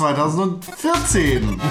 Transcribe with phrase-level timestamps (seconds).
[0.00, 1.60] 2014.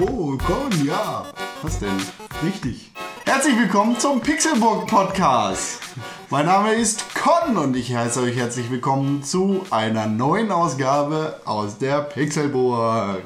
[0.00, 1.24] Oh, willkommen, ja.
[1.62, 1.96] Was denn?
[2.44, 2.90] Richtig.
[3.24, 5.78] Herzlich willkommen zum Pixelburg Podcast.
[6.30, 11.78] Mein Name ist Con und ich heiße euch herzlich willkommen zu einer neuen Ausgabe aus
[11.78, 13.22] der Pixelburg.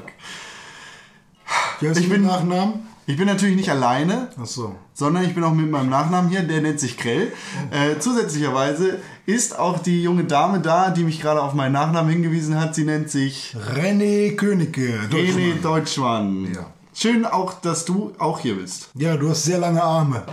[1.79, 2.87] Wie heißt Ich bin Nachnamen?
[3.09, 4.75] Ich bin natürlich nicht alleine, Achso.
[4.93, 7.31] sondern ich bin auch mit meinem Nachnamen hier, der nennt sich Grell.
[7.71, 12.59] Äh, zusätzlicherweise ist auch die junge Dame da, die mich gerade auf meinen Nachnamen hingewiesen
[12.59, 12.75] hat.
[12.75, 14.99] Sie nennt sich René Königke.
[15.09, 16.53] René Deutschmann.
[16.53, 16.65] Ja.
[16.93, 18.89] Schön auch, dass du auch hier bist.
[18.95, 20.23] Ja, du hast sehr lange Arme.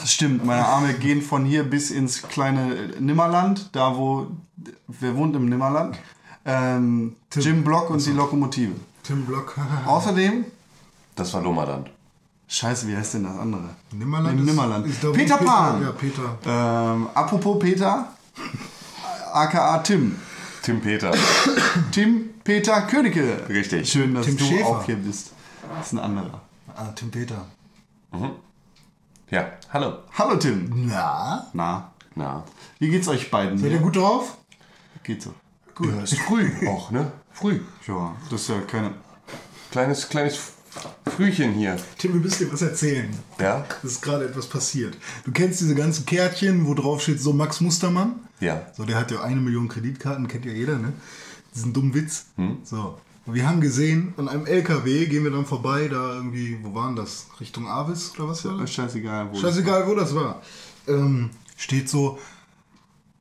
[0.00, 4.28] Das stimmt, meine Arme gehen von hier bis ins kleine Nimmerland, da wo,
[4.88, 5.98] wer wohnt im Nimmerland?
[6.46, 8.72] Ähm, Jim Block und die Lokomotive.
[9.02, 9.58] Tim Block.
[9.86, 10.46] Außerdem,
[11.16, 11.90] Das war Lomaland.
[12.48, 13.70] Scheiße, wie heißt denn das andere?
[13.92, 14.34] Nimmerland.
[14.34, 14.86] Im ist- Nimmerland.
[14.86, 15.82] ist wo Peter Pan.
[15.82, 16.38] Ja, Peter.
[16.46, 18.08] Ähm, apropos Peter,
[19.32, 20.16] aka Tim.
[20.62, 21.12] Tim Peter.
[21.92, 23.46] Tim Peter Königke.
[23.48, 23.90] Richtig.
[23.90, 24.66] Schön, dass Tim du Schäfer.
[24.66, 25.32] auch hier bist.
[25.76, 26.40] Das ist ein anderer.
[26.74, 27.44] Ah, Tim Peter.
[29.30, 29.98] Ja, hallo.
[30.16, 30.86] Hallo Tim.
[30.86, 31.46] Na?
[31.52, 32.44] Na, Na.
[32.78, 33.58] wie geht's euch beiden?
[33.58, 34.36] Seid ihr gut drauf?
[35.02, 35.34] Geht so.
[35.74, 35.88] Gut.
[35.94, 37.10] Ja, ist früh auch, ne?
[37.32, 37.60] Früh.
[37.86, 38.94] Ja, das ist ja keine.
[39.72, 40.52] Kleines, kleines
[41.16, 41.76] Frühchen hier.
[41.98, 43.08] Tim, du bist dir was erzählen.
[43.38, 43.64] Ja?
[43.82, 44.96] Es ist gerade etwas passiert.
[45.24, 48.16] Du kennst diese ganzen Kärtchen, wo drauf steht so Max Mustermann?
[48.40, 48.66] Ja.
[48.76, 50.92] So, der hat ja eine Million Kreditkarten, kennt ja jeder, ne?
[51.54, 52.26] Diesen dummen Witz.
[52.64, 52.98] So.
[53.26, 56.94] Und wir haben gesehen, an einem LKW gehen wir dann vorbei, da irgendwie, wo waren
[56.94, 57.26] das?
[57.40, 58.72] Richtung Avis oder was war das?
[58.72, 59.38] Scheißegal, wo.
[59.38, 60.42] Scheißegal, wo das war.
[60.86, 62.18] Ähm, steht so,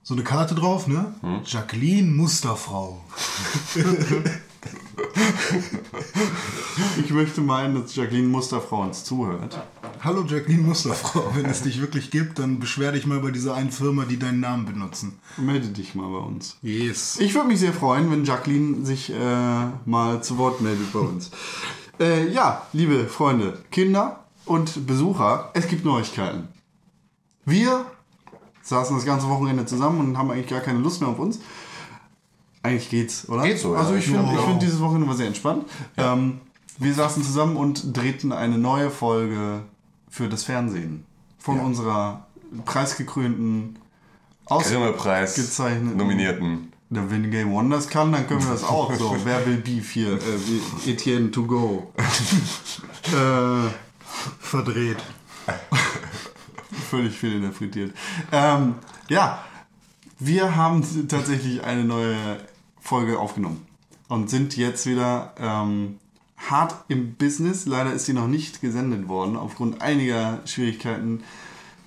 [0.02, 1.14] so eine Karte drauf, ne?
[1.46, 3.02] Jacqueline Musterfrau.
[7.04, 9.60] Ich möchte meinen, dass Jacqueline Musterfrau uns zuhört.
[10.04, 11.32] Hallo Jacqueline Musterfrau.
[11.34, 14.40] Wenn es dich wirklich gibt, dann beschwer dich mal bei dieser einen Firma, die deinen
[14.40, 15.20] Namen benutzen.
[15.38, 16.58] Melde dich mal bei uns.
[16.62, 17.20] Yes.
[17.20, 21.32] Ich würde mich sehr freuen, wenn Jacqueline sich äh, mal zu Wort meldet bei uns.
[22.00, 26.48] äh, ja, liebe Freunde, Kinder und Besucher, es gibt Neuigkeiten.
[27.46, 27.86] Wir
[28.64, 31.40] saßen das ganze Wochenende zusammen und haben eigentlich gar keine Lust mehr auf uns.
[32.64, 33.44] Eigentlich geht's, oder?
[33.44, 33.82] Geht so, ja.
[33.82, 34.34] Also ich finde, Ja.
[34.40, 35.66] ich finde dieses Wochenende war sehr entspannt.
[35.98, 36.40] Ähm,
[36.80, 39.64] wir saßen zusammen und drehten eine neue Folge
[40.10, 41.06] für das Fernsehen
[41.38, 42.26] von unserer
[42.66, 43.78] preisgekrönten
[44.46, 45.98] Aus Grimme-Preis Gezeichnet.
[45.98, 46.72] Nominierten.
[46.90, 49.16] Na, wenn Game das kann, dann können wir das auch so.
[49.24, 50.14] Wer will Beef hier?
[50.14, 51.92] Äh, Etienne to go.
[51.98, 53.70] äh,
[54.40, 54.98] Verdreht.
[56.90, 57.94] völlig fehlinterpretiert.
[58.32, 58.76] Ähm,
[59.10, 59.44] ja,
[60.20, 62.16] wir haben tatsächlich eine neue
[62.84, 63.66] Folge aufgenommen
[64.10, 66.00] und sind jetzt wieder ähm,
[66.38, 67.66] hart im Business.
[67.66, 71.24] Leider ist sie noch nicht gesendet worden, aufgrund einiger Schwierigkeiten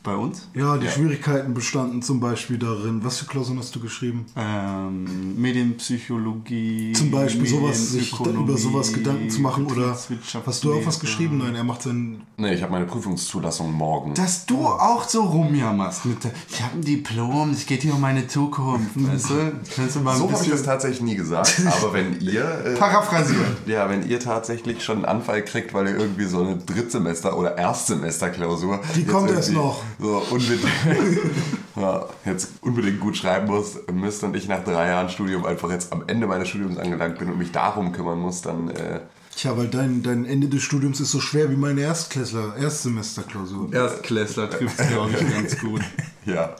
[0.07, 0.49] bei uns.
[0.55, 4.25] Ja, die Schwierigkeiten bestanden zum Beispiel darin, was für Klausuren hast du geschrieben?
[4.37, 6.93] Ähm, Medienpsychologie.
[6.93, 11.39] Zum Beispiel sowas, sich über sowas Gedanken zu machen oder hast du auch was geschrieben?
[11.39, 12.23] Nein, er macht sein.
[12.37, 14.15] Nee, ich habe meine Prüfungszulassung morgen.
[14.15, 18.01] Dass du auch so rumjammerst mit der, ich habe ein Diplom, es geht hier um
[18.01, 19.53] meine Zukunft, weißt du?
[19.75, 21.61] Kannst du mal ein so habe ich das tatsächlich nie gesagt.
[21.67, 22.45] Aber wenn ihr.
[22.65, 23.57] Äh, paraphrasieren.
[23.67, 27.59] ja, wenn ihr tatsächlich schon einen Anfall kriegt, weil ihr irgendwie so eine Drittsemester- oder
[27.59, 28.81] Erstsemesterklausur.
[28.95, 29.83] Die kommt erst noch.
[29.99, 30.63] So unbedingt,
[31.77, 35.93] ja, jetzt unbedingt gut schreiben muss, müsst und ich nach drei Jahren Studium einfach jetzt
[35.93, 38.69] am Ende meines Studiums angelangt bin und mich darum kümmern muss, dann.
[38.71, 39.01] Äh,
[39.35, 43.73] Tja, weil dein, dein Ende des Studiums ist so schwer wie meine Erstklässler, Erstsemesterklausur.
[43.73, 45.83] Erstklässler trifft es, glaube ich, ganz gut.
[46.25, 46.57] ja.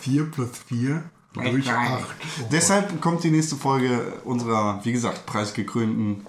[0.00, 1.04] 4 plus 4
[1.34, 2.02] durch 8.
[2.50, 6.26] Deshalb kommt die nächste Folge unserer, wie gesagt, preisgekrönten,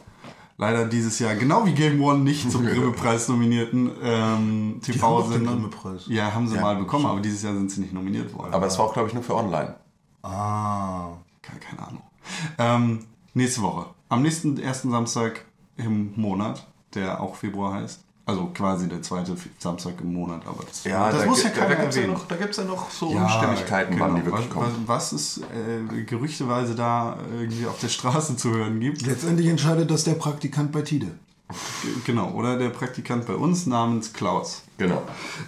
[0.57, 5.57] leider dieses Jahr, genau wie Game One, nicht zum Grimme-Preis nominierten ähm, TV-Sender.
[6.07, 8.54] Ja, haben sie mal bekommen, aber dieses Jahr sind sie nicht nominiert worden.
[8.54, 9.75] Aber es war auch, glaube ich, nur für online.
[10.24, 11.09] Ah.
[11.42, 12.01] Keine, keine Ahnung.
[12.57, 13.88] Ähm, nächste Woche.
[14.09, 15.45] Am nächsten ersten Samstag
[15.77, 18.04] im Monat, der auch Februar heißt.
[18.28, 21.96] Also quasi der zweite Samstag im Monat, aber das, das muss ja keiner da gibt's
[21.96, 22.18] ja erwähnen.
[22.18, 24.34] noch, Da gibt es ja noch so Ja, Unstimmigkeiten, wann die genau.
[24.38, 24.84] wirklich was, kommen.
[24.86, 29.04] Was, es äh, gerüchteweise da irgendwie auf der Straße zu hören gibt.
[29.04, 31.08] Letztendlich entscheidet das der Praktikant bei Tide.
[32.06, 34.64] Genau, oder der Praktikant bei uns namens Klaus.
[34.78, 35.02] Genau.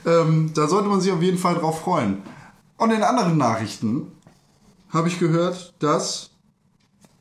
[0.06, 2.22] Ähm, da sollte man sich auf jeden Fall drauf freuen.
[2.78, 4.14] Und in anderen Nachrichten
[4.94, 6.30] habe ich gehört, dass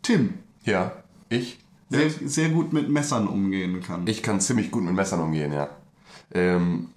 [0.03, 0.93] Tim Ja,
[1.29, 1.59] ich
[1.91, 4.07] sehr, sehr gut mit Messern umgehen kann.
[4.07, 5.69] Ich kann ziemlich gut mit Messern umgehen, ja.
[6.35, 6.89] Ähm,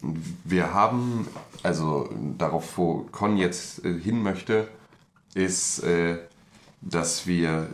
[0.43, 1.27] wir haben,
[1.63, 4.67] also darauf, wo Con jetzt äh, hin möchte,
[5.33, 6.17] ist, äh,
[6.81, 7.69] dass wir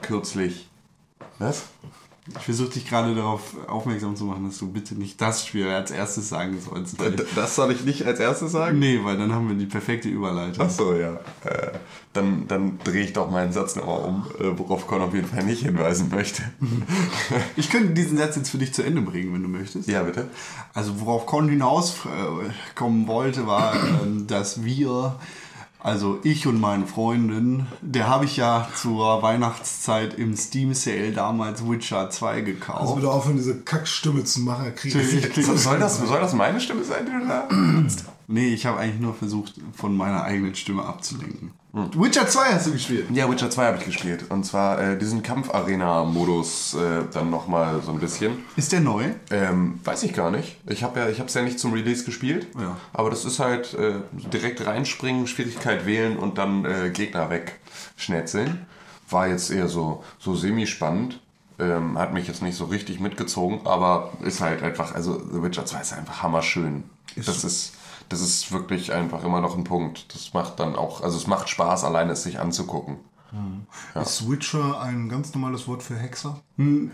[0.00, 0.68] kürzlich.
[1.38, 1.64] Was?
[2.26, 5.90] Ich versuche dich gerade darauf aufmerksam zu machen, dass du bitte nicht das Spiel als
[5.90, 6.96] erstes sagen sollst.
[7.36, 8.78] Das soll ich nicht als erstes sagen?
[8.78, 10.64] Nee, weil dann haben wir die perfekte Überleitung.
[10.64, 11.20] Achso, ja.
[11.44, 11.72] Äh,
[12.14, 15.44] dann dann drehe ich doch meinen Satz nochmal um, äh, worauf Con auf jeden Fall
[15.44, 16.42] nicht hinweisen möchte.
[17.56, 19.88] Ich könnte diesen Satz jetzt für dich zu Ende bringen, wenn du möchtest.
[19.88, 20.28] ja, bitte.
[20.72, 25.18] Also worauf Con hinauskommen wollte, war, ähm, dass wir,
[25.84, 31.68] also ich und meine Freundin, der habe ich ja zur Weihnachtszeit im Steam Sale damals
[31.68, 32.94] Witcher 2 Also gekauft.
[32.96, 34.74] bitte aufhören, diese Kackstimme zu machen.
[34.74, 37.48] Krieg Ich krieg- So, soll, das, soll das meine Stimme sein, die du da?
[38.26, 41.52] Nee, ich habe eigentlich nur versucht, von meiner eigenen Stimme abzulenken.
[41.74, 43.08] Witcher 2 hast du gespielt.
[43.10, 44.26] Ja, Witcher 2 habe ich gespielt.
[44.28, 48.44] Und zwar äh, diesen Kampfarena-Modus äh, dann nochmal so ein bisschen.
[48.54, 49.06] Ist der neu?
[49.30, 50.56] Ähm, weiß ich gar nicht.
[50.68, 52.46] Ich habe ja, ich es ja nicht zum Release gespielt.
[52.56, 52.76] Ja.
[52.92, 53.94] Aber das ist halt äh,
[54.32, 58.66] direkt reinspringen, Schwierigkeit wählen und dann äh, Gegner wegschnetzeln.
[59.10, 61.20] War jetzt eher so, so semi-spannend.
[61.58, 65.66] Ähm, hat mich jetzt nicht so richtig mitgezogen, aber ist halt einfach, also The Witcher
[65.66, 66.84] 2 ist einfach hammerschön.
[67.16, 67.72] das ist,
[68.22, 70.14] das ist wirklich einfach immer noch ein Punkt.
[70.14, 72.98] Das macht dann auch, also es macht Spaß, alleine es sich anzugucken.
[73.94, 76.40] Ist Witcher ein ganz normales Wort für Hexer?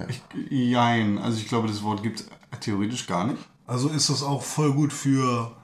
[0.09, 1.19] Ich, jein.
[1.19, 2.25] Also ich glaube, das Wort gibt
[2.61, 3.39] theoretisch gar nicht.
[3.67, 5.55] Also ist das auch voll gut für,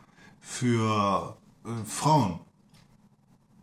[0.40, 2.40] für äh, Frauen.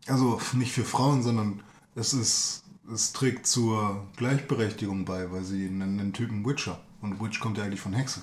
[0.08, 1.62] Also nicht für Frauen, sondern
[1.96, 6.80] es ist, es trägt zur Gleichberechtigung bei, weil sie nennen den Typen Witcher.
[7.02, 8.22] Und Witch kommt ja eigentlich von Hexe.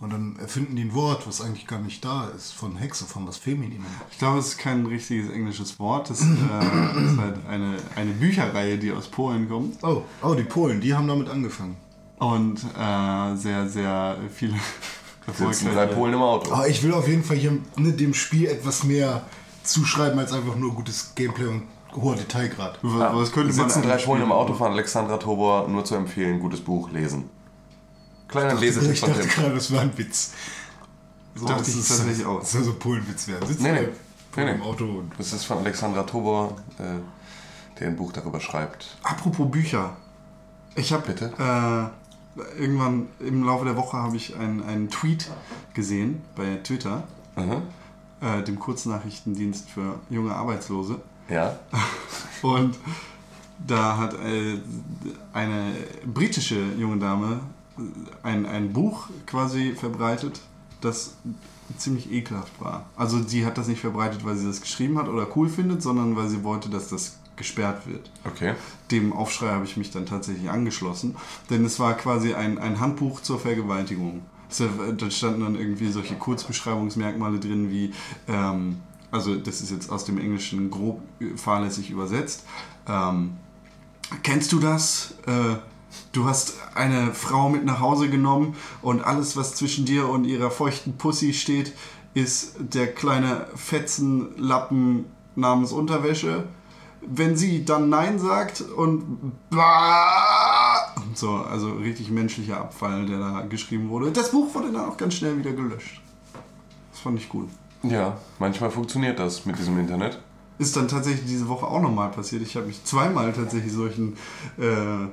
[0.00, 3.28] Und dann erfinden die ein Wort, was eigentlich gar nicht da ist, von Hexe, von
[3.28, 3.84] was Femininem.
[4.10, 6.08] Ich glaube, es ist kein richtiges englisches Wort.
[6.08, 9.76] Das äh, ist halt eine, eine Bücherreihe, die aus Polen kommt.
[9.84, 11.76] Oh, oh, die Polen, die haben damit angefangen.
[12.18, 14.54] Und äh, sehr, sehr viele
[15.34, 16.50] Sitzen drei Polen im Auto.
[16.50, 19.22] Aber ich will auf jeden Fall hier ne, dem Spiel etwas mehr
[19.64, 21.64] zuschreiben als einfach nur gutes Gameplay und
[21.94, 22.78] hoher Detailgrad.
[22.80, 24.32] Was, was könnte man Sitzen drei Polen im?
[24.32, 27.28] Auto von Alexandra Tobor, nur zu empfehlen, gutes Buch, lesen.
[28.30, 29.30] Kleiner Lesetipp von dachte Tim.
[29.30, 30.32] gerade, das war ein Witz.
[31.34, 32.40] So, Dachte ist- tatsächlich auch.
[32.40, 33.46] Das soll so Polenwitz werden.
[33.46, 33.80] Sitzt Nee, nee.
[34.36, 34.62] nee, Nee, im.
[34.62, 36.84] Auto und Das ist von Alexandra Tobor, äh,
[37.78, 38.96] der ein Buch darüber schreibt.
[39.02, 39.96] Apropos Bücher.
[40.76, 41.32] Ich habe Bitte?
[41.38, 45.28] äh, irgendwann im Laufe der Woche habe ich einen, einen Tweet
[45.74, 47.02] gesehen bei Twitter,
[47.36, 47.62] Mhm.
[48.20, 51.00] äh, dem Kurznachrichtendienst für junge Arbeitslose.
[51.28, 51.58] Ja.
[52.42, 52.76] Und
[53.66, 54.58] da hat äh,
[55.32, 55.72] eine
[56.06, 57.40] britische junge Dame
[58.22, 60.40] ein, ein Buch quasi verbreitet,
[60.80, 61.14] das
[61.76, 62.86] ziemlich ekelhaft war.
[62.96, 66.16] Also sie hat das nicht verbreitet, weil sie das geschrieben hat oder cool findet, sondern
[66.16, 68.10] weil sie wollte, dass das gesperrt wird.
[68.26, 68.54] Okay.
[68.90, 71.16] Dem Aufschrei habe ich mich dann tatsächlich angeschlossen,
[71.48, 74.22] denn es war quasi ein, ein Handbuch zur Vergewaltigung.
[74.58, 77.92] Äh, Da standen dann irgendwie solche Kurzbeschreibungsmerkmale drin wie,
[78.28, 78.80] ähm,
[79.10, 82.44] also das ist jetzt aus dem Englischen grob äh, fahrlässig übersetzt.
[82.86, 83.36] Ähm,
[84.22, 85.14] kennst du das?
[85.26, 85.56] Äh,
[86.12, 90.50] du hast eine Frau mit nach Hause genommen und alles, was zwischen dir und ihrer
[90.50, 91.72] feuchten Pussy steht,
[92.14, 95.06] ist der kleine Fetzenlappen
[95.36, 96.44] namens Unterwäsche.
[97.02, 99.32] Wenn sie dann Nein sagt und
[101.14, 104.12] so, also richtig menschlicher Abfall, der da geschrieben wurde.
[104.12, 106.02] Das Buch wurde dann auch ganz schnell wieder gelöscht.
[106.92, 107.48] Das fand ich gut.
[107.82, 110.20] Ja, manchmal funktioniert das mit diesem Internet.
[110.60, 112.42] Ist dann tatsächlich diese Woche auch nochmal passiert.
[112.42, 114.16] Ich habe mich zweimal tatsächlich solchen
[114.58, 115.06] äh,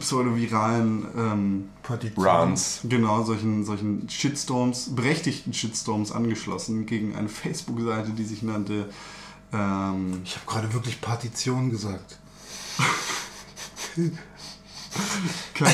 [0.00, 1.68] pseudoviralen, ähm,
[2.16, 2.80] Runs.
[2.84, 8.88] genau, solchen, solchen Shitstorms, berechtigten Shitstorms angeschlossen gegen eine Facebook-Seite, die sich nannte.
[9.52, 12.18] Ähm, Ich habe gerade wirklich Partition gesagt.
[15.54, 15.72] kein,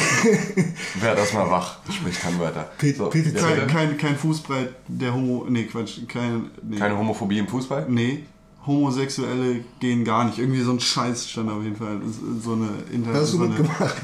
[1.00, 2.68] Wer das mal wach, spricht kein weiter.
[2.78, 5.46] Pet- So, kein, kein, kein Fußbreit der Homo.
[5.48, 6.00] Nee, Quatsch.
[6.08, 6.76] Kein, nee.
[6.78, 7.86] Keine Homophobie im Fußball?
[7.88, 8.24] Nee,
[8.66, 10.38] Homosexuelle gehen gar nicht.
[10.38, 12.00] Irgendwie so ein Scheiß stand auf jeden Fall.
[12.42, 13.54] So eine, du so eine,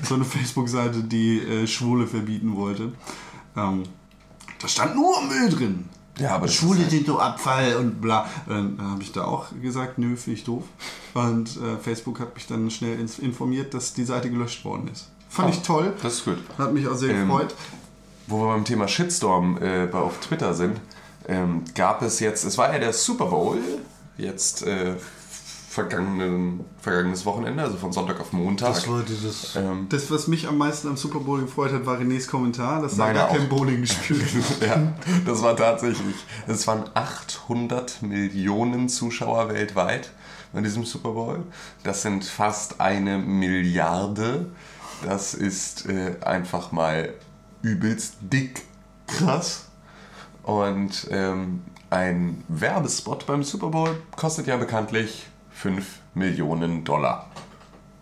[0.02, 2.92] so eine Facebook-Seite, die äh, Schwule verbieten wollte.
[3.56, 3.84] Ähm,
[4.60, 5.88] da stand nur Müll drin.
[6.18, 8.28] Ja, aber Schwule halt- sind so Abfall und bla.
[8.46, 10.64] Dann habe ich da auch gesagt, nö, finde ich doof.
[11.14, 15.10] Und äh, Facebook hat mich dann schnell informiert, dass die Seite gelöscht worden ist.
[15.30, 15.92] Fand Oh, ich toll.
[16.02, 16.38] Das ist gut.
[16.58, 17.54] Hat mich auch sehr Ähm, gefreut.
[18.26, 20.80] Wo wir beim Thema Shitstorm äh, auf Twitter sind,
[21.26, 23.58] ähm, gab es jetzt, es war ja der Super Bowl,
[24.20, 24.94] jetzt äh,
[25.70, 28.74] vergangenen, vergangenes Wochenende, also von Sonntag auf Montag.
[28.74, 29.54] Das war dieses.
[29.54, 32.96] ähm, Das, was mich am meisten am Super Bowl gefreut hat, war Renés Kommentar, dass
[32.96, 33.48] da Meiner gar kein.
[33.48, 34.26] Bowling gespielt
[34.60, 34.92] ja,
[35.24, 36.16] das war tatsächlich,
[36.48, 40.10] es waren 800 Millionen Zuschauer weltweit
[40.52, 41.44] bei diesem Super Bowl.
[41.84, 44.46] Das sind fast eine Milliarde.
[45.04, 47.14] Das ist äh, einfach mal
[47.62, 48.62] übelst dick
[49.06, 49.66] krass.
[50.42, 57.28] Und ähm, ein Werbespot beim Super Bowl kostet ja bekanntlich 5 Millionen Dollar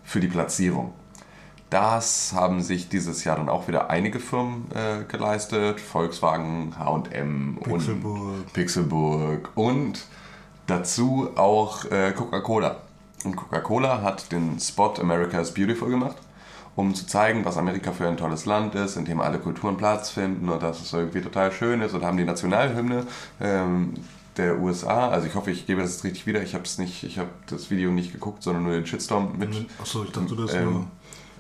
[0.05, 0.93] für die Platzierung.
[1.71, 5.81] Das haben sich dieses Jahr dann auch wieder einige Firmen äh, geleistet.
[5.81, 10.05] Volkswagen, H&M und Pixelburg und
[10.67, 12.77] dazu auch äh, Coca-Cola.
[13.25, 16.17] Und Coca-Cola hat den Spot America is Beautiful gemacht,
[16.79, 20.11] um zu zeigen, was Amerika für ein tolles Land ist, in dem alle Kulturen Platz
[20.11, 23.05] finden und dass es irgendwie total schön ist und haben die Nationalhymne
[23.41, 23.95] ähm,
[24.37, 27.19] der USA, also ich hoffe, ich gebe das jetzt richtig wieder, ich habe nicht, ich
[27.19, 29.67] habe das Video nicht geguckt, sondern nur den Shitstorm mit.
[29.83, 30.87] Achso, ich dachte, du hast Ähm, nur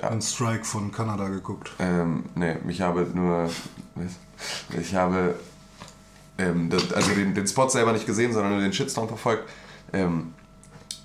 [0.03, 0.09] ja.
[0.09, 1.71] einen Strike von Kanada geguckt.
[1.79, 3.49] Ähm, nee, ich habe nur.
[4.77, 5.37] Ich habe.
[6.37, 9.49] Ähm, das, also den, den Spot selber nicht gesehen, sondern nur den Shitstorm verfolgt.
[9.93, 10.35] Ähm,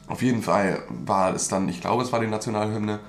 [0.07, 2.99] auf jeden Fall war es dann, ich glaube, es war die Nationalhymne.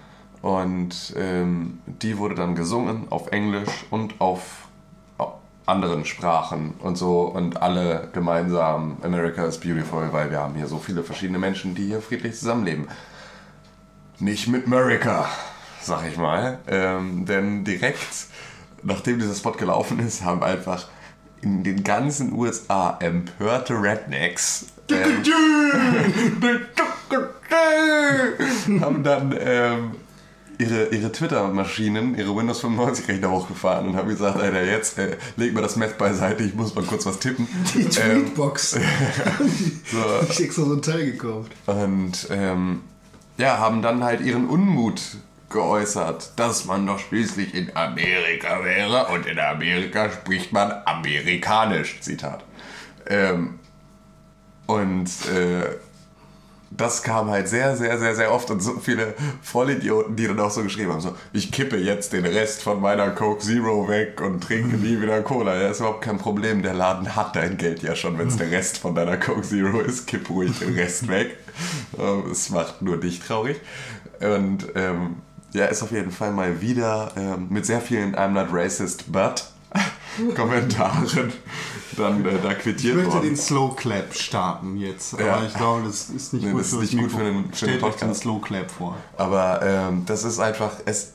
[0.45, 4.69] Und ähm, die wurde dann gesungen auf Englisch und auf
[5.17, 7.23] au- anderen Sprachen und so.
[7.23, 11.87] Und alle gemeinsam America is beautiful, weil wir haben hier so viele verschiedene Menschen, die
[11.87, 12.89] hier friedlich zusammenleben
[14.19, 15.27] nicht mit America,
[15.81, 16.59] sag ich mal.
[16.67, 18.27] Ähm, denn direkt
[18.83, 20.89] nachdem dieser Spot gelaufen ist, haben einfach
[21.41, 25.23] in den ganzen USA empörte Rednecks ähm,
[28.83, 29.93] haben dann ähm,
[30.65, 35.63] ihre, ihre Twitter-Maschinen, ihre Windows 95-Rechner hochgefahren und haben gesagt, Alter, jetzt äh, leg mal
[35.63, 37.47] das Meth beiseite, ich muss mal kurz was tippen.
[37.75, 38.71] Die Ähm, Tweetbox.
[38.71, 38.79] so,
[40.31, 41.53] ich extra so ein Teil gekauft.
[41.67, 42.81] und ähm,
[43.37, 45.01] ja, haben dann halt ihren Unmut
[45.51, 52.45] geäußert, dass man doch schließlich in Amerika wäre und in Amerika spricht man amerikanisch, Zitat.
[53.07, 53.59] Ähm,
[54.67, 55.77] und äh,
[56.77, 60.51] das kam halt sehr, sehr, sehr, sehr oft und so viele Vollidioten, die dann auch
[60.51, 64.43] so geschrieben haben, so, ich kippe jetzt den Rest von meiner Coke Zero weg und
[64.43, 65.61] trinke nie wieder Cola.
[65.61, 68.51] Ja, ist überhaupt kein Problem, der Laden hat dein Geld ja schon, wenn es der
[68.51, 71.37] Rest von deiner Coke Zero ist, kipp ruhig den Rest weg.
[71.99, 73.61] Ähm, Es macht nur dich traurig.
[74.21, 75.17] Und ähm,
[75.53, 79.45] ja, ist auf jeden Fall mal wieder ähm, mit sehr vielen I'm not racist, but
[80.37, 81.33] Kommentaren
[81.97, 83.25] dann äh, da Ich quittiert möchte worden.
[83.27, 85.43] den Slow Clap starten jetzt, aber Ja.
[85.45, 87.43] ich glaube, das ist nicht Nee, gut das ist für nicht gut für den- für
[87.49, 88.15] den Stellt euch den.
[88.15, 88.97] Slow Clap vor.
[89.17, 91.13] Aber ähm, das ist einfach, es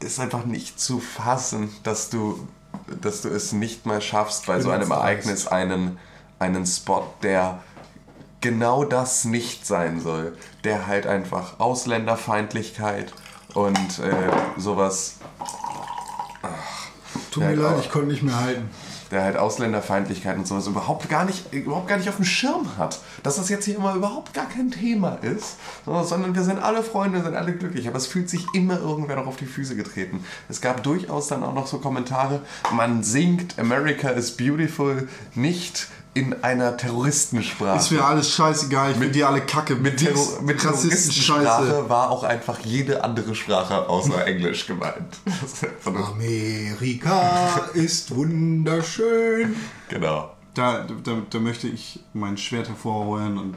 [0.00, 2.46] ist einfach nicht zu fassen, dass du,
[3.00, 5.98] dass du es nicht mal schaffst, bei so einem Ereignis einen,
[6.38, 7.60] einen Spot, der
[8.40, 13.14] genau das nicht sein soll, der halt einfach Ausländerfeindlichkeit
[13.54, 15.14] und äh, sowas,
[17.30, 18.68] Tut mir leid, aber- ich konnte nicht mehr halten.
[19.10, 23.00] Der halt Ausländerfeindlichkeit und sowas überhaupt gar nicht, überhaupt gar nicht auf dem Schirm hat.
[23.22, 26.82] Dass das jetzt hier immer überhaupt gar kein Thema ist, so, sondern wir sind alle
[26.82, 27.88] Freunde, sind alle glücklich.
[27.88, 30.24] Aber es fühlt sich immer irgendwer noch auf die Füße getreten.
[30.48, 32.40] Es gab durchaus dann auch noch so Kommentare,
[32.72, 37.78] man singt America is Beautiful nicht in einer Terroristensprache.
[37.78, 39.74] Ist mir alles scheißegal, ich finde die alle kacke.
[39.74, 40.60] mit, Terror mit.
[40.60, 45.18] Terroristensprache war auch einfach jede andere Sprache außer Englisch gemeint.
[45.84, 49.56] Amerika ist wunderschön.
[49.88, 50.30] genau.
[50.54, 53.56] Da, da, da möchte ich mein Schwert hervorholen und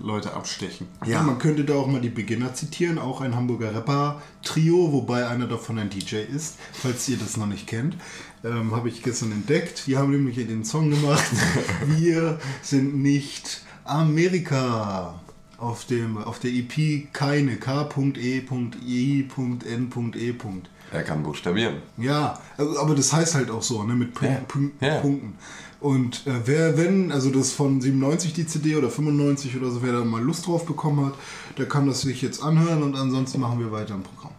[0.00, 0.86] Leute abstechen.
[1.04, 1.20] Ja.
[1.20, 5.80] man könnte da auch mal die Beginner zitieren, auch ein Hamburger Rapper-Trio, wobei einer davon
[5.80, 7.96] ein DJ ist, falls ihr das noch nicht kennt.
[8.44, 9.84] Ähm, Habe ich gestern entdeckt.
[9.86, 11.24] Die haben nämlich den Song gemacht.
[11.86, 15.18] Wir sind nicht Amerika.
[15.58, 19.24] Auf, dem, auf der EP keine K.E.I.N.E.
[20.90, 21.76] Er kann buchstabieren.
[21.96, 24.98] Ja, also, aber das heißt halt auch so, ne, mit Pun ja.
[24.98, 25.34] Punkten.
[25.78, 29.92] Und äh, wer, wenn, also das von 97 die CD oder 95 oder so, wer
[29.92, 31.14] da mal Lust drauf bekommen hat,
[31.58, 34.31] der kann das sich jetzt anhören und ansonsten machen wir weiter im Programm.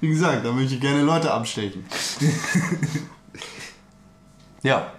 [0.00, 1.84] Wie gesagt, da möchte ich gerne Leute abstechen.
[4.62, 4.92] Ja.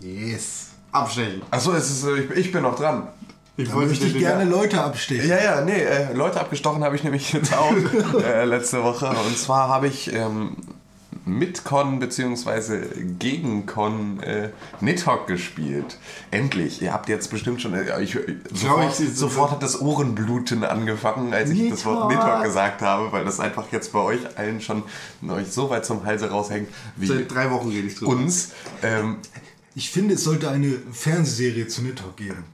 [0.00, 0.70] Yes.
[0.92, 1.42] Abstechen.
[1.50, 3.08] Achso, es ist, äh, ich, ich bin noch dran.
[3.56, 5.28] Ich Da wollte möchte ich dir- gerne Leute abstechen.
[5.28, 7.72] Ja, ja, nee, äh, Leute abgestochen habe ich nämlich jetzt auch
[8.22, 9.08] äh, letzte Woche.
[9.08, 10.56] Und zwar habe ich ähm,
[11.24, 12.80] mit Con bzw.
[13.18, 15.98] gegen Con äh, Nidhogg gespielt.
[16.30, 16.82] Endlich.
[16.82, 17.74] Ihr habt jetzt bestimmt schon.
[17.74, 18.18] Äh, ich,
[18.52, 22.26] sofort, sofort hat das Ohrenbluten angefangen, als ich das Wort Nidhogg.
[22.26, 24.82] Nidhogg gesagt habe, weil das einfach jetzt bei euch allen schon
[25.28, 28.12] euch so weit zum Halse raushängt wie Seit drei Wochen rede ich drüber.
[28.12, 28.52] uns.
[28.82, 29.16] Ähm,
[29.74, 32.44] Ich finde, es sollte eine Fernsehserie zu Nidhogg geben.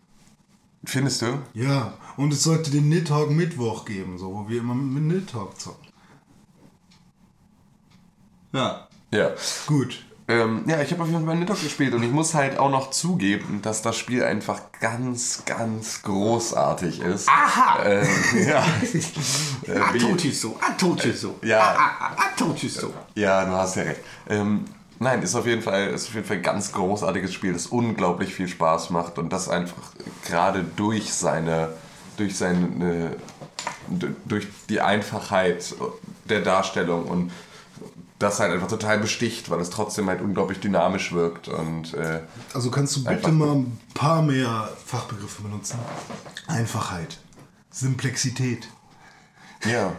[0.84, 1.38] findest du?
[1.54, 5.81] Ja, und es sollte den Nidhogg Mittwoch geben, so, wo wir immer mit Nidhogg zocken.
[8.52, 8.86] Ja.
[9.10, 9.30] Ja.
[9.66, 10.04] Gut.
[10.28, 12.90] Ähm, ja, ich habe auf jeden Fall Nidhogg gespielt und ich muss halt auch noch
[12.90, 17.28] zugeben, dass das Spiel einfach ganz, ganz großartig ist.
[17.28, 17.82] Aha!
[17.84, 18.06] Ähm,
[18.46, 18.64] ja.
[19.66, 20.56] Äh, Ah, wie- told you so.
[20.62, 21.36] I told you so.
[21.42, 21.60] Ja.
[21.60, 22.92] Ah, ah, ah, I told you so.
[23.14, 24.00] Ja, du hast ja recht.
[24.28, 24.64] Ähm,
[24.98, 28.32] nein, ist auf jeden Fall, ist auf jeden Fall ein ganz großartiges Spiel, das unglaublich
[28.34, 29.92] viel Spaß macht und das einfach
[30.26, 31.70] gerade durch seine,
[32.16, 33.16] durch seine,
[34.26, 35.74] durch die Einfachheit
[36.28, 37.30] der Darstellung und
[38.22, 42.20] das halt einfach total besticht, weil es trotzdem halt unglaublich dynamisch wirkt und äh,
[42.54, 45.78] Also kannst du bitte mal ein paar mehr Fachbegriffe benutzen?
[46.46, 47.18] Einfachheit.
[47.70, 48.68] Simplexität.
[49.64, 49.92] ja.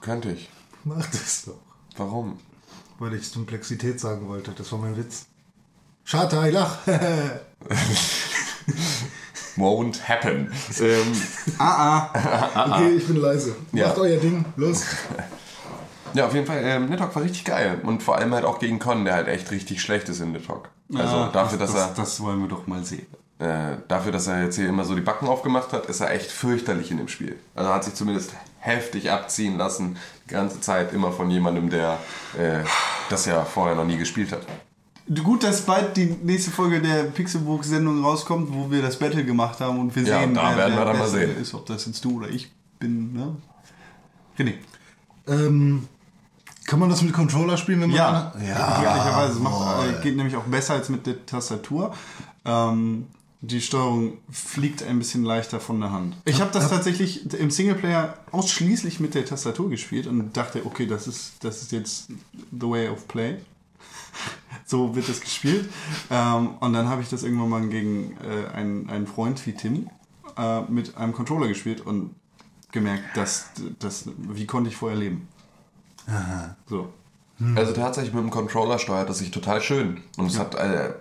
[0.00, 0.48] Könnte ich.
[0.84, 1.60] Mach das doch.
[1.96, 2.38] Warum?
[2.98, 4.52] Weil ich Simplexität sagen wollte.
[4.52, 5.26] Das war mein Witz.
[6.04, 6.78] Schade, ich lach.
[9.56, 10.50] Won't happen.
[10.80, 11.12] ähm,
[12.72, 13.54] okay, ich bin leise.
[13.72, 13.88] Ja.
[13.88, 14.44] Macht euer Ding.
[14.56, 14.84] Los.
[16.14, 17.80] Ja, auf jeden Fall, ähm, Nidhogg war richtig geil.
[17.84, 20.68] Und vor allem halt auch gegen Con, der halt echt richtig schlecht ist in Nidhogg.
[20.94, 23.06] Also Ah, dafür, dass das, er Das wollen wir doch mal sehen.
[23.38, 26.30] äh, dafür, dass er jetzt hier immer so die Backen aufgemacht hat, ist er echt
[26.30, 27.36] fürchterlich in dem Spiel.
[27.54, 29.96] Also er hat sich zumindest heftig abziehen lassen,
[30.28, 31.98] die ganze Zeit immer von jemandem, der
[32.38, 32.58] äh,
[33.08, 34.42] das ja vorher noch nie gespielt hat.
[35.24, 39.78] Gut, dass bald die nächste Folge der Pixelburg-Sendung rauskommt, wo wir das Battle gemacht haben
[39.80, 41.36] und wir Ja, sehen, da werden wir dann mal sehen.
[41.40, 43.12] ist, ob das jetzt du oder ich bin.
[43.14, 43.36] Ne?
[44.38, 44.54] René.
[45.26, 45.88] Ähm,
[46.70, 49.40] kann man das mit Controller spielen, wenn man Ja, einer- ehrlicherweise.
[49.40, 51.92] Macht, geht nämlich auch besser als mit der Tastatur.
[52.44, 53.08] Ähm,
[53.40, 56.16] die Steuerung fliegt ein bisschen leichter von der Hand.
[56.26, 61.08] Ich habe das tatsächlich im Singleplayer ausschließlich mit der Tastatur gespielt und dachte, okay, das
[61.08, 62.06] ist, das ist jetzt
[62.52, 63.38] the way of play.
[64.64, 65.68] So wird das gespielt.
[66.08, 69.90] Ähm, und dann habe ich das irgendwann mal gegen äh, einen, einen Freund wie Tim
[70.36, 72.14] äh, mit einem Controller gespielt und
[72.70, 73.46] gemerkt, dass,
[73.80, 75.26] dass wie konnte ich vorher leben.
[76.66, 76.92] So.
[77.56, 80.02] Also tatsächlich mit dem Controller steuert das sich total schön.
[80.18, 80.92] Und es hat äh, äh,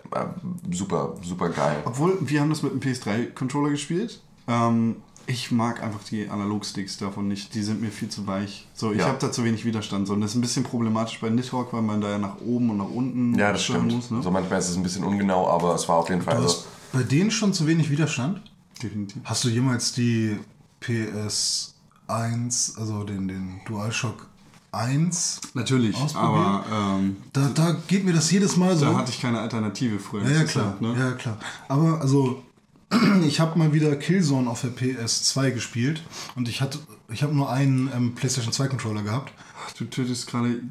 [0.72, 1.78] super, super geil.
[1.84, 4.22] Obwohl, wir haben das mit einem PS3-Controller gespielt.
[4.48, 4.96] Ähm,
[5.28, 7.54] ich mag einfach die Analogsticks davon nicht.
[7.56, 8.68] Die sind mir viel zu weich.
[8.74, 9.08] So, ich Ja.
[9.08, 10.08] habe da zu wenig Widerstand.
[10.08, 12.70] So, und das ist ein bisschen problematisch bei Nidhogg, weil man da ja nach oben
[12.70, 13.92] und nach unten Ja, das stimmt.
[13.94, 14.10] muss.
[14.10, 14.24] Ne?
[14.24, 16.36] So manchmal ist es ein bisschen ungenau, aber es war auf jeden Fall.
[16.38, 18.42] Du Also, hast bei denen schon zu wenig Widerstand?
[18.82, 19.22] Definitiv.
[19.26, 20.40] Hast du jemals die
[20.82, 24.28] PS1, also den, den DualShock
[24.72, 25.42] 1?
[25.54, 26.46] Natürlich, Ausprobieren?
[26.46, 26.66] aber
[27.00, 28.86] ähm, Da, da geht mir das jedes Mal so.
[28.86, 30.24] da hatte ich keine Alternative früher.
[30.24, 30.76] ja, ja, klar.
[30.80, 30.96] ne?
[30.98, 31.38] Ja, klar.
[31.68, 32.44] Aber also,
[33.26, 36.04] ich habe mal wieder Killzone auf der PS2 gespielt
[36.36, 36.80] und ich hatte,
[37.10, 39.34] ich habe nur einen ähm, PlayStation 2 Controller gehabt.
[39.78, 40.62] Du tötest gerade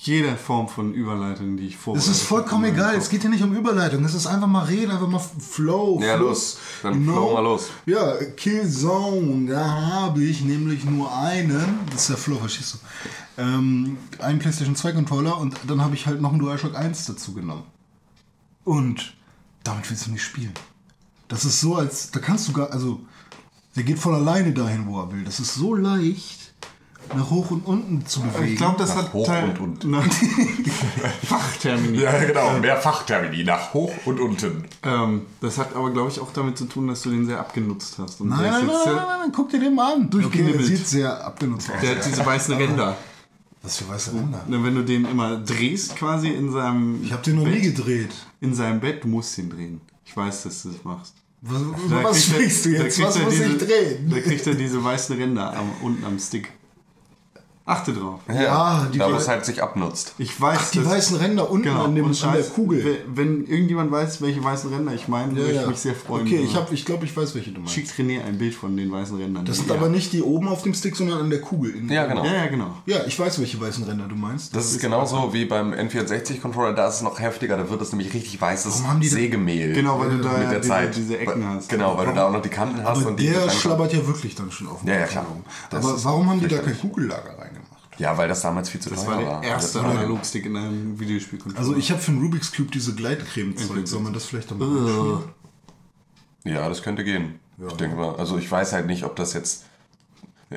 [0.00, 2.96] jede Form von Überleitung, die ich Es vorbereitet ist vollkommen egal.
[2.96, 4.04] Es geht hier nicht um Überleitung.
[4.04, 6.00] Es ist einfach mal reden, einfach mal Flow.
[6.02, 6.28] Ja, Flow.
[6.28, 6.58] los.
[6.82, 7.70] Dann flow mal los.
[7.86, 9.48] Ja, Killzone.
[9.48, 11.80] Da habe ich nämlich nur einen.
[11.90, 13.42] Das ist der Flow, verstehst du?
[13.42, 17.34] Ähm, einen PlayStation 2 Controller und dann habe ich halt noch einen DualShock 1 dazu
[17.34, 17.64] genommen.
[18.64, 19.14] Und
[19.64, 20.52] damit willst du nicht spielen.
[21.28, 23.00] Das ist so, als da kannst du gar, also
[23.76, 25.24] der geht von alleine dahin, wo er will.
[25.24, 26.37] Das ist so leicht,
[27.16, 28.52] nach hoch und unten zu bewegen.
[28.52, 29.94] Ich glaube, das Nach hat hoch Teil- und unten.
[31.26, 31.98] Fachtermini.
[32.02, 32.58] Ja, genau.
[32.58, 34.64] Mehr Fachtermini nach hoch und unten.
[34.82, 37.98] Ähm, das hat aber, glaube ich, auch damit zu tun, dass du den sehr abgenutzt
[37.98, 38.20] hast.
[38.20, 40.10] Und Nein, nein, nein, nein, sehr- nein, nein, guck dir den mal an.
[40.24, 41.80] Okay, der sieht sehr abgenutzt aus.
[41.80, 42.96] Der hat diese weißen Ränder.
[43.62, 44.40] Was für weiße Ränder.
[44.46, 47.02] Wenn du den immer drehst, quasi in seinem.
[47.02, 48.10] Ich habe den noch nie Bett, gedreht.
[48.40, 49.80] In seinem Bett, du musst ihn drehen.
[50.04, 51.14] Ich weiß, dass du das machst.
[51.40, 52.96] Was, was kriegt er- sprichst du jetzt?
[52.96, 54.10] kriegt Was muss diese, ich drehen?
[54.10, 56.50] Da kriegt er diese weißen Ränder am, unten am Stick.
[57.68, 58.20] Achte drauf.
[58.32, 60.14] Ja, die, da wo es halt sich abnutzt.
[60.18, 61.84] Ich weiß, Ach, die weißen Ränder unten Genau.
[61.84, 62.98] an, dem, Und an der Kugel.
[63.14, 66.22] Wenn, irgendjemand weiß, welche weißen Ränder ich meine, würde ich mich sehr freuen.
[66.26, 67.74] Okay, ich, hab- ich glaube, ich weiß, welche du meinst.
[67.74, 69.44] Schickt René ein Bild von den weißen Rändern.
[69.44, 69.74] Das sind ja.
[69.76, 71.74] aber nicht die oben auf dem Stick, sondern an der Kugel.
[71.74, 72.24] In- Ja, genau.
[72.24, 72.70] Ja, ja, genau.
[72.86, 74.56] Ja, ich weiß, welche weißen Ränder du meinst.
[74.56, 78.12] Das ist genauso wie beim N64-Controller, da ist es noch heftiger, da wird es nämlich
[78.14, 79.72] richtig weißes Sägemehl.
[79.74, 80.96] Genau, weil du da mit ja der diese, Zeit.
[80.96, 81.68] diese Ecken hast.
[81.68, 84.06] Genau, weil du da auch noch die Kanten hast aber und die der schlabbert ja
[84.06, 85.26] wirklich dann schon auf dem Ja, ja, klar.
[85.28, 85.44] rum.
[85.70, 86.78] Das Aber warum haben die da kein.
[86.78, 87.37] Kugellager?
[87.98, 89.40] Ja, weil das damals viel zu Das teuer war war.
[89.40, 91.38] der erste Das war- Analogstick in einem Videospiel.
[91.56, 93.86] Also ich habe für den Rubik's Cube diese Gleitcreme-Zeug.
[93.88, 95.22] Soll man das vielleicht doch mal einspielen?
[96.44, 97.40] Ja, das könnte gehen.
[97.66, 98.14] Ich denke mal.
[98.16, 99.64] Also ich weiß halt nicht, ob das jetzt.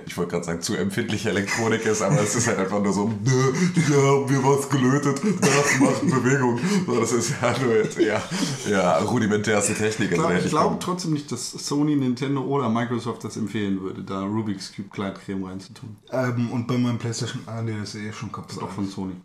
[0.08, 3.08] Ich wollte gerade sagen, zu empfindliche Elektronik ist, aber es ist halt einfach nur so,
[3.26, 6.58] "Nö, hier haben wir was gelötet, das macht Bewegung.
[6.88, 8.22] So, das ist ja nur jetzt eher
[8.70, 10.12] ja, rudimentärste Technik.
[10.14, 13.82] Ich Also glaube hätte glaub dann- trotzdem nicht, dass Sony, Nintendo oder Microsoft das empfehlen
[13.82, 15.98] würde, da Rubik's Cube Gleitcreme reinzutun.
[16.10, 18.64] Ähm, und bei meinem PlayStation, ah nee, das ist eh schon kaputt.
[18.64, 19.16] Auch von Sony.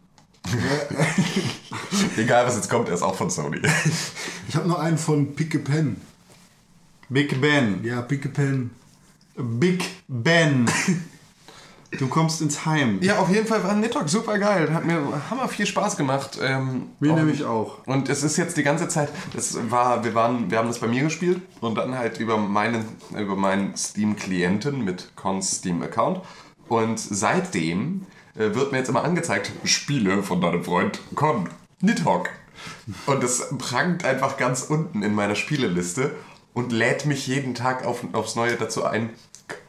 [2.17, 3.61] Egal was jetzt kommt, er ist auch von Sony.
[4.49, 5.97] Ich habe noch einen von Picke Pen.
[7.09, 7.85] Big Ben.
[7.85, 8.71] Ja, Picke Pen.
[9.37, 10.67] Big Ben.
[11.99, 12.99] Du kommst ins Heim.
[13.01, 14.73] Ja, auf jeden Fall war Nidhogg super geil.
[14.75, 16.39] Hat mir hammer viel Spaß gemacht.
[16.43, 17.87] Ähm, Mir nämlich auch.
[17.87, 20.89] Und es ist jetzt die ganze Zeit, das war, wir waren, wir haben das bei
[20.89, 22.85] mir gespielt und dann halt über meinen,
[23.17, 26.21] über meinen Steam-Klienten mit Cons Steam-Account.
[26.69, 31.49] Und seitdem äh, wird mir jetzt immer angezeigt, Spiele von deinem Freund Con
[31.81, 32.29] Nidhogg.
[33.07, 36.15] Und das prangt einfach ganz unten in meiner Spieleliste
[36.57, 39.11] und lädt mich jeden Tag auf, aufs Neue dazu ein.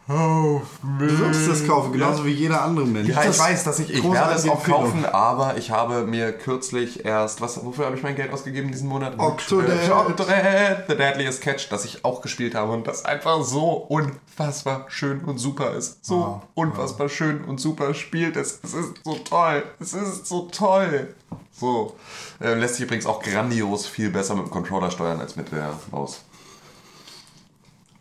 [0.08, 1.10] Kauf mich.
[1.10, 3.10] Du solltest das kaufen, genauso wie jeder andere Mensch.
[3.10, 7.04] Ja, ich weiß, dass ich, ich werde es auch kaufen, aber ich habe mir kürzlich
[7.04, 9.20] erst, was, wofür habe ich mein Geld ausgegeben diesen Monat?
[9.20, 9.70] Octodad.
[9.70, 14.86] Äh, Octodad, The Deadliest Catch, das ich auch gespielt habe und das einfach so unfassbar
[14.88, 16.06] schön und super ist.
[16.06, 18.60] So unfassbar schön und super spielt es.
[18.64, 19.64] Es ist so toll.
[19.82, 21.14] Es ist so toll.
[21.52, 21.98] So.
[22.40, 25.74] Äh, lässt sich übrigens auch grandios viel besser mit dem Controller steuern als mit der
[25.92, 26.22] Maus.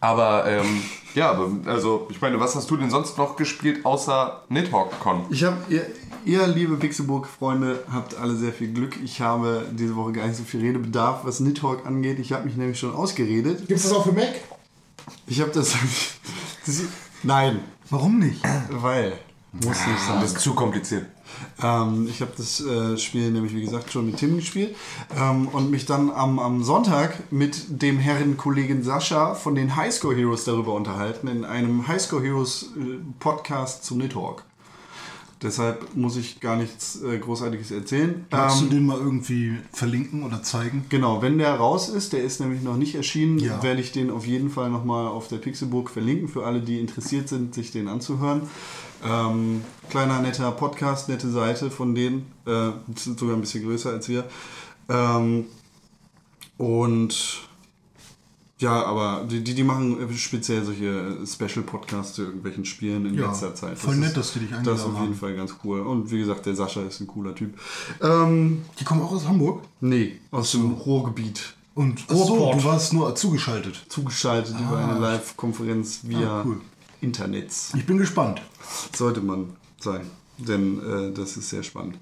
[0.00, 0.82] Aber, ähm,
[1.14, 5.26] ja, aber, also, ich meine, was hast du denn sonst noch gespielt außer Nidhogg-Con?
[5.30, 5.86] Ich habe, ihr,
[6.24, 8.96] ihr, liebe Pixelburg-Freunde, habt alle sehr viel Glück.
[9.02, 12.18] Ich habe diese Woche gar nicht so viel Redebedarf, was Nidhogg angeht.
[12.18, 13.66] Ich habe mich nämlich schon ausgeredet.
[13.66, 14.34] Gibt es das auch für Mac?
[15.26, 15.74] Ich habe das,
[16.66, 16.82] das.
[17.22, 18.42] Nein, Warum nicht?
[18.70, 19.12] weil.
[19.52, 20.20] Muss nicht sein.
[20.20, 21.06] Das ist zu kompliziert.
[21.62, 24.74] Ähm, ich habe das äh, Spiel nämlich, wie gesagt, schon mit Tim gespielt
[25.16, 30.14] ähm, und mich dann am, am Sonntag mit dem Herren Kollegen Sascha von den Highscore
[30.14, 34.42] Heroes darüber unterhalten, in einem Highscore Heroes äh, Podcast zu Nidhogg.
[35.42, 38.24] Deshalb muss ich gar nichts äh, Großartiges erzählen.
[38.30, 40.86] Magst Ähm, du den mal irgendwie verlinken oder zeigen?
[40.88, 43.62] Genau, wenn der raus ist, der ist nämlich noch nicht erschienen, Ja.
[43.62, 47.28] werde ich den auf jeden Fall nochmal auf der Pixelburg verlinken, für alle, die interessiert
[47.28, 48.48] sind, sich den anzuhören.
[49.04, 54.08] Ähm, kleiner, netter Podcast, nette Seite von denen, äh, sind sogar ein bisschen größer als
[54.08, 54.24] wir.
[54.88, 55.46] Ähm,
[56.56, 57.40] und
[58.58, 63.76] ja, aber die, die, machen speziell solche Special-Podcasts zu irgendwelchen Spielen in Ja, letzter Zeit.
[63.78, 65.14] voll nett, ist, dass die dich Das eingeladen ist auf jeden haben.
[65.14, 65.80] Fall ganz cool.
[65.80, 67.58] Und wie gesagt, der Sascha ist ein cooler Typ.
[68.02, 69.62] Ähm, Die kommen auch aus Hamburg.
[69.82, 71.54] Nee, aus dem Ruhrgebiet.
[71.74, 73.84] Und ach so, du warst nur zugeschaltet.
[73.90, 76.62] Zugeschaltet über eine Live-Konferenz via Ah, cool.
[77.00, 77.72] Internets.
[77.76, 78.42] Ich bin gespannt.
[78.94, 81.98] Sollte man sein, denn äh, das ist sehr spannend.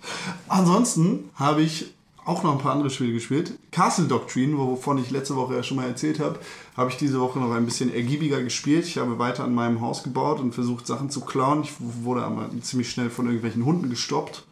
[0.49, 1.93] Ansonsten habe ich
[2.25, 3.59] auch noch ein paar andere Spiele gespielt.
[3.71, 6.39] Castle Doctrine, wovon ich letzte Woche ja schon mal erzählt habe,
[6.77, 8.87] habe ich diese Woche noch ein bisschen ergiebiger gespielt.
[8.87, 11.63] Ich habe weiter an meinem Haus gebaut und versucht, Sachen zu klauen.
[11.63, 14.45] Ich wurde aber ziemlich schnell von irgendwelchen Hunden gestoppt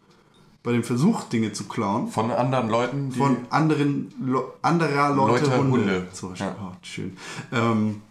[0.63, 2.07] bei dem Versuch, Dinge zu klauen.
[2.07, 3.17] Von anderen Leuten, die.
[3.17, 5.71] von anderen Lo anderer Leute, Leute, Hunde.
[5.71, 6.07] Hunde.
[6.13, 6.47] Zum Beispiel.
[6.47, 6.55] Ja.
[6.61, 7.17] Oh, schön.
[7.51, 8.01] Ähm,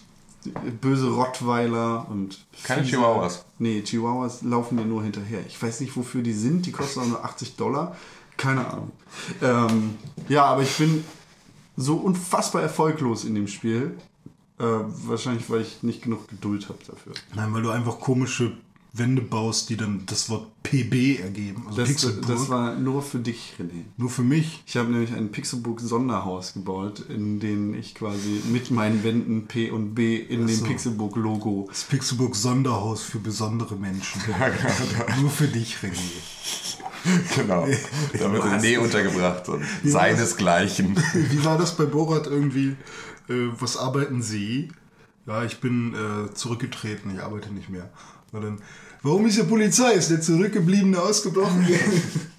[0.81, 3.45] böse Rottweiler und Keine fiese- Chihuahuas.
[3.59, 5.41] Nee, Chihuahuas laufen dir nur hinterher.
[5.47, 6.67] Ich weiß nicht, wofür die sind.
[6.67, 7.97] Die kosten auch nur 80 Dollar.
[8.37, 8.91] Keine Ahnung.
[9.41, 9.97] Ähm,
[10.29, 11.05] ja, aber ich bin
[11.77, 13.97] so unfassbar erfolglos in dem Spiel.
[14.59, 17.13] Äh, wahrscheinlich, weil ich nicht genug Geduld habe dafür.
[17.35, 18.53] Nein, weil du einfach komische
[18.95, 21.65] Wände baust, die dann das Wort PB ergeben.
[21.67, 22.27] Also Das, Pixelburg.
[22.27, 23.85] das war nur für dich, René.
[23.97, 24.63] nur für mich.
[24.67, 29.71] Ich habe nämlich ein Pixelbook Sonderhaus gebaut, in dem ich quasi mit meinen Wänden P
[29.71, 30.65] und B in dem so.
[30.67, 31.67] Pixelbook Logo.
[31.71, 34.21] Das Pixelburg Sonderhaus für besondere Menschen.
[35.23, 35.97] Nur für dich, René.
[37.35, 37.67] Genau.
[38.19, 40.97] Da wird René untergebracht und seinesgleichen.
[41.31, 42.77] Wie war das bei Borat irgendwie?
[43.29, 44.69] Äh, was arbeiten Sie?
[45.27, 47.89] Ja, ich bin äh, zurückgetreten, ich arbeite nicht mehr.
[48.33, 48.59] Und dann,
[49.03, 49.93] warum ist der Polizei?
[49.93, 51.67] Ist der Zurückgebliebene ausgebrochen?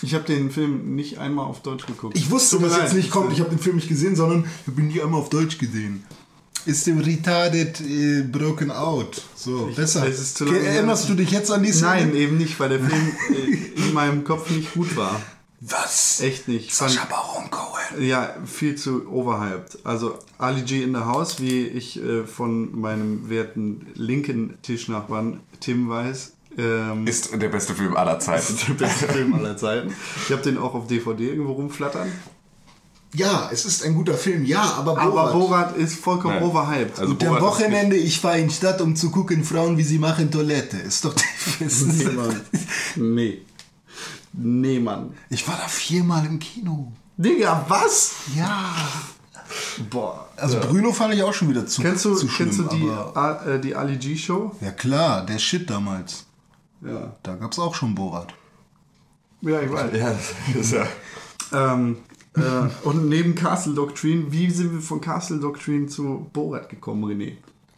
[0.00, 2.16] Ich habe den Film nicht einmal auf Deutsch geguckt.
[2.16, 3.32] Ich wusste, dass jetzt nicht kommt.
[3.32, 6.04] Ich habe den Film nicht gesehen, sondern ich habe ihn nie einmal auf Deutsch gesehen.
[6.66, 9.22] Ist dem retarded äh, broken out.
[9.34, 10.06] So, besser.
[10.06, 10.74] es ist zu lange her.
[10.74, 11.90] Erinnerst du dich jetzt an die Szene?
[11.90, 15.20] Nein, eben nicht, weil der Film äh, in meinem Kopf nicht gut war.
[15.60, 16.20] Was?
[16.20, 16.66] Echt nicht.
[16.68, 17.77] Ich Sascha Baron Cohen.
[18.00, 19.78] Ja, viel zu overhyped.
[19.84, 25.88] Also Ali G in the House, wie ich äh, von meinem werten linken Tischnachbarn Tim
[25.88, 28.54] weiß, ähm, Ist der beste Film aller Zeiten.
[28.68, 29.92] der beste Film aller Zeiten.
[30.26, 32.10] Ich habe den auch auf DVD irgendwo rumflattern.
[33.14, 35.30] Ja, es ist ein guter Film, ja, aber Borat.
[35.30, 36.42] Aber Borat ist vollkommen Nein.
[36.44, 36.98] overhyped.
[36.98, 39.82] Also Und am ist Wochenende, ich fahre in die Stadt, um zu gucken, Frauen, wie
[39.82, 40.76] sie machen Toilette.
[40.76, 41.14] Ist doch
[41.60, 42.40] nee, Mann.
[42.96, 43.42] Nee.
[44.34, 45.14] Nee, Mann.
[45.30, 46.92] Ich war da viermal im Kino.
[47.18, 48.14] Digga, was?
[48.34, 48.74] Ja.
[49.90, 50.28] Boah.
[50.36, 52.50] Also Bruno fand ich auch schon wieder zu, Kennst du, zu schlimm.
[52.50, 54.54] kennst du die, aber, A- äh, die Ali G Show?
[54.60, 56.26] ja klar, der Shit damals.
[56.80, 57.12] Ja.
[57.22, 58.32] Da gab es auch schon Borat.
[59.40, 59.90] Ja, ich weiß.
[59.96, 60.10] Ja,
[60.54, 60.86] das ist ja.
[61.52, 61.96] Ähm,
[62.36, 62.40] äh,
[62.86, 67.32] und neben Castle Doctrine, wie sind wir von Castle Doctrine zu Borat gekommen, René?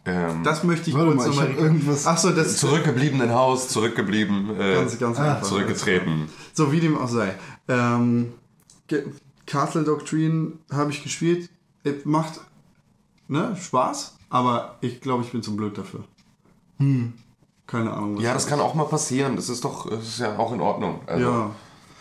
[0.05, 4.73] Ähm, Das möchte ich kurz mal, nochmal- irgendwas- Achso, das zurückgeblieben in Haus, zurückgeblieben, äh,
[4.75, 5.47] ganz, ganz einfach.
[5.47, 6.27] zurückgetreten.
[6.53, 7.33] So, wie dem auch sei.
[7.67, 8.33] Ähm,
[9.51, 11.49] Castle Doctrine habe ich gespielt.
[11.83, 12.39] Es macht
[13.27, 16.05] ne, Spaß, aber ich glaube, ich bin zu blöd dafür.
[16.77, 17.11] Hm.
[17.67, 18.17] Keine Ahnung.
[18.21, 19.35] Ja, das kann auch mal passieren.
[19.35, 21.01] Das ist doch das ist ja auch in Ordnung.
[21.05, 21.55] Also, Ja.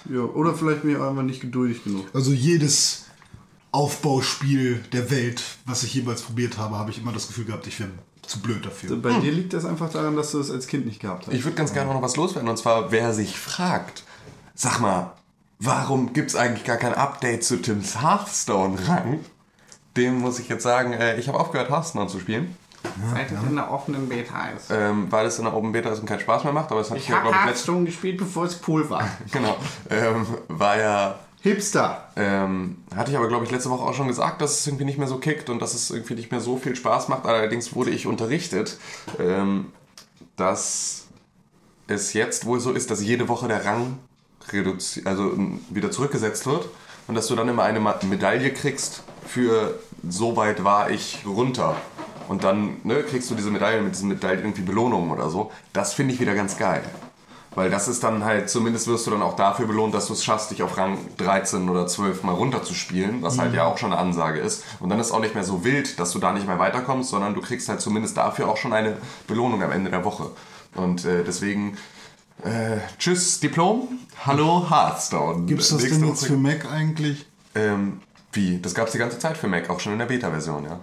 [0.08, 0.20] ja.
[0.20, 2.06] Oder vielleicht bin ich einfach nicht geduldig genug.
[2.14, 3.06] Also jedes
[3.72, 7.80] Aufbauspiel der Welt, was ich jemals probiert habe, habe ich immer das Gefühl gehabt, ich
[7.80, 7.90] wäre
[8.22, 8.96] zu blöd dafür.
[8.96, 11.34] Bei dir liegt das einfach daran, dass du es als Kind nicht gehabt hast.
[11.34, 12.48] Ich würde ganz gerne noch was loswerden.
[12.48, 14.04] Und zwar, wer sich fragt,
[14.54, 15.14] sag mal,
[15.60, 19.20] warum gibt es eigentlich gar kein Update zu Tims Hearthstone-Rang?
[19.96, 22.56] Dem muss ich jetzt sagen, äh, ich habe aufgehört, Hearthstone zu spielen.
[23.12, 24.70] Seit es in der offenen Beta ist.
[24.70, 26.70] Ähm, weil es in der Open Beta ist und keinen Spaß mehr macht.
[26.70, 29.06] Aber es hat Ich ja, glaube ich, Hearthstone gespielt, bevor es Pool war.
[29.32, 29.56] Genau.
[29.90, 32.08] Ähm, war ja Hipster.
[32.16, 34.98] Ähm, hatte ich aber, glaube ich, letzte Woche auch schon gesagt, dass es irgendwie nicht
[34.98, 37.26] mehr so kickt und dass es irgendwie nicht mehr so viel Spaß macht.
[37.26, 38.78] Allerdings wurde ich unterrichtet,
[39.18, 39.72] ähm,
[40.36, 41.08] dass
[41.86, 43.98] es jetzt wohl so ist, dass jede Woche der Rang
[44.52, 46.68] reduzi also ähm, wieder zurückgesetzt wird
[47.06, 51.76] und dass du dann immer eine Medaille kriegst für so weit war ich runter.
[52.28, 55.50] Und dann ne, kriegst du diese Medaille mit diesen Medaillen irgendwie Belohnungen oder so.
[55.72, 56.82] Das finde ich wieder ganz geil.
[57.56, 60.22] Weil das ist dann halt, zumindest wirst du dann auch dafür belohnt, dass du es
[60.22, 64.00] schaffst, dich auf Rang 13 oder 12 mal runterzuspielen, was halt ja auch schon eine
[64.00, 64.62] Ansage ist.
[64.78, 67.34] Und dann ist auch nicht mehr so wild, dass du da nicht mehr weiterkommst, sondern
[67.34, 70.30] du kriegst halt zumindest dafür auch schon eine Belohnung am Ende der Woche.
[70.76, 71.76] Und äh, deswegen,
[72.44, 73.88] äh, tschüss Diplom,
[74.24, 75.46] hallo Hearthstone.
[75.46, 77.26] Gibt es das Nächste denn jetzt für Mac eigentlich?
[77.54, 78.00] ähm,
[78.32, 78.58] wie?
[78.60, 80.80] Das gab es die ganze Zeit für Mac, auch schon in der Beta-Version, ja.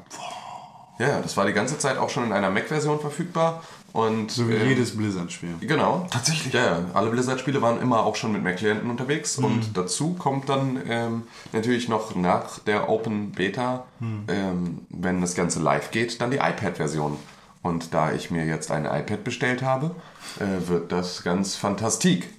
[1.00, 3.64] Ja, ja, das war die ganze Zeit auch schon in einer Mac-Version verfügbar.
[3.94, 5.56] Und, So wie ähm, jedes Blizzard-Spiel.
[5.62, 6.06] Genau.
[6.12, 6.54] Tatsächlich?
[6.54, 6.80] Ja, ja.
[6.94, 9.38] Alle Blizzard-Spiele waren immer auch schon mit Mac-Klienten unterwegs.
[9.38, 13.86] Und dazu kommt dann ähm, natürlich noch nach der Open Beta,
[14.28, 17.18] ähm, wenn das Ganze live geht, dann die iPad-Version.
[17.62, 19.96] Und da ich mir jetzt ein iPad bestellt habe,
[20.40, 22.30] äh, wird das ganz fantastik.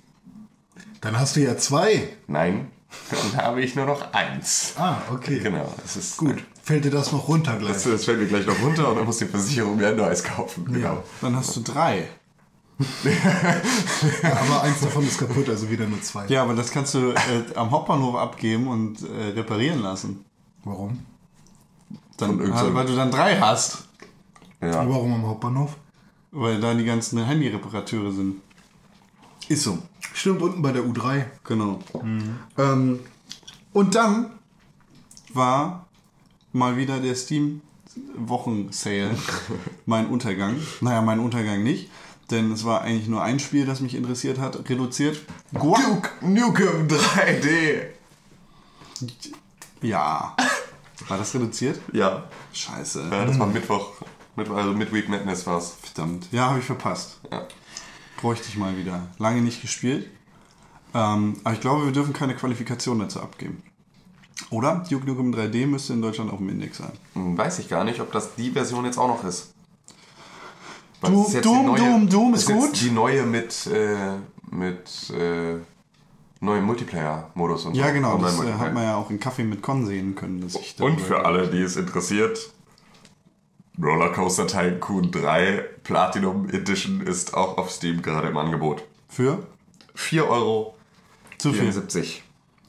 [1.00, 2.08] Dann hast du ja zwei.
[2.26, 2.70] Nein,
[3.10, 4.74] dann habe ich nur noch eins.
[4.76, 5.40] Ah, okay.
[5.40, 6.42] Genau, das ist Gut.
[6.62, 7.72] Fällt dir das noch runter gleich?
[7.72, 10.22] Das, das fällt mir gleich noch runter und dann muss die Versicherung mir ein neues
[10.22, 10.66] kaufen.
[10.70, 11.02] Genau.
[11.22, 12.08] Dann hast du drei.
[14.22, 16.26] Aber eins davon ist kaputt, also wieder nur zwei.
[16.26, 17.16] Ja, aber das kannst du äh,
[17.56, 20.24] am Hauptbahnhof abgeben und äh, reparieren lassen.
[20.62, 21.00] Warum?
[22.18, 22.38] Dann,
[22.74, 23.87] weil du dann drei hast.
[24.60, 24.88] Ja.
[24.88, 25.76] Warum am Hauptbahnhof?
[26.30, 28.40] Weil da die ganzen Handy-Reparateure sind.
[29.48, 29.78] Ist so.
[30.12, 31.24] Stimmt, unten bei der U3.
[31.44, 31.78] Genau.
[32.58, 33.00] Ähm,
[33.72, 34.30] und dann
[35.32, 35.86] war
[36.52, 37.60] mal wieder der Steam
[38.16, 39.16] Wochen-Sale
[39.86, 40.56] mein Untergang.
[40.80, 41.90] Naja, mein Untergang nicht,
[42.30, 44.68] denn es war eigentlich nur ein Spiel, das mich interessiert hat.
[44.68, 45.20] Reduziert.
[45.52, 47.86] Duke Nukem 3D.
[49.82, 50.36] ja.
[51.06, 51.80] War das reduziert?
[51.92, 52.24] Ja.
[52.52, 53.08] Scheiße.
[53.10, 53.92] Ja, das war Mittwoch.
[54.38, 55.76] Mittwoch also Midweek Madness war's.
[55.82, 56.28] Verdammt.
[56.32, 57.20] Ja, habe ich verpasst.
[57.30, 57.46] Ja.
[58.16, 59.08] Bräuchte ich mal wieder.
[59.18, 60.08] Lange nicht gespielt.
[60.94, 63.62] Ähm, aber ich glaube, wir dürfen keine Qualifikation dazu abgeben.
[64.50, 64.84] Oder?
[64.88, 66.92] Duke Nukem 3D müsste in Deutschland auf dem Index sein.
[67.12, 69.52] Hm, Weiß ich gar nicht, ob das die Version jetzt auch noch ist.
[71.00, 72.80] Weil Doom, jetzt Doom, die Doom, Doom ist jetzt gut.
[72.80, 74.16] Die neue mit, äh,
[74.50, 75.58] mit äh,
[76.40, 77.80] neuem Multiplayer-Modus und so.
[77.80, 78.18] Ja, genau.
[78.18, 80.42] Das äh, hat man ja auch in Kaffee mit Con sehen können.
[80.80, 82.52] Und für alle, die es interessiert,
[83.80, 88.84] Rollercoaster Tycoon 3 Platinum Edition ist auch auf Steam gerade im Angebot.
[89.08, 89.46] Für?
[89.96, 90.74] 4,74 Euro.
[91.38, 91.72] Zu viel.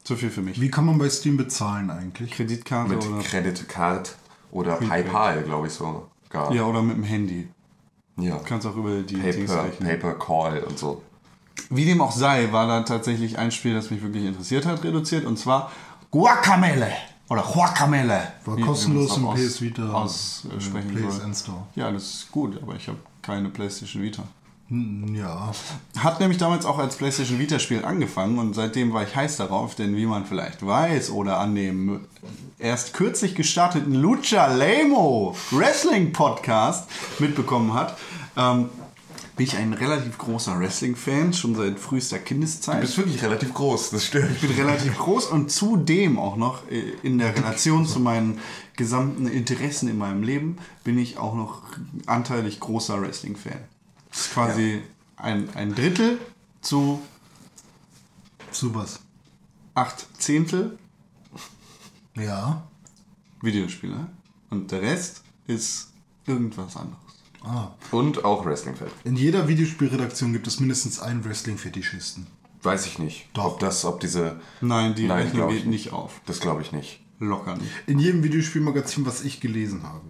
[0.03, 0.61] Zu viel für mich.
[0.61, 2.31] Wie kann man bei Steam bezahlen eigentlich?
[2.31, 3.19] Kreditkarte Mit oder.
[3.23, 4.15] Credit Card
[4.51, 6.03] oder PayPal, glaube ich sogar.
[6.51, 7.47] Ja, oder mit dem Handy.
[8.17, 8.37] ja.
[8.37, 9.65] Du kannst auch über die Paper.
[9.79, 11.01] Paper Call und so.
[11.71, 15.25] Wie dem auch sei, war da tatsächlich ein Spiel, das mich wirklich interessiert hat, reduziert.
[15.25, 15.71] Und zwar
[16.11, 16.91] Guacamele.
[17.29, 18.21] Oder Guacamele.
[18.45, 21.07] War wie- kostenlos im PS Vita aussprechen äh.
[21.07, 21.61] PSN Store.
[21.75, 24.23] Ja, das ist gut, aber ich habe keine PlayStation Vita.
[24.69, 25.51] Hm, Ja.
[25.99, 29.95] Hat nämlich damals auch als PlayStation Vita-Spiel angefangen und seitdem war ich heiß darauf, denn
[29.95, 32.01] wie man vielleicht weiß oder an dem
[32.59, 36.89] erst kürzlich gestarteten Lucha Lemo Wrestling Podcast
[37.19, 37.97] mitbekommen hat,
[38.37, 38.69] ähm,
[39.39, 42.75] bin ich ein relativ großer Wrestling-Fan, schon seit frühester Kindeszeit.
[42.75, 44.31] Du bist wirklich relativ groß, das stimmt.
[44.31, 48.39] Ich bin relativ groß und zudem auch noch äh, in der Relation zu meinen
[48.75, 51.61] gesamten Interessen in meinem Leben bin ich auch noch
[52.05, 53.61] anteilig großer Wrestling-Fan.
[54.09, 54.81] Das ist quasi
[55.15, 56.17] ein, ein Drittel
[56.59, 57.01] zu
[58.51, 58.99] Zu was?
[59.73, 60.77] acht Zehntel
[62.17, 62.67] Ja.
[63.41, 64.05] Videospiele
[64.49, 65.93] und der Rest ist
[66.27, 67.08] irgendwas anderes.
[67.43, 67.69] Ah.
[67.91, 68.89] Und auch Wrestling-Fan.
[69.03, 72.27] In jeder Videospielredaktion gibt es mindestens einen Wrestling-Fetischisten.
[72.63, 73.29] Weiß ich nicht.
[73.33, 73.45] Doch.
[73.45, 74.39] Ob das, ob diese.
[74.61, 76.21] Nein, die Nein, Rechnung geht nicht auf.
[76.25, 76.99] Das glaube ich nicht.
[77.19, 77.71] Locker nicht.
[77.87, 80.01] In jedem Videospielmagazin, was ich gelesen habe.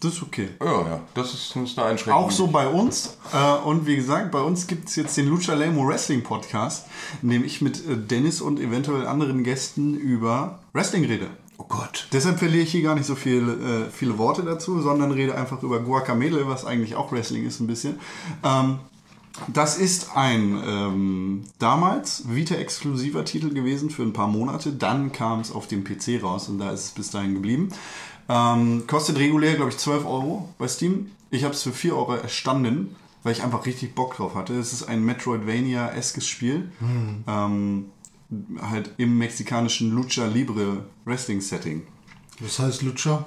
[0.00, 0.48] Das ist okay.
[0.60, 1.00] Ja, ja.
[1.14, 2.24] Das ist, das ist eine Einschränkung.
[2.24, 3.18] Auch so bei uns.
[3.32, 6.86] Äh, und wie gesagt, bei uns gibt es jetzt den Lucha Lemo Wrestling Podcast,
[7.22, 11.28] in dem ich mit äh, Dennis und eventuell anderen Gästen über Wrestling rede.
[11.62, 12.08] Oh Gott.
[12.12, 15.62] Deshalb verliere ich hier gar nicht so viel, äh, viele Worte dazu, sondern rede einfach
[15.62, 18.00] über Guacamele, was eigentlich auch Wrestling ist ein bisschen.
[18.42, 18.78] Ähm,
[19.46, 24.72] das ist ein ähm, damals Vita-exklusiver Titel gewesen für ein paar Monate.
[24.72, 27.68] Dann kam es auf dem PC raus und da ist es bis dahin geblieben.
[28.28, 31.12] Ähm, kostet regulär, glaube ich, 12 Euro bei Steam.
[31.30, 34.54] Ich habe es für 4 Euro erstanden, weil ich einfach richtig Bock drauf hatte.
[34.54, 36.72] Es ist ein Metroidvania-eskes Spiel.
[37.28, 37.84] Ähm,
[38.60, 41.82] halt im mexikanischen Lucha Libre Wrestling Setting.
[42.40, 43.26] Was heißt Lutscher?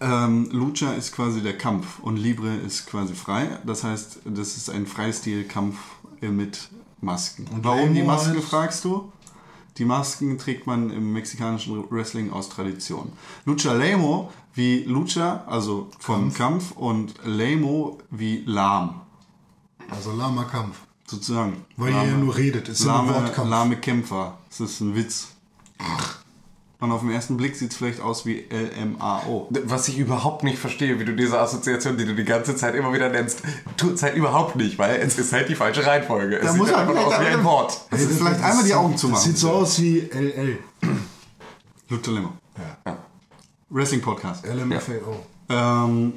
[0.00, 3.58] Ähm, Lucha ist quasi der Kampf und Libre ist quasi frei.
[3.64, 5.76] Das heißt, das ist ein Freistil-Kampf
[6.20, 6.68] mit
[7.00, 7.46] Masken.
[7.52, 9.10] Und Warum die Masken, heißt- fragst du?
[9.78, 13.12] Die Masken trägt man im mexikanischen Wrestling aus Tradition.
[13.44, 19.02] Lucha Lemo wie Lucha, also vom Kampf, und Lemo wie lahm,
[19.90, 20.78] Also lahmer Kampf.
[21.06, 21.64] Sozusagen.
[21.76, 22.68] Weil ihr ja nur redet.
[22.68, 23.50] Ist ja ein lahme, Wortkampf.
[23.50, 24.38] lahme Kämpfer.
[24.48, 25.28] Das ist ein Witz.
[26.78, 29.48] Und auf den ersten Blick sieht es vielleicht aus wie LMAO.
[29.64, 32.92] Was ich überhaupt nicht verstehe, wie du diese Assoziation, die du die ganze Zeit immer
[32.92, 33.42] wieder nennst,
[33.78, 36.38] tut halt überhaupt nicht, weil es ist halt die falsche Reihenfolge.
[36.38, 37.80] Da es muss sieht er einfach aus wie ein Wort.
[37.90, 39.24] Das ist vielleicht einmal die Augen zu Das machen.
[39.26, 40.58] sieht so aus wie LL.
[41.88, 42.32] Lucha Lemo.
[43.70, 44.44] Wrestling Podcast.
[44.46, 45.24] LMFAO.
[45.48, 46.12] Ähm,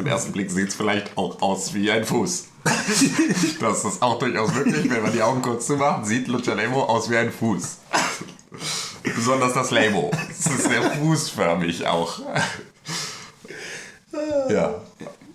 [0.00, 2.46] Zum ersten Blick sieht es vielleicht auch aus wie ein Fuß.
[3.60, 7.10] das ist auch durchaus möglich, wenn man die Augen kurz zumacht, sieht Lucha Lemo aus
[7.10, 7.76] wie ein Fuß.
[9.02, 10.10] Besonders das Lemo.
[10.30, 12.18] Es ist sehr fußförmig auch.
[14.48, 14.80] ja.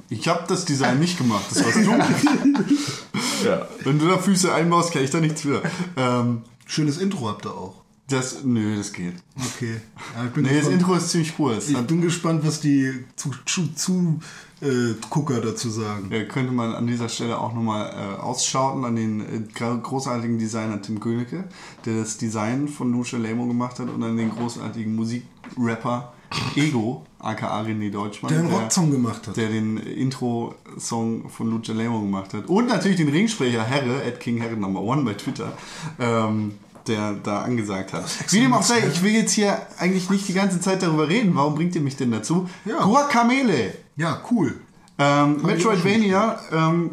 [0.09, 3.47] ich habe das Design nicht gemacht, das warst du.
[3.47, 3.67] ja.
[3.83, 5.61] Wenn du da Füße einbaust, kann ich da nichts für.
[5.95, 7.83] Ähm, Schönes Intro habt ihr auch.
[8.07, 9.13] das, nö, das geht.
[9.37, 9.75] Okay.
[10.15, 11.59] Ja, ich bin Nee, das gespannt, Intro ist ziemlich cool.
[11.59, 14.19] Ich hat, bin gespannt, was die zu, zu, zu
[14.65, 16.11] äh, Gucker dazu sagen.
[16.11, 20.81] äh, könnte man an dieser Stelle auch nochmal äh, ausschauten an den äh, großartigen Designer
[20.81, 21.45] Tim Königke,
[21.85, 26.13] der das Design von Lucha Lemo gemacht hat und an den großartigen Musikrapper
[26.55, 28.31] Ego, aka René Deutschmann.
[28.31, 29.37] Der einen Rocksong gemacht hat.
[29.37, 32.47] der den Intro-Song von Lucha Lemo gemacht hat.
[32.47, 35.53] Und natürlich den Ringsprecher Herre, at King Herre Number One bei Twitter,
[35.99, 36.55] ähm,
[36.87, 38.05] der da angesagt hat.
[38.31, 41.33] Wie dem auch sei, ich will jetzt hier eigentlich nicht die ganze Zeit darüber reden.
[41.35, 42.49] Warum bringt ihr mich denn dazu?
[42.65, 42.83] Ja.
[42.83, 43.84] Guacamele.
[43.95, 44.59] Ja, cool.
[44.97, 46.91] Ähm, Metroidvania, ähm,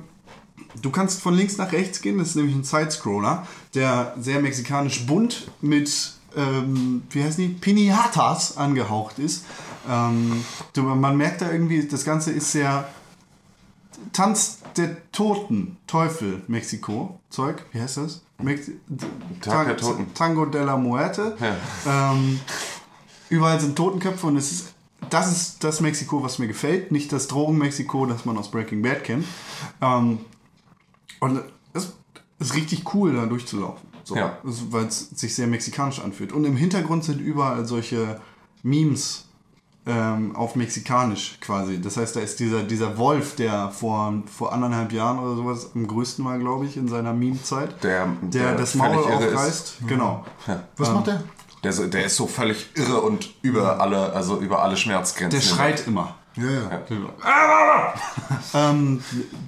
[0.80, 5.06] du kannst von links nach rechts gehen, das ist nämlich ein Sidescroller, der sehr mexikanisch
[5.06, 9.44] bunt mit, ähm, wie heißen die, Pinatas angehaucht ist.
[9.88, 12.88] Ähm, du, man merkt da irgendwie, das Ganze ist sehr
[14.12, 18.22] Tanz der Toten, Teufel, Mexiko, Zeug, wie heißt das?
[18.38, 18.70] Mex
[19.40, 20.12] Tag der Toten.
[20.14, 21.36] Tango de la Muerte.
[21.40, 22.12] Ja.
[22.12, 22.40] Ähm,
[23.28, 24.74] überall sind Totenköpfe und es ist,
[25.10, 29.04] das ist das Mexiko, was mir gefällt, nicht das Drogen-Mexiko, das man aus Breaking Bad
[29.04, 29.24] kennt.
[29.80, 30.18] Ähm,
[31.20, 31.40] und
[31.74, 31.92] es
[32.38, 33.88] ist richtig cool, da durchzulaufen.
[34.04, 34.38] So, Ja.
[34.42, 36.32] Weil es sich sehr mexikanisch anfühlt.
[36.32, 38.20] Und im Hintergrund sind überall solche
[38.62, 39.26] Memes
[39.86, 41.80] ähm, auf Mexikanisch quasi.
[41.80, 45.86] Das heißt, da ist dieser, dieser Wolf, der vor, vor anderthalb Jahren oder sowas am
[45.86, 47.82] größten war, glaube ich, in seiner Meme-Zeit.
[47.82, 49.34] Der- der, der das Maul irre ist.
[49.34, 49.74] aufreißt.
[49.88, 50.24] Genau.
[50.76, 51.22] Was macht der?
[51.64, 55.38] Der, der ist so völlig irre und über alle, also über alle Schmerzgrenzen.
[55.40, 56.16] Der schreit immer.
[56.36, 57.94] Ja, ja.
[58.54, 59.02] Ähm,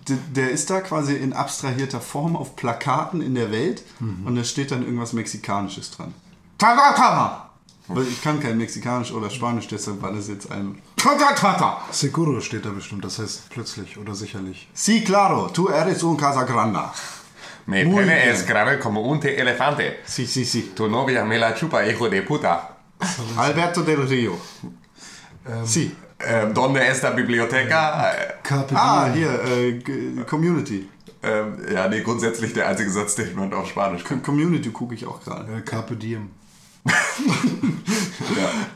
[0.09, 4.45] d- der ist da quasi in abstrahierter Form auf Plakaten in der Welt und da
[4.45, 6.15] steht dann irgendwas Mexikanisches dran.
[6.59, 7.51] Taratata!
[7.89, 11.81] Weil ich kann kein Mexikanisch oder Spanisch, deshalb war das jetzt ein Taratata!
[11.91, 13.05] Seguro steht da bestimmt.
[13.05, 14.69] Das heißt plötzlich oder sicherlich.
[14.75, 16.93] Sí, claro, tú eres un Casagranda.
[17.67, 18.29] Mi Muy pene bien.
[18.35, 20.01] es grave como un te elefante.
[20.05, 20.73] Sí, sí, sí.
[20.77, 22.77] Tu novia me la chupa, hijo de puta.
[23.37, 24.37] Alberto del Rio.
[25.65, 25.97] Sí.
[26.21, 28.13] Ähm, donde está biblioteca?
[28.13, 30.89] Äh, Carpe Ah, hier, äh, Community.
[31.23, 34.23] ähm, ja, nee, grundsätzlich der einzige Satz, den man auf Spanisch kann.
[34.23, 35.53] Community gucke ich auch gerade.
[35.59, 36.31] Äh, Carpe Diem.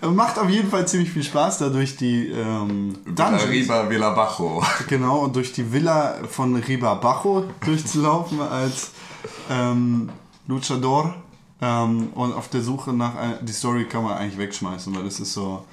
[0.00, 3.48] Macht auf jeden Fall ziemlich viel Spaß, da durch die ähm, Dungeons.
[3.48, 4.62] Riba Villa Bajo.
[4.88, 8.92] Genau, und durch die Villa von Riba Bajo durchzulaufen als
[9.50, 10.08] ähm,
[10.46, 11.14] Luchador.
[11.60, 15.32] Ähm, und auf der Suche nach die Story kann man eigentlich wegschmeißen, weil das ist
[15.32, 15.64] so.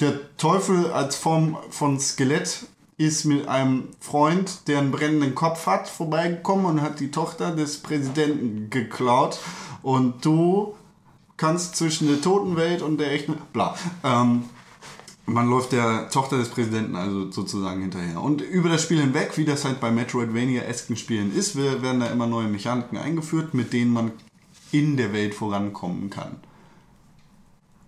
[0.00, 5.88] Der Teufel als Form von Skelett ist mit einem Freund, der einen brennenden Kopf hat,
[5.88, 9.38] vorbeigekommen und hat die Tochter des Präsidenten geklaut.
[9.82, 10.74] Und du
[11.36, 13.34] kannst zwischen der Totenwelt und der echten.
[13.52, 13.76] Bla.
[14.02, 14.44] Ähm,
[15.26, 18.20] man läuft der Tochter des Präsidenten also sozusagen hinterher.
[18.20, 22.26] Und über das Spiel hinweg, wie das halt bei Metroidvania-esken Spielen ist, werden da immer
[22.26, 24.12] neue Mechaniken eingeführt, mit denen man
[24.70, 26.36] in der Welt vorankommen kann.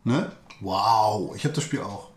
[0.05, 0.33] Ne?
[0.61, 1.35] Wow.
[1.37, 2.09] Ich habe das Spiel auch.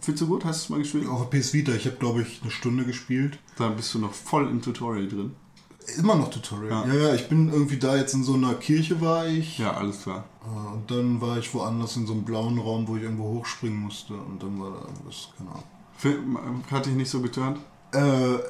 [0.00, 0.44] Findest du gut?
[0.44, 1.08] Hast du es mal gespielt?
[1.08, 1.72] Auf PS Vita.
[1.72, 3.38] Ich habe, glaube ich, eine Stunde gespielt.
[3.56, 5.34] Da bist du noch voll im Tutorial drin.
[5.98, 6.86] Immer noch Tutorial.
[6.88, 6.94] Ja.
[6.94, 9.58] ja, ich bin irgendwie da jetzt in so einer Kirche war ich.
[9.58, 10.24] Ja, alles klar.
[10.44, 13.78] Äh, Und dann war ich woanders in so einem blauen Raum, wo ich irgendwo hochspringen
[13.78, 14.14] musste.
[14.14, 15.64] Und dann war da irgendwas, keine Ahnung.
[15.96, 16.38] Film,
[16.70, 17.58] hat dich nicht so geturnt?
[17.94, 18.00] Äh,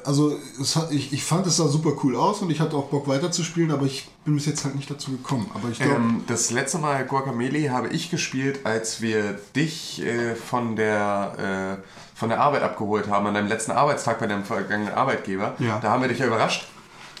[0.05, 0.37] also
[0.75, 3.71] hat, ich, ich fand es sah super cool aus und ich hatte auch Bock weiterzuspielen,
[3.71, 5.51] aber ich bin bis jetzt halt nicht dazu gekommen.
[5.53, 10.35] Aber ich glaube, Ähm, das letzte Mal Guacamole habe ich gespielt, als wir dich äh,
[10.35, 14.93] von, der, äh, von der Arbeit abgeholt haben, an deinem letzten Arbeitstag bei deinem vergangenen
[14.93, 15.55] Arbeitgeber.
[15.59, 15.77] Ja.
[15.79, 16.67] Da haben wir dich ja überrascht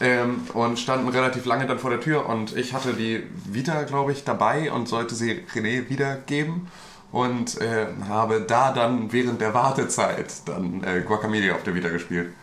[0.01, 4.11] ähm, und standen relativ lange dann vor der Tür und ich hatte die Vita, glaube
[4.11, 6.67] ich, dabei und sollte sie René wiedergeben.
[7.11, 12.33] Und äh, habe da dann während der Wartezeit dann äh, Guacamole auf der Vita gespielt.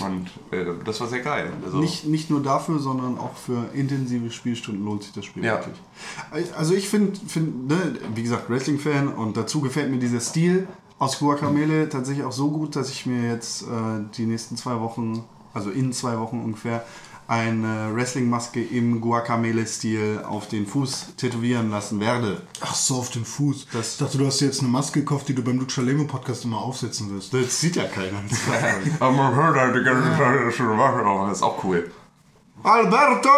[0.00, 1.52] Und äh, das war sehr geil.
[1.62, 5.56] Also, Nicht, nicht nur dafür, sondern auch für intensive Spielstunden lohnt sich das Spiel Ja.
[5.56, 5.76] wirklich.
[6.56, 10.66] Also ich finde, find, ne, wie gesagt, Wrestling-Fan und dazu gefällt mir dieser Stil
[10.98, 13.66] aus Guacamole tatsächlich auch so gut, dass ich mir jetzt äh,
[14.16, 15.24] die nächsten zwei Wochen,
[15.56, 16.84] also in zwei Wochen ungefähr,
[17.28, 22.42] eine Wrestling-Maske im Guacamole-Stil auf den Fuß tätowieren lassen werde.
[22.60, 23.66] ach so, auf den Fuß.
[23.72, 26.04] Das- ich dachte, du hast dir jetzt eine Maske gekauft, die du beim Lucha Lemo
[26.04, 27.34] Podcast immer aufsetzen wirst.
[27.34, 28.18] Das sieht ja keiner.
[29.00, 31.90] aber man hört halt die ganze Zeit das ist auch cool.
[32.62, 33.28] Alberto!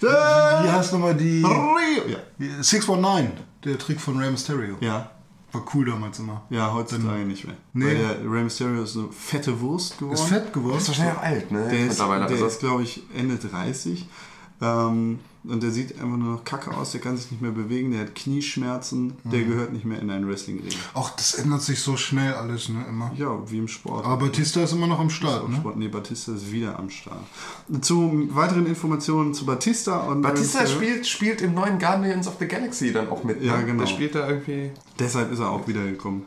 [0.00, 2.16] Wie heißt nochmal die Rio!
[2.38, 2.62] Ja.
[2.62, 3.32] 619,
[3.64, 4.76] der Trick von Rey Mysterio.
[4.80, 5.10] ja.
[5.52, 6.42] War cool damals immer.
[6.50, 7.56] Ja, heutzutage nicht mehr.
[7.72, 7.86] Nee.
[7.86, 10.14] Weil der Rey Mysterio ist eine fette Wurst geworden.
[10.14, 10.78] Ist fett geworden.
[10.78, 11.68] Ist wahrscheinlich auch alt, ne?
[11.68, 12.26] Der ist, Mittlerweile.
[12.26, 14.08] der ist glaube ich, Ende 30.
[14.62, 17.90] Ähm, und der sieht einfach nur noch kacke aus, der kann sich nicht mehr bewegen,
[17.92, 19.30] der hat Knieschmerzen, Mhm.
[19.30, 20.72] der gehört nicht mehr in einen Wrestling-Ring.
[20.94, 22.84] Auch das ändert sich so schnell alles, ne?
[22.88, 23.10] Immer.
[23.16, 24.04] Ja, wie im Sport.
[24.04, 25.56] Aber Batista ist immer noch am Start, ne?
[25.56, 25.76] Sport.
[25.76, 27.24] Nee, Batista ist wieder am Start.
[27.80, 32.92] Zu weiteren Informationen zu Batista und Batista spielt, spielt im neuen Guardians of the Galaxy
[32.92, 33.40] dann auch mit.
[33.40, 33.46] Ne?
[33.46, 33.80] Ja, genau.
[33.80, 36.24] Der spielt da irgendwie Deshalb ist er auch wiedergekommen.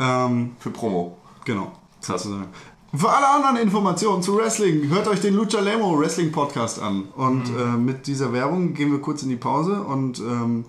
[0.00, 1.18] Ähm, für Promo.
[1.44, 2.48] Genau, sozusagen.
[2.96, 7.04] Für alle anderen Informationen zu Wrestling, hört euch den Lucha Lemo Wrestling Podcast an.
[7.16, 7.58] Und Mhm.
[7.58, 10.64] äh, mit dieser Werbung gehen wir kurz in die Pause und ähm,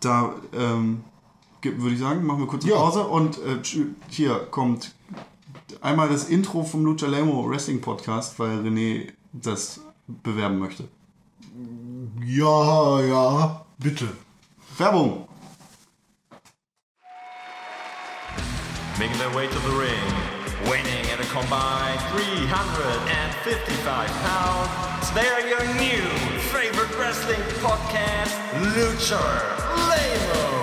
[0.00, 1.04] da ähm,
[1.62, 2.78] würde ich sagen, machen wir kurz eine Ja.
[2.78, 3.62] Pause und äh,
[4.08, 4.94] hier kommt
[5.80, 10.84] einmal das Intro vom Lucha Lemo Wrestling Podcast, weil René das bewerben möchte.
[12.26, 14.06] Ja, ja, bitte.
[14.76, 15.26] Werbung!
[18.98, 25.64] Making their way to the ring, winning at a combined 355 pounds, they are your
[25.74, 26.08] new
[26.50, 28.34] favorite wrestling podcast,
[28.74, 29.22] Lucha
[29.88, 30.57] Lemo.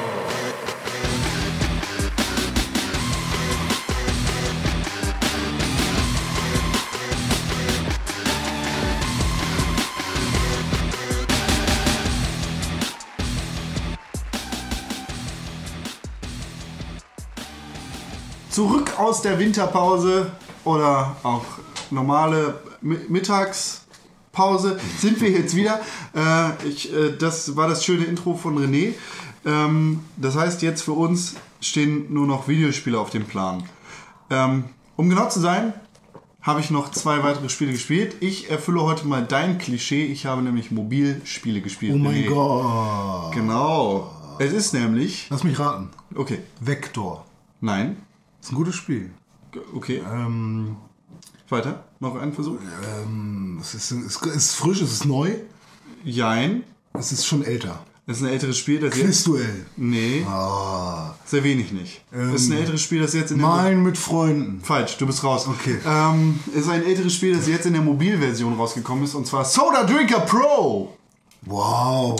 [18.56, 20.32] Zurück aus der Winterpause
[20.64, 21.43] oder auch
[21.91, 25.82] normale Mi- Mittagspause sind wir jetzt wieder.
[26.16, 28.93] Äh, ich, äh, das war das schöne Intro von René.
[29.45, 33.64] Ähm, das heißt, jetzt für uns stehen nur noch Videospiele auf dem Plan.
[34.30, 34.64] Ähm,
[34.95, 35.74] um genau zu sein,
[36.41, 38.16] habe ich noch zwei weitere Spiele gespielt.
[38.22, 40.06] Ich erfülle heute mal dein Klischee.
[40.06, 41.91] Ich habe nämlich Mobilspiele gespielt.
[41.93, 42.30] Oh mein René.
[42.30, 43.34] Gott.
[43.34, 44.10] Genau.
[44.39, 45.28] Es ist nämlich.
[45.30, 45.89] Lass mich raten.
[46.16, 46.39] Okay.
[46.62, 47.26] Vector.
[47.60, 47.97] Nein.
[48.45, 49.09] Ist ein gutes Spiel.
[49.73, 50.03] Okay.
[50.07, 50.75] Ähm,
[51.49, 51.83] Weiter.
[51.99, 52.57] Noch einen Versuch.
[53.03, 55.31] ähm, es ist, es ist frisch, es ist neu,
[56.03, 56.61] Jein.
[56.93, 57.83] es ist schon älter.
[58.05, 59.03] Das ist ein älteres Spiel, das jetzt.
[59.07, 59.65] Quizduell.
[59.77, 62.03] Nee, Ah, sehr wenig nicht.
[62.11, 63.47] das ist ein älteres Spiel, das jetzt in der.
[63.47, 64.61] Malen mit Freunden.
[64.61, 65.47] Falsch, du bist raus.
[65.47, 65.79] Okay.
[65.83, 69.85] Ähm, ist ein älteres Spiel, das jetzt in der Mobilversion rausgekommen ist, und zwar Soda
[69.85, 70.95] Drinker Pro.
[71.45, 72.19] Wow.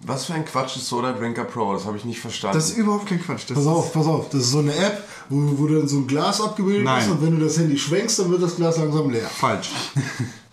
[0.00, 1.72] Was für ein Quatsch ist Soda Drinker Pro?
[1.74, 2.56] Das habe ich nicht verstanden.
[2.56, 3.44] Das ist überhaupt kein Quatsch.
[3.48, 4.28] Das Pass ist- auf, pass auf.
[4.30, 7.02] Das ist so eine App, wo, wo dann so ein Glas abgebildet Nein.
[7.04, 9.28] ist und wenn du das Handy schwenkst, dann wird das Glas langsam leer.
[9.28, 9.70] Falsch.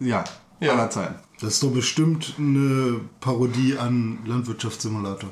[0.00, 0.24] ja,
[0.60, 0.72] Ja.
[0.72, 1.14] aller Zeiten.
[1.42, 5.28] Das ist doch bestimmt eine Parodie an Landwirtschaftssimulator.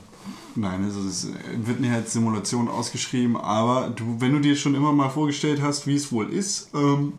[0.56, 1.28] Nein, also es
[1.64, 5.86] wird nicht als Simulation ausgeschrieben, aber du, wenn du dir schon immer mal vorgestellt hast,
[5.86, 7.12] wie es wohl ist, ähm,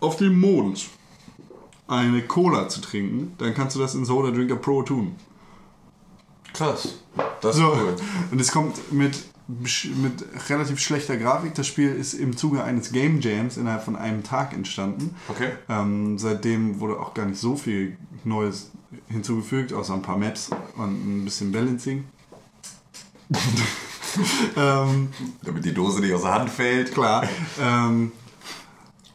[0.00, 0.88] auf dem Mond
[1.86, 5.16] eine Cola zu trinken, dann kannst du das in Soda Drinker Pro tun.
[6.52, 6.96] Krass.
[7.40, 7.96] Das ist So, cool.
[8.30, 11.54] und es kommt mit, mit relativ schlechter Grafik.
[11.54, 15.16] Das Spiel ist im Zuge eines Game Jams innerhalb von einem Tag entstanden.
[15.28, 15.52] Okay.
[15.68, 18.70] Ähm, seitdem wurde auch gar nicht so viel Neues
[19.08, 22.04] hinzugefügt, außer ein paar Maps und ein bisschen Balancing.
[24.56, 25.08] ähm,
[25.42, 26.92] Damit die Dose nicht aus der Hand fällt.
[26.92, 27.26] klar.
[27.60, 28.12] Ähm,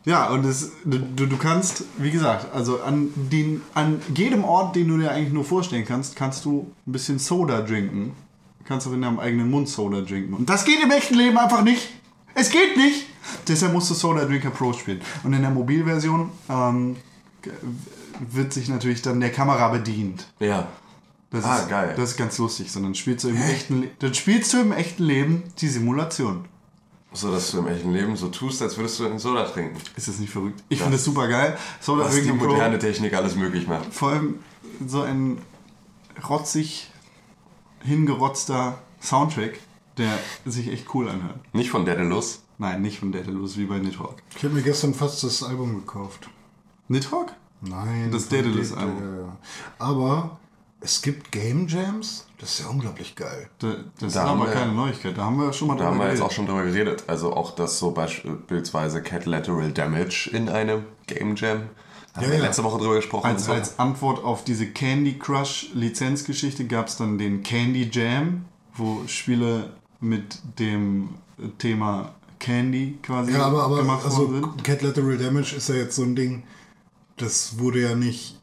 [0.06, 4.90] Ja, und es, du, du kannst, wie gesagt, also an, den, an jedem Ort, den
[4.90, 8.12] du dir eigentlich nur vorstellen kannst, kannst du ein bisschen Soda trinken.
[8.64, 10.34] Du kannst auch in deinem eigenen Mund Soda trinken.
[10.34, 11.90] Und das geht im echten Leben einfach nicht.
[12.34, 13.08] Es geht nicht.
[13.48, 15.02] Deshalb musst du Soda Drinker Pro spielen.
[15.24, 16.96] Und in der Mobilversion ähm,
[18.32, 20.28] wird sich natürlich dann der Kamera bedient.
[20.40, 20.68] Ja.
[21.30, 21.94] Das Ah, ist, geil.
[21.98, 22.72] Das ist ganz lustig.
[22.72, 26.46] Sondern spielst du im echten, Le- dann spielst du im echten Leben die Simulation.
[27.12, 29.76] So, dass du im echten Leben so tust, als würdest du einen Soda trinken.
[29.96, 30.64] Ist das nicht verrückt?
[30.70, 31.58] Ich finde das super geil.
[31.80, 32.54] Soda Was die Drinker Pro.
[32.54, 33.94] moderne Technik alles möglich macht.
[33.94, 34.40] Vor allem
[34.88, 35.38] so ein
[36.30, 36.90] rotzig
[37.84, 39.60] hingerotzter Soundtrack,
[39.98, 40.12] der
[40.46, 41.40] sich echt cool anhört.
[41.54, 42.42] Nicht von Daedalus.
[42.58, 44.16] Nein, nicht von Daedalus wie bei Nidhogg.
[44.36, 46.30] Ich habe mir gestern fast das Album gekauft.
[46.88, 47.32] Nidhogg?
[47.62, 48.10] Nein.
[48.12, 49.02] Das Daedalus-Album.
[49.18, 49.38] Ja, ja.
[49.80, 50.38] Aber
[50.82, 52.28] es gibt Game Jams.
[52.40, 53.50] Das ist ja unglaublich geil.
[53.60, 55.18] Da, das Da ist haben aber wir- keine Neuigkeit.
[55.18, 56.26] Da haben wir schon mal Da haben wir jetzt geredet.
[56.26, 57.04] auch schon drüber geredet.
[57.08, 61.70] Also auch, dass so beispielsweise Cat Lateral Damage in einem Game Jam.
[62.14, 62.44] Haben Ja, wir ja.
[62.46, 63.26] letzte Woche drüber gesprochen.
[63.26, 63.54] Als, so.
[63.54, 68.46] als Antwort auf diese Candy Crush Lizenzgeschichte gab es dann den Candy Jam,
[68.76, 71.10] wo Spiele mit dem
[71.58, 74.64] Thema Candy quasi Ja, aber, aber gemacht also worden sind.
[74.64, 76.44] Cat Lateral Damage ist ja jetzt so ein Ding,
[77.18, 78.40] das wurde ja nicht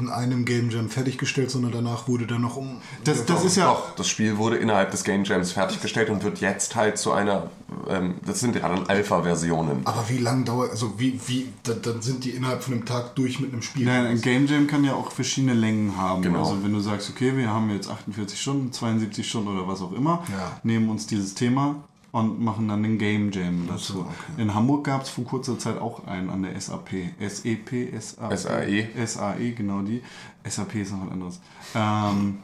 [0.00, 2.80] in einem Game Jam fertiggestellt, sondern danach wurde dann noch um.
[3.04, 6.40] Das, das ist ja Doch, das Spiel wurde innerhalb des Game Jams fertiggestellt und wird
[6.40, 7.50] jetzt halt zu einer,
[7.88, 9.80] ähm, das sind ja dann Alpha-Versionen.
[9.86, 13.14] aber wie lang dauert, also wie, wie, dann, dann sind die innerhalb von einem Tag
[13.16, 13.84] durch mit einem Spiel.
[13.86, 16.22] Nein, ein Game Jam kann ja auch verschiedene Längen haben.
[16.22, 16.40] Genau.
[16.40, 19.92] Also wenn du sagst, okay, wir haben jetzt 48 Stunden, 72 Stunden oder was auch
[19.92, 20.52] immer, Ja.
[20.62, 21.76] nehmen uns dieses Thema
[22.16, 24.00] und machen dann den Game Jam dazu.
[24.00, 24.40] okay.
[24.42, 26.90] In Hamburg gab es vor kurzer Zeit auch einen an der SAP.
[27.20, 28.36] SEP, SAP.
[28.38, 28.88] SAE.
[29.06, 30.02] SAE, genau die.
[30.48, 31.40] SAP ist noch was anderes.
[31.74, 32.38] Ähm,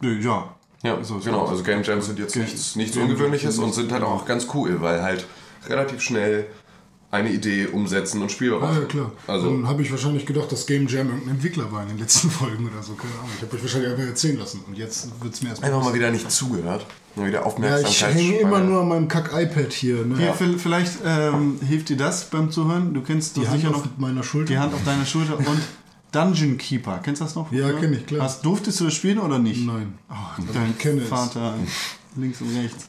[0.00, 0.54] nö, ja.
[0.82, 1.46] Ja, So genau.
[1.46, 4.46] Also Game Jams sind jetzt Game- nichts, nichts Game- Ungewöhnliches und sind halt auch ganz
[4.52, 5.26] cool, weil halt
[5.66, 6.46] relativ schnell
[7.14, 9.12] eine Idee umsetzen und spielbar Ah, ja, klar.
[9.26, 12.28] Also, dann habe ich wahrscheinlich gedacht, dass Game Jam irgendein Entwickler war in den letzten
[12.40, 12.94] Folgen oder so.
[12.94, 13.30] Keine Ahnung.
[13.36, 14.60] Ich habe euch wahrscheinlich einfach erzählen lassen.
[14.66, 15.72] Und jetzt wird es mir erstmal.
[15.72, 16.86] einfach mal wieder nicht zugehört.
[17.16, 18.14] Mal wieder Ja, ich Aufmerksamkeit.
[18.16, 20.04] hänge immer nur an meinem Kack-iPad hier.
[20.04, 20.16] Ne?
[20.18, 22.92] Hier, vi- Vielleicht ähm, hilft dir das beim Zuhören.
[22.92, 24.52] Du kennst Die doch Hand sicher auf noch meiner Schulter.
[24.52, 25.60] die Hand auf deiner Schulter und
[26.10, 27.00] Dungeon Keeper.
[27.02, 27.50] Kennst du das noch?
[27.52, 27.80] Ja, früher?
[27.80, 28.22] kenn ich, klar.
[28.24, 29.64] Hast, durftest du das spielen oder nicht?
[29.66, 29.94] Nein.
[30.10, 30.14] Oh,
[30.52, 31.08] dein ich kenne es.
[31.08, 31.54] Vater
[32.16, 32.86] links und rechts.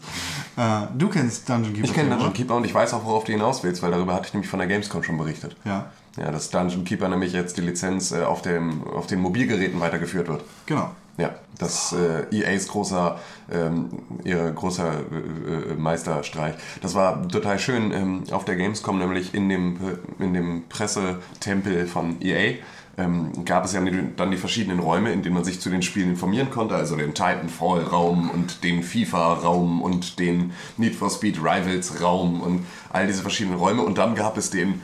[0.58, 1.88] Äh, du kennst Dungeon Keeper.
[1.88, 2.10] Ich kenne?
[2.12, 4.50] Dungeon Keeper und ich weiß auch, worauf du hinaus willst, weil darüber hatte ich nämlich
[4.50, 5.56] von der Gamescom schon berichtet.
[5.66, 9.80] Ja, Ja, dass Dungeon Keeper nämlich jetzt die Lizenz äh, auf, dem, auf den Mobilgeräten
[9.80, 10.44] weitergeführt wird.
[10.66, 10.92] genau.
[11.18, 13.18] Ja, das äh, EAs großer,
[13.50, 13.90] ähm,
[14.26, 16.56] ihr großer äh, äh, Meisterstreich.
[16.82, 19.78] Das war total schön ähm, auf der Gamescom, nämlich in dem,
[20.20, 22.56] äh, in dem Pressetempel von EA.
[22.98, 23.82] Ähm, gab es ja
[24.16, 27.14] dann die verschiedenen Räume, in denen man sich zu den Spielen informieren konnte, also den
[27.14, 33.82] Titanfall-Raum und den FIFA-Raum und den Need for Speed Rivals-Raum und all diese verschiedenen Räume.
[33.82, 34.82] Und dann gab es den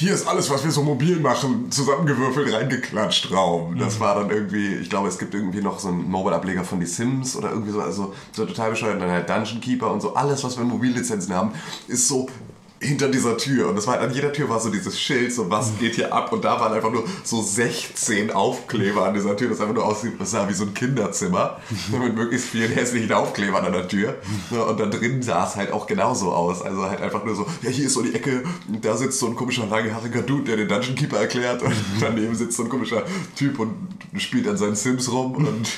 [0.00, 3.76] hier ist alles, was wir so mobil machen, zusammengewürfelt, reingeklatscht Raum.
[3.76, 6.86] Das war dann irgendwie, ich glaube, es gibt irgendwie noch so einen Mobile-Ableger von The
[6.86, 8.94] Sims oder irgendwie so, also so total bescheuert.
[8.94, 11.50] Und dann halt Dungeon Keeper und so, alles, was wir in Mobillizenzen haben,
[11.88, 12.28] ist so
[12.80, 13.68] hinter dieser Tür.
[13.68, 16.12] Und das war halt, an jeder Tür war so dieses Schild, so was geht hier
[16.12, 16.32] ab.
[16.32, 20.12] Und da waren einfach nur so 16 Aufkleber an dieser Tür, das einfach nur aussieht,
[20.18, 21.60] das sah wie so ein Kinderzimmer.
[21.90, 24.16] mit möglichst vielen hässlichen Aufklebern an der Tür.
[24.50, 26.62] Und da drin sah es halt auch genauso aus.
[26.62, 29.26] Also halt einfach nur so, ja, hier ist so die Ecke, und da sitzt so
[29.26, 31.62] ein komischer langhaariger Dude, der den Dungeon Keeper erklärt.
[31.62, 33.02] Und daneben sitzt so ein komischer
[33.34, 33.72] Typ und
[34.16, 35.34] spielt an seinen Sims rum.
[35.34, 35.68] Und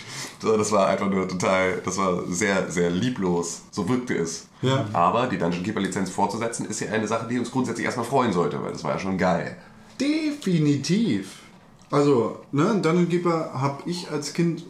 [0.43, 3.63] das war einfach nur total, das war sehr, sehr lieblos.
[3.71, 4.50] So wirkte es.
[4.63, 4.85] Ja.
[4.93, 8.33] Aber die Dungeon Keeper Lizenz fortzusetzen, ist ja eine Sache, die uns grundsätzlich erstmal freuen
[8.33, 9.57] sollte, weil das war ja schon geil.
[10.01, 11.41] Definitiv.
[11.91, 14.65] Also, ne, Dungeon Keeper habe ich als Kind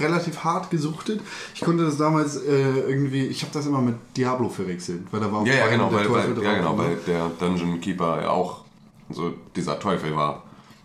[0.00, 1.20] relativ hart gesuchtet.
[1.54, 5.30] Ich konnte das damals äh, irgendwie, ich habe das immer mit Diablo verwechselt, weil da
[5.30, 6.78] war auch Ja, ja, genau, der weil, Teufel weil, ja, genau, ne?
[6.78, 8.64] weil der Dungeon Keeper ja auch
[9.10, 10.42] so dieser Teufel war.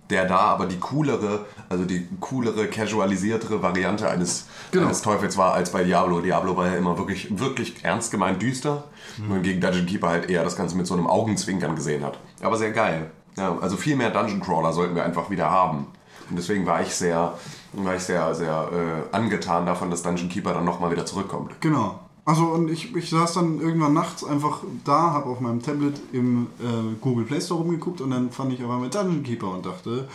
[0.10, 4.86] Der da aber die coolere, also die coolere, casualisiertere Variante eines, Genau.
[4.86, 6.20] eines Teufels war als bei Diablo.
[6.22, 8.86] Diablo war ja immer wirklich, wirklich ernst gemeint düster,
[9.18, 9.30] Mhm.
[9.30, 12.18] wohingegen Dungeon Keeper halt eher das Ganze mit so einem Augenzwinkern gesehen hat.
[12.42, 13.12] Aber sehr geil.
[13.38, 15.86] Ja, also viel mehr Dungeon Crawler sollten wir einfach wieder haben.
[16.30, 17.34] Und deswegen war ich sehr,
[17.74, 18.70] war ich sehr, sehr
[19.12, 21.60] äh, angetan davon, dass Dungeon Keeper dann nochmal wieder zurückkommt.
[21.62, 22.00] Genau.
[22.26, 26.48] Also und ich, ich saß dann irgendwann nachts einfach da, habe auf meinem Tablet im
[26.60, 30.08] äh, Google Play Store rumgeguckt und dann fand ich aber mit Dungeon Keeper und dachte,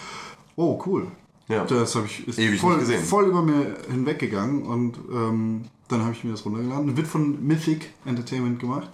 [0.56, 1.06] oh cool.
[1.48, 1.64] Ja.
[1.64, 3.02] Das habe ich ist Ewig voll, gesehen.
[3.04, 6.96] voll über mir hinweggegangen und ähm, dann habe ich mir das runtergeladen.
[6.96, 8.88] Wird von Mythic Entertainment gemacht.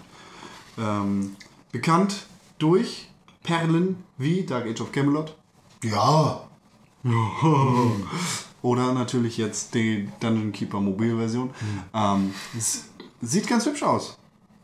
[0.78, 1.36] Ähm,
[1.72, 2.26] bekannt
[2.58, 3.08] durch
[3.42, 5.36] Perlen wie Dark Age of Camelot
[5.84, 6.42] Ja.
[8.62, 11.50] oder natürlich jetzt die Dungeon Keeper Mobilversion.
[11.94, 12.89] Ähm, es
[13.20, 14.18] sieht ganz hübsch aus.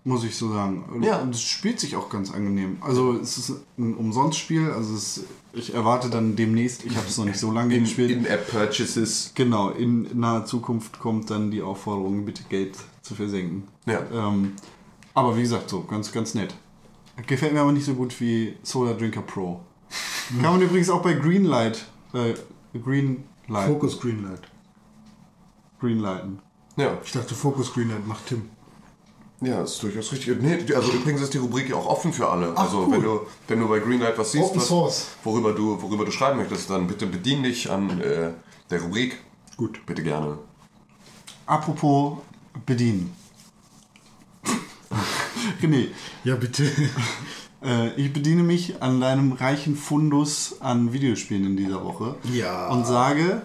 [0.05, 1.03] muss ich so sagen.
[1.03, 1.19] Ja.
[1.19, 2.79] und es spielt sich auch ganz angenehm.
[2.81, 7.25] Also es ist ein Umsonstspiel, also es, ich erwarte dann demnächst, ich habe es noch
[7.25, 8.11] nicht so lange gespielt.
[8.11, 9.33] In-App-Purchases.
[9.35, 13.65] genau, in naher Zukunft kommt dann die Aufforderung, bitte Geld zu versenken.
[13.87, 14.01] Ja.
[14.13, 14.53] Ähm,
[15.15, 16.55] aber wie gesagt, so, ganz, ganz nett.
[17.27, 19.61] Gefällt mir aber nicht so gut wie Soda Drinker Pro.
[20.29, 22.35] Kann man übrigens auch bei Greenlight, äh,
[22.79, 24.43] Greenlight, Focus Greenlight.
[25.81, 26.41] Greenlighten.
[26.77, 26.99] Ja.
[27.05, 28.51] Ich dachte, Focus Greenlight macht Tim.
[29.41, 30.41] Ja, ist durchaus richtig.
[30.41, 32.57] Nee, also übrigens ist die Rubrik ja auch offen für alle.
[32.57, 32.93] also cool.
[32.93, 35.07] wenn du wenn du bei Greenlight was siehst, was, Source.
[35.25, 38.31] worüber du worüber du schreiben möchtest, dann bitte bedien dich an äh,
[38.71, 39.19] der Rubrik.
[39.57, 39.85] Gut.
[39.85, 40.39] Bitte gerne.
[41.45, 42.19] Apropos
[42.65, 43.15] bedienen.
[45.63, 45.89] René,
[46.25, 46.71] Ja, bitte.
[47.63, 52.17] äh, ich bediene mich an deinem reichen Fundus an Videospielen in dieser Woche.
[52.33, 52.69] Ja.
[52.69, 53.43] Und sage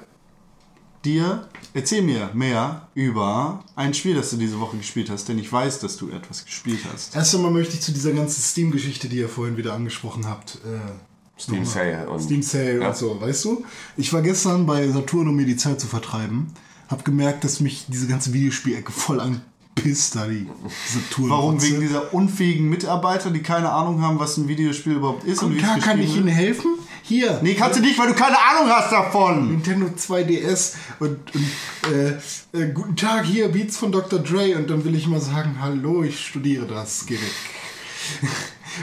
[1.06, 5.52] dir, erzähl mir mehr über ein Spiel, das du diese Woche gespielt hast, denn ich
[5.52, 7.16] weiß, dass du etwas gespielt hast.
[7.16, 11.40] Erst einmal möchte ich zu dieser ganzen Steam-Geschichte, die ihr vorhin wieder angesprochen habt, äh,
[11.42, 12.90] Steam Sale und Steam Sale Ja.
[12.90, 13.66] und so, weißt du?
[13.98, 16.48] Ich war gestern bei Saturn, um mir die Zeit zu vertreiben.
[16.88, 20.46] Hab gemerkt, dass mich diese ganze Videospielecke voll anpisst, da die
[20.94, 21.30] Saturn.
[21.30, 21.62] Warum?
[21.64, 25.56] Wegen dieser unfähigen Mitarbeiter, die keine Ahnung haben, was ein Videospiel überhaupt ist und, Und
[25.58, 26.76] wie kann, es kann ich Ihnen helfen?
[27.04, 27.40] Hier.
[27.42, 29.52] Nee, kannst du nicht, weil du keine Ahnung hast davon.
[29.52, 32.12] Nintendo 2DS und, und äh,
[32.58, 34.20] äh, guten Tag, hier Beats von Dr.
[34.20, 37.34] Dre und dann will ich mal sagen, hallo, ich studiere das, geh weg.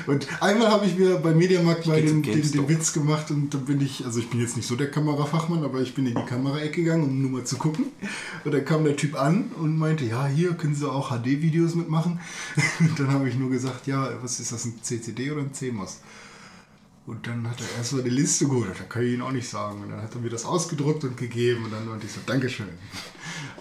[0.06, 2.68] Und einmal habe ich mir bei Mediamarkt mal den, den, den.
[2.68, 5.80] Witz gemacht und dann bin ich, also ich bin jetzt nicht so der Kamerafachmann, aber
[5.80, 7.86] ich bin in die Kameraecke gegangen, um nur mal zu gucken.
[8.44, 12.20] Und dann kam der Typ an und meinte, ja, hier können Sie auch HD-Videos mitmachen.
[12.80, 15.98] Und dann habe ich nur gesagt, ja, was ist das, ein CCD oder ein CMOS?
[17.08, 18.72] Und dann hat er erstmal die Liste geholt.
[18.78, 19.82] Da kann ich Ihnen auch nicht sagen.
[19.82, 21.64] Und dann hat er mir das ausgedruckt und gegeben.
[21.64, 22.68] Und dann meinte ich so, Dankeschön.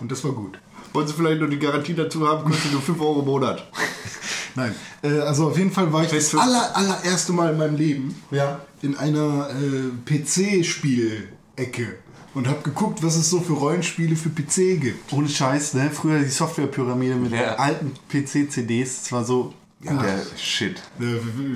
[0.02, 0.60] Und das war gut.
[0.92, 3.72] Wollen Sie vielleicht nur die Garantie dazu haben, kostet nur 5 Euro im Monat.
[4.56, 7.76] Nein, äh, also auf jeden Fall war ich das Fest- aller, allererste Mal in meinem
[7.78, 8.60] Leben Ja.
[8.82, 11.96] in einer äh, PC-Spielecke
[12.34, 15.14] und habe geguckt, was es so für Rollenspiele für PC gibt.
[15.14, 15.90] Ohne Scheiß, ne?
[15.94, 17.56] Früher die Softwarepyramide mit Ja.
[17.56, 19.04] alten PC-CDs.
[19.04, 19.54] Das war so.
[19.96, 20.78] Ja, der Shit.
[21.00, 21.04] Äh,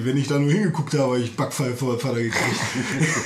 [0.04, 2.60] wenn ich da nur hingeguckt habe, habe ich Backpfeil vor Vater gekriegt.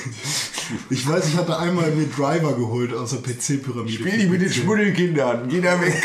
[0.90, 3.92] ich weiß, ich hatte einmal mir Driver geholt aus der PC-Pyramide.
[3.92, 5.48] Spiel die mit den Schmuddelkindern.
[5.48, 5.94] Geh da weg.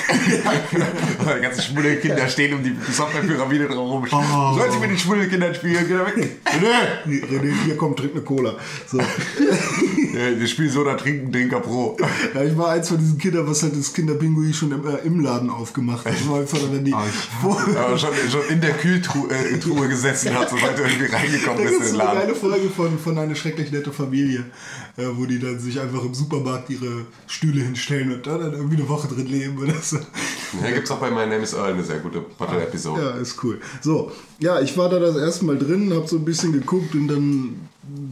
[0.71, 4.07] die ganzen Schmuddelkinder stehen um die Softwarepyramide drum rum.
[4.11, 4.57] Oh.
[4.57, 5.85] Soll sie mit den Schmuddelkindern spielen?
[5.87, 6.41] Geh da weg.
[6.45, 8.55] René, René, hier kommt, trink eine Cola.
[8.87, 8.99] So.
[10.13, 11.97] Ja, wir spielen so, da trinken Drinker pro.
[12.33, 14.97] Ja, ich war eins von diesen Kindern, was halt das Kinderbingo hier schon im, äh,
[15.05, 16.13] im Laden aufgemacht hat.
[16.13, 20.77] Ich war einfach dann die, Aber schon, schon in der Kühltruhe äh, gesessen hat, sobald
[20.77, 22.19] du irgendwie reingekommen Da bist in den eine Laden.
[22.19, 24.45] geile Folge von, von einer schrecklich nette Familie,
[25.01, 28.77] äh, wo die dann sich einfach im Supermarkt ihre Stühle hinstellen und da dann irgendwie
[28.77, 29.97] eine Woche drin leben oder so.
[30.61, 33.01] Ja, gibt's auch bei My Name is Earl eine sehr gute Battle-Episode.
[33.01, 33.59] Ja, ist cool.
[33.81, 37.07] So, ja, ich war da das erste Mal drin, habe so ein bisschen geguckt und
[37.07, 37.55] dann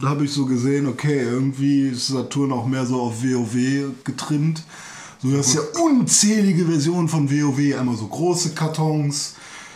[0.02, 4.62] habe ich so gesehen, okay, irgendwie ist Saturn auch mehr so auf WoW getrimmt.
[5.22, 9.34] So, du hast ja unzählige Versionen von WoW, einmal so große Kartons,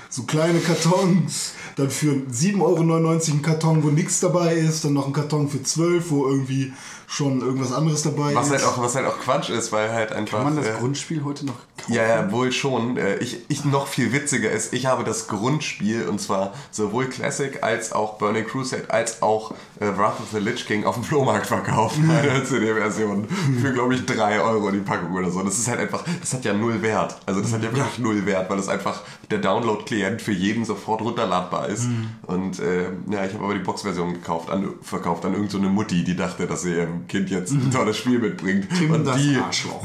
[0.08, 5.06] so kleine Kartons, dann für 7,99 Euro ein Karton, wo nichts dabei ist, dann noch
[5.06, 6.72] ein Karton für 12, wo irgendwie
[7.06, 8.52] schon irgendwas anderes dabei Was ist.
[8.52, 10.38] halt, auch, was halt auch Quatsch ist, weil halt einfach.
[10.38, 11.92] Kann man das äh, Grundspiel heute noch kaufen?
[11.92, 12.96] Ja, ja, wohl schon.
[12.96, 17.62] Äh, Ich, ich noch viel witziger ist, ich habe das Grundspiel und zwar sowohl Classic
[17.62, 21.46] als auch Burning Crusade als auch äh, Wrath of the Lich King auf dem Flohmarkt
[21.46, 23.26] verkauft, meine CD-Version.
[23.60, 25.42] Für glaube ich 3 Euro die Packung oder so.
[25.42, 27.16] Das ist halt einfach, das hat ja null Wert.
[27.26, 31.00] Also das hat ja wirklich null Wert, weil es einfach der Download-Klient für jeden sofort
[31.02, 31.86] runterladbar ist.
[32.26, 35.68] Und äh, ja, ich habe aber die Box-Version gekauft, an, verkauft an irgendeine so eine
[35.68, 38.68] Mutti, die dachte, dass sie ihrem Kind jetzt ein tolles Spiel mitbringt.
[38.78, 39.38] Tim, und das die,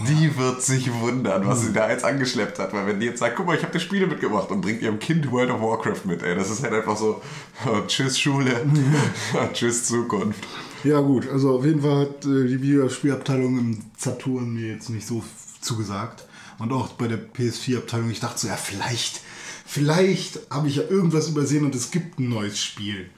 [0.08, 2.74] die wird sich wundern, was sie da jetzt angeschleppt hat.
[2.74, 5.00] Weil wenn die jetzt sagt, guck mal, ich habe das Spiel mitgebracht und bringt ihrem
[5.00, 7.22] Kind World of Warcraft mit, ey, das ist halt einfach so,
[7.66, 8.66] oh, tschüss Schule,
[9.54, 10.46] tschüss Zukunft.
[10.84, 15.06] Ja gut, also auf jeden Fall hat äh, die Videospielabteilung im Saturn mir jetzt nicht
[15.06, 15.24] so
[15.62, 16.26] zugesagt.
[16.58, 19.22] Und auch bei der PS4-Abteilung, ich dachte so, ja vielleicht,
[19.66, 23.10] vielleicht habe ich ja irgendwas übersehen und es gibt ein neues Spiel.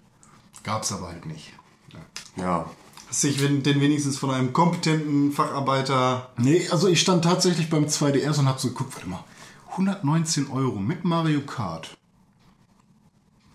[0.64, 1.54] Gab's aber halt nicht.
[1.92, 2.44] Ja.
[2.44, 2.72] Ja,
[3.12, 6.30] Hast dich denn wenigstens von einem kompetenten Facharbeiter.
[6.38, 9.22] Nee, also ich stand tatsächlich beim 2DS und habe so geguckt, warte mal,
[9.72, 11.98] 119 Euro mit Mario Kart.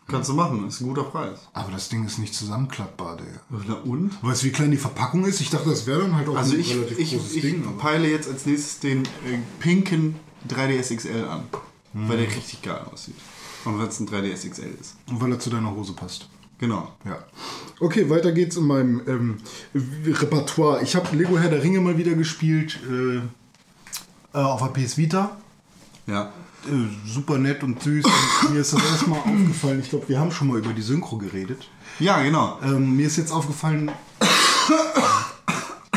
[0.09, 1.41] Kannst du machen, ist ein guter Preis.
[1.55, 3.41] Aber das Ding ist nicht zusammenklappbar, der.
[3.67, 4.23] Na und?
[4.23, 5.41] Weißt du, wie klein die Verpackung ist?
[5.41, 7.67] Ich dachte, das wäre dann halt auch Also ein ich, relativ ich, großes ich Ding.
[7.67, 10.17] aber- peile jetzt als nächstes den äh, pinken
[10.49, 11.45] 3DS XL an.
[11.95, 13.17] Weil der richtig geil aussieht.
[13.65, 14.97] Und weil es ein 3DS XL ist.
[15.09, 16.29] Und weil er zu deiner Hose passt.
[16.59, 16.93] Genau.
[17.05, 17.19] Ja.
[17.81, 19.37] Okay, weiter geht's in meinem ähm,
[19.75, 20.83] Repertoire.
[20.83, 25.37] Ich habe Lego Herr der Ringe mal wieder gespielt äh, äh, auf der PS Vita.
[26.07, 26.33] Ja.
[26.67, 28.05] Äh, super nett und süß.
[28.05, 31.19] Und mir ist das erstmal aufgefallen, ich glaube, wir haben schon mal über die Synchro
[31.19, 31.69] geredet.
[31.99, 32.59] Ja, genau.
[32.63, 33.91] Ähm, mir ist jetzt aufgefallen,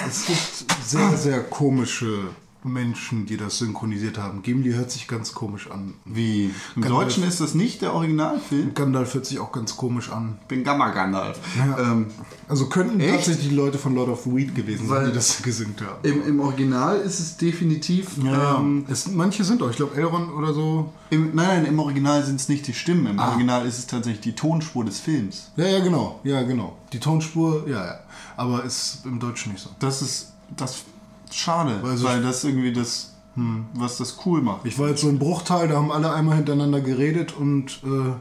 [0.08, 2.30] es gibt sehr, sehr komische
[2.64, 4.42] Menschen, die das synchronisiert haben.
[4.42, 5.94] Gimli hört sich ganz komisch an.
[6.04, 6.54] Wie?
[6.76, 8.74] Im Gandalf- Deutschen ist das nicht der Originalfilm?
[8.74, 10.38] Gandalf hört sich auch ganz komisch an.
[10.50, 11.40] bin Gamma Gandalf.
[11.58, 11.80] Ja.
[11.92, 12.08] Ähm,
[12.50, 13.16] Also könnten Echt?
[13.16, 16.00] tatsächlich die Leute von Lord of Weed gewesen sein, die das gesynkt haben.
[16.04, 18.10] im, Im Original ist es definitiv.
[18.18, 20.92] Ähm, es, manche sind auch, ich glaube Elrond oder so.
[21.12, 23.08] im, nein, nein, im Original sind es nicht die Stimmen.
[23.08, 23.30] Im Ah.
[23.30, 25.52] Original ist es tatsächlich die Tonspur des Films.
[25.56, 26.20] Ja, ja, genau.
[26.26, 26.76] Ja, genau.
[26.92, 28.00] Die Tonspur, ja, ja.
[28.36, 29.70] Aber ist im Deutschen nicht so.
[29.80, 30.84] Das ist das
[31.32, 34.66] schade, Weil weil, das irgendwie das, hm, was das cool macht.
[34.66, 38.14] Ich war jetzt so im Bruchteil, da haben alle einmal hintereinander geredet und äh,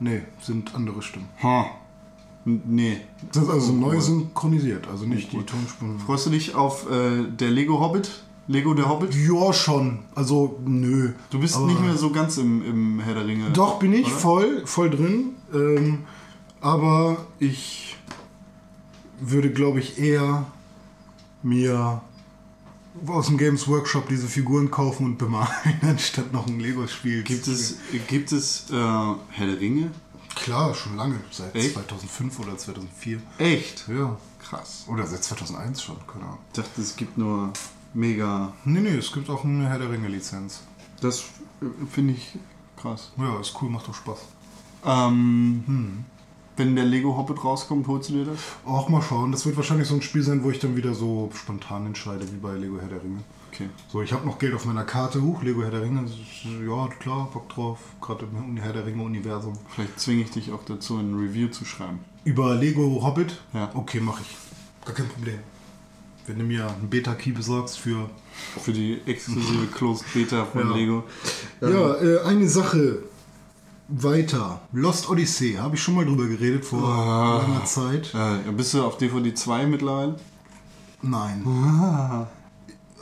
[0.00, 1.28] nee, sind andere Stimmen.
[1.42, 1.66] Ha.
[2.44, 3.00] Nee.
[3.32, 5.98] Das ist also neu synchronisiert, also nicht die Tonspuren.
[5.98, 8.10] Freust du dich auf äh, der Lego Hobbit?
[8.46, 9.14] Lego der Hobbit?
[9.14, 10.00] Ja, schon.
[10.14, 11.12] Also, nö.
[11.30, 13.50] Du bist Aber- nicht mehr so ganz im, im Herr der Ringe.
[13.50, 14.16] Doch, bin ich oder?
[14.16, 15.34] voll, voll drin.
[15.54, 15.98] Ähm,
[16.60, 17.96] aber ich
[19.20, 20.46] würde, glaube ich, eher
[21.42, 22.00] mir
[23.06, 25.48] aus dem Games Workshop diese Figuren kaufen und bemalen,
[25.82, 27.22] anstatt noch ein Lego-Spiel.
[27.22, 27.76] Gibt es,
[28.08, 29.90] gibt es äh, Herr der Ringe?
[30.34, 31.20] Klar, schon lange.
[31.30, 31.74] Seit Echt?
[31.74, 33.20] 2005 oder 2004.
[33.38, 33.88] Echt?
[33.88, 34.16] Ja.
[34.42, 34.84] Krass.
[34.88, 36.38] Oder seit 2001 schon, keine Ahnung.
[36.48, 37.52] Ich dachte, es gibt nur
[37.94, 38.52] mega.
[38.64, 40.60] Nee, nee, es gibt auch eine Herr der Ringe-Lizenz.
[41.00, 42.38] Das äh, finde ich
[42.76, 43.12] krass.
[43.16, 44.18] Ja, ist cool, macht doch Spaß.
[44.84, 46.04] Ähm,
[46.60, 48.38] Wenn der Lego Hobbit rauskommt, holst du dir das?
[48.66, 49.32] Auch mal schauen.
[49.32, 52.36] Das wird wahrscheinlich so ein Spiel sein, wo ich dann wieder so spontan entscheide, wie
[52.36, 53.20] bei Lego Herr der Ringe.
[53.50, 53.70] Okay.
[53.90, 55.22] So, ich habe noch Geld auf meiner Karte.
[55.22, 56.04] Huch, Lego Herr der Ringe.
[56.68, 57.78] Ja, klar, Bock drauf.
[58.02, 59.54] Gerade im Herr der Ringe-Universum.
[59.70, 62.00] Vielleicht zwinge ich dich auch dazu, ein Review zu schreiben.
[62.24, 63.40] Über Lego Hobbit?
[63.54, 63.70] Ja.
[63.72, 64.36] Okay, mache ich.
[64.84, 65.38] Gar kein Problem.
[66.26, 68.10] Wenn du mir einen Beta-Key besorgst für...
[68.62, 70.76] Für die exklusive Closed Beta von Ja.
[70.76, 71.04] Lego.
[71.62, 73.02] Ja, äh, eine Sache
[73.90, 74.60] weiter.
[74.72, 76.80] Lost Odyssey, habe ich schon mal drüber geredet vor
[77.46, 78.14] langer Zeit.
[78.14, 80.16] Äh, bist du auf DVD 2 mittlerweile?
[81.02, 81.44] Nein.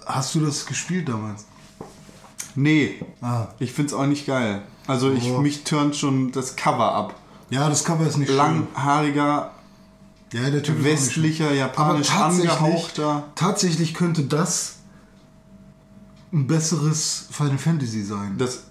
[0.06, 1.44] Hast du das gespielt damals?
[2.54, 3.00] Nee.
[3.20, 3.48] Ah.
[3.58, 4.62] Ich find's auch nicht geil.
[4.86, 5.40] Also ich, Oh.
[5.40, 7.14] mich turnt schon das Cover ab.
[7.50, 9.50] Ja, das Cover ist nicht Langhaariger,
[10.30, 10.42] schön.
[10.44, 13.24] Ja, der Typ westlicher, japanisch angehauchter.
[13.34, 14.76] tatsächlich könnte das
[16.32, 18.36] ein besseres Final Fantasy sein.
[18.38, 18.64] Das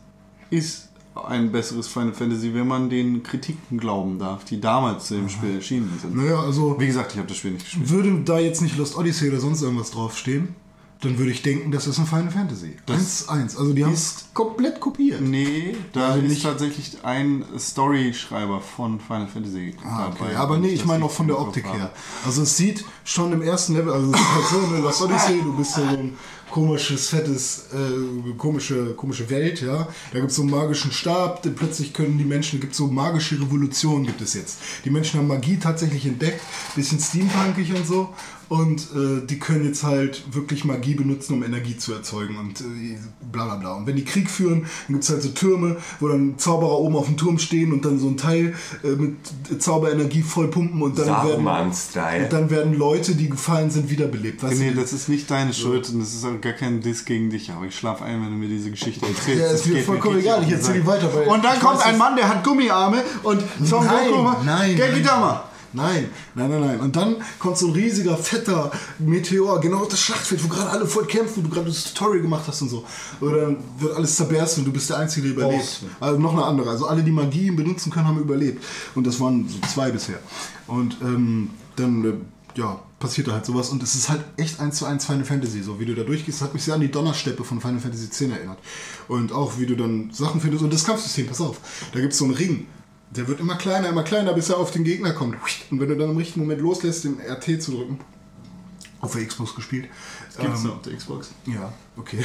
[0.52, 0.87] ist
[1.26, 5.56] ein besseres Final Fantasy, wenn man den Kritiken glauben darf, die damals zu dem Spiel
[5.56, 6.16] erschienen sind.
[6.16, 7.90] naja, also Wie gesagt, ich habe das Spiel nicht gespielt.
[7.90, 10.56] würde da jetzt nicht Lost Odyssey oder sonst irgendwas draufstehen,
[11.02, 12.76] dann würde ich denken, das ist ein Final Fantasy.
[12.88, 13.30] 1-1.
[13.56, 15.22] Also die haben es komplett kopiert.
[15.22, 20.16] Nee, da Also ist nicht- tatsächlich ein Story-Schreiber von Final Fantasy Ah, okay.
[20.20, 20.38] dabei.
[20.38, 21.92] Aber nee, ich Das meine auch von der Optik her.
[22.26, 25.42] Also es sieht schon im ersten Level, also es ist halt so eine Lost Odyssey,
[25.44, 26.14] du bist so ein
[26.52, 29.88] komisches, fettes, äh, komische, komische Welt, ja.
[30.12, 33.40] Da gibt es so einen magischen Stab, dann plötzlich können die Menschen, gibt so magische
[33.40, 34.60] Revolutionen gibt es jetzt.
[34.86, 36.42] Die Menschen haben Magie tatsächlich entdeckt,
[36.76, 38.14] bisschen steampunkig und so.
[38.50, 42.98] Und äh, die können jetzt halt wirklich Magie benutzen, um Energie zu erzeugen und äh,
[43.32, 43.74] bla bla bla.
[43.76, 46.96] Und wenn die Krieg führen, dann gibt es halt so Türme, wo dann Zauberer oben
[46.96, 49.16] auf dem Turm stehen und dann so ein Teil äh, mit
[49.62, 54.42] Zauberenergie voll pumpen und dann werden, und dann werden Leute, die gefallen sind, wiederbelebt.
[54.44, 54.80] Weißt Nee, du?
[54.82, 57.66] das ist nicht deine Schuld und das ist auch gar kein Diss gegen dich, aber
[57.66, 59.42] ich schlafe ein, wenn du mir diese Geschichte erzählst.
[59.42, 60.82] Ja, ist Das mir vollkommen egal, ich den erzähl Sack.
[60.84, 64.10] die weiter, weil Und dann kommt weiß ein Mann, der hat Gummiarme und Son Nein,
[64.10, 65.44] Goku, nein, Gekidama.
[65.78, 66.80] Nein, nein, nein, nein.
[66.80, 70.88] Und dann kommt so ein riesiger, fetter Meteor, genau auf das Schlachtfeld, wo gerade alle
[70.88, 72.84] voll kämpfen, wo du gerade das Tutorial gemacht hast und so.
[73.22, 75.62] Oder dann wird alles zerbersten und du bist der Einzige, der überlebt.
[75.62, 75.82] Boss.
[76.00, 76.72] Also noch eine andere.
[76.72, 78.64] Also alle, die Magie benutzen können, haben überlebt.
[78.96, 80.20] Und das waren so zwei bisher.
[80.66, 83.70] Und ähm, dann, äh, ja, passiert da halt sowas.
[83.70, 85.62] Und es ist halt echt eins zu eins Final Fantasy.
[85.62, 88.22] So wie du da durchgehst, hat mich sehr an die Donnersteppe von Final Fantasy X
[88.22, 88.58] erinnert.
[89.08, 90.64] Und auch wie du dann Sachen findest.
[90.64, 91.60] Und das Kampfsystem, pass auf,
[91.94, 92.66] da gibt es so einen Ring.
[93.12, 95.38] Der wird immer kleiner, immer kleiner, bis er auf den Gegner kommt.
[95.72, 98.00] Und wenn du dann im richtigen Moment loslässt, den RT zu drücken,
[99.00, 99.88] auf der Xbox gespielt,
[100.40, 101.30] Gibt's ähm, auf der Xbox?
[101.46, 102.24] ja, okay.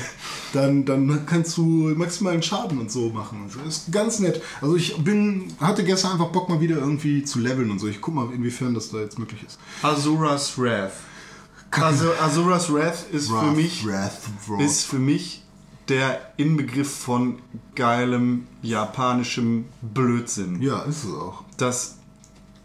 [0.53, 3.51] Dann, dann kannst du maximalen Schaden und so machen.
[3.64, 4.43] Das ist ganz nett.
[4.61, 7.89] Also ich bin, hatte gestern einfach Bock mal wieder irgendwie zu leveln und so.
[7.89, 9.59] Ich guck mal, inwiefern das da jetzt möglich ist.
[9.83, 10.93] Azura's Wrath.
[11.70, 14.61] Also Azura's Wrath ist für Wrath, mich Wrath, Wrath.
[14.61, 15.41] ist für mich
[15.89, 17.39] der Inbegriff von
[17.74, 20.61] geilem japanischem Blödsinn.
[20.62, 21.45] Ja, ist es auch.
[21.57, 21.97] Das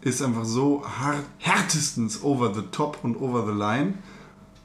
[0.00, 3.94] ist einfach so hart, härtestens over the top und over the line.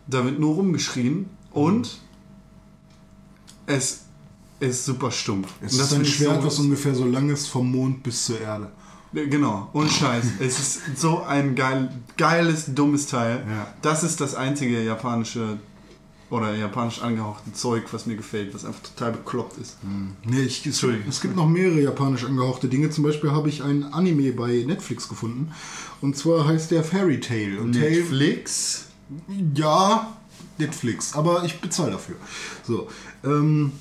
[0.08, 2.00] Da wird nur rumgeschrien und
[3.66, 4.02] es
[4.60, 5.54] ist super stumpf.
[5.62, 8.40] Es und ist ein Schwert, so, was ungefähr so lang ist vom Mond bis zur
[8.40, 8.72] Erde.
[9.14, 10.26] Genau, und Scheiß.
[10.40, 13.46] es ist so ein geil, geiles, dummes Teil.
[13.48, 13.74] Ja.
[13.82, 15.60] Das ist das einzige japanische
[16.34, 19.78] oder japanisch angehauchten Zeug, was mir gefällt, was einfach total bekloppt ist.
[20.26, 22.90] Nee, ich, es, es gibt noch mehrere japanisch angehauchte Dinge.
[22.90, 25.52] Zum Beispiel habe ich ein Anime bei Netflix gefunden.
[26.02, 27.60] Und zwar heißt der Fairy Tail.
[27.60, 28.88] Und Netflix?
[29.56, 30.18] ja,
[30.58, 32.16] Netflix, aber ich bezahle dafür.
[32.66, 32.88] So,
[33.24, 33.72] ähm,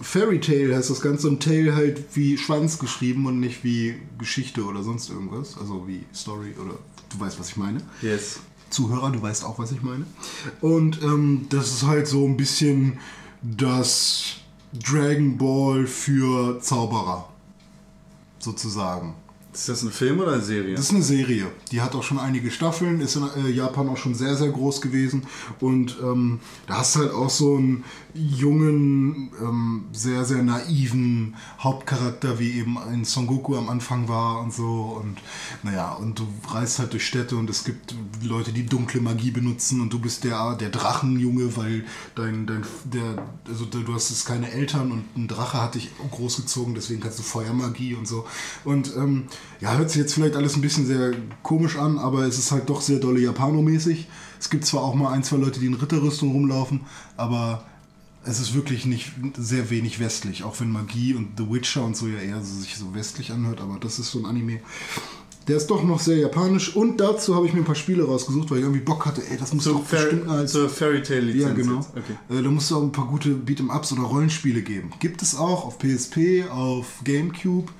[0.00, 4.64] Fairy Tail heißt das Ganze und Tail halt wie Schwanz geschrieben und nicht wie Geschichte
[4.64, 5.56] oder sonst irgendwas.
[5.56, 6.74] Also wie Story oder
[7.10, 7.80] du weißt, was ich meine.
[8.00, 8.40] Yes.
[8.72, 10.06] Zuhörer, du weißt auch, was ich meine.
[10.60, 12.98] Und ähm, das ist halt so ein bisschen
[13.42, 14.36] das
[14.72, 17.28] Dragon Ball für Zauberer.
[18.38, 19.14] Sozusagen.
[19.52, 20.74] Ist das ein Film oder eine Serie?
[20.74, 21.46] Das ist eine Serie.
[21.72, 24.80] Die hat auch schon einige Staffeln, ist in äh, Japan auch schon sehr, sehr groß
[24.80, 25.26] gewesen.
[25.60, 27.84] Und ähm, da hast du halt auch so einen
[28.14, 34.54] jungen, ähm, sehr, sehr naiven Hauptcharakter, wie eben ein Son Goku am Anfang war und
[34.54, 34.98] so.
[35.02, 35.18] Und
[35.62, 39.82] naja, und du reist halt durch Städte und es gibt Leute, die dunkle Magie benutzen
[39.82, 41.84] und du bist der, der Drachenjunge, weil
[42.14, 47.00] dein, dein, der, also du hast keine Eltern und ein Drache hat dich großgezogen, deswegen
[47.00, 48.26] kannst du Feuermagie und so.
[48.64, 49.24] Und ähm,
[49.60, 51.12] ja, hört sich jetzt vielleicht alles ein bisschen sehr
[51.42, 54.08] komisch an, aber es ist halt doch sehr dolle Japanomäßig.
[54.40, 56.80] Es gibt zwar auch mal ein, zwei Leute, die in Ritterrüstung rumlaufen,
[57.16, 57.64] aber
[58.24, 62.06] es ist wirklich nicht sehr wenig westlich, auch wenn Magie und The Witcher und so
[62.06, 64.60] ja eher so, sich so westlich anhört, aber das ist so ein Anime.
[65.48, 68.50] Der ist doch noch sehr japanisch und dazu habe ich mir ein paar Spiele rausgesucht,
[68.50, 71.02] weil ich irgendwie Bock hatte, ey, das muss So doch Fair, bestimmt als zur Fairy
[71.02, 71.42] Tail Lizenz.
[71.42, 71.78] ja, genau.
[71.80, 72.38] Okay.
[72.38, 74.92] Äh, da musst du auch ein paar gute Beat'em-Ups oder Rollenspiele geben.
[75.00, 77.72] Gibt es auch auf PSP, auf Gamecube.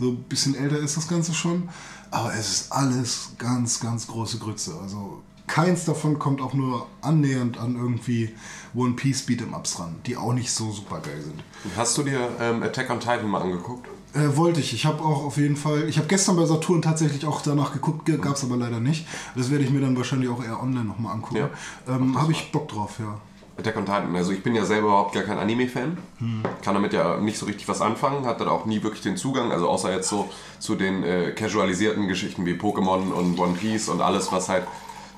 [0.00, 1.68] So ein bisschen älter ist das Ganze schon.
[2.10, 4.74] Aber es ist alles ganz, ganz große Grütze.
[4.82, 8.34] Also keins davon kommt auch nur annähernd an irgendwie
[8.74, 11.42] One Piece Beat'em-Ups ran, die auch nicht so super geil sind.
[11.76, 13.86] Hast du dir ähm, Attack on Titan mal angeguckt?
[14.14, 14.72] Äh, wollte ich.
[14.72, 15.88] Ich habe auch auf jeden Fall.
[15.88, 19.06] Ich habe gestern bei Saturn tatsächlich auch danach geguckt, gab es aber leider nicht.
[19.36, 21.36] Das werde ich mir dann wahrscheinlich auch eher online nochmal angucken.
[21.36, 21.50] Ja.
[21.94, 23.20] Ähm, habe ich Bock drauf, ja.
[23.60, 24.16] Attack on Titan.
[24.16, 25.98] Also ich bin ja selber überhaupt gar kein Anime-Fan.
[26.18, 26.42] Hm.
[26.62, 28.26] Kann damit ja nicht so richtig was anfangen.
[28.26, 29.52] Hatte da auch nie wirklich den Zugang.
[29.52, 34.00] Also außer jetzt so zu den äh, casualisierten Geschichten wie Pokémon und One Piece und
[34.00, 34.64] alles, was halt...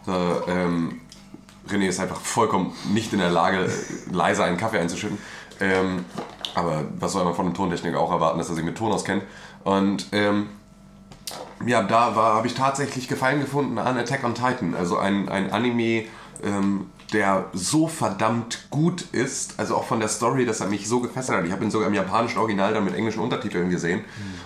[0.07, 1.01] Äh, ähm,
[1.69, 3.71] René ist einfach vollkommen nicht in der Lage,
[4.11, 5.19] leise einen Kaffee einzuschütten.
[5.61, 6.05] Ähm,
[6.55, 9.23] aber was soll man von einem Tontechniker auch erwarten, dass er sich mit Ton auskennt.
[9.65, 10.49] Und ähm,
[11.65, 14.75] ja, da habe ich tatsächlich Gefallen gefunden an Attack on Titan.
[14.75, 16.05] Also ein, ein Anime,
[16.43, 21.01] ähm, der so verdammt gut ist, also auch von der Story, dass er mich so
[21.01, 21.45] gefesselt hat.
[21.45, 24.03] Ich habe ihn sogar im japanischen Original dann mit englischen Untertiteln gesehen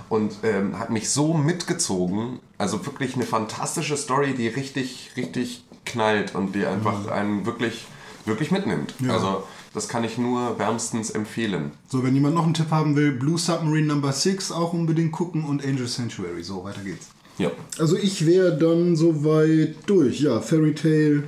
[0.08, 2.40] und ähm, hat mich so mitgezogen.
[2.58, 7.86] Also wirklich eine fantastische Story, die richtig, richtig knallt und die einfach einen wirklich,
[8.24, 8.94] wirklich mitnimmt.
[9.08, 9.44] Also
[9.76, 11.70] das kann ich nur wärmstens empfehlen.
[11.88, 15.44] So, wenn jemand noch einen Tipp haben will, Blue Submarine Number 6 auch unbedingt gucken
[15.44, 16.42] und Angel Sanctuary.
[16.42, 17.08] So, weiter geht's.
[17.38, 17.50] Ja.
[17.78, 20.20] Also ich wäre dann soweit durch.
[20.20, 21.24] Ja, Fairy Tail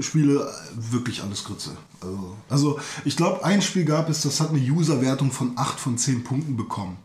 [0.00, 1.70] Spiele, wirklich alles Grütze.
[2.00, 5.96] Also, also ich glaube, ein Spiel gab es, das hat eine User-Wertung von 8 von
[5.98, 6.96] 10 Punkten bekommen.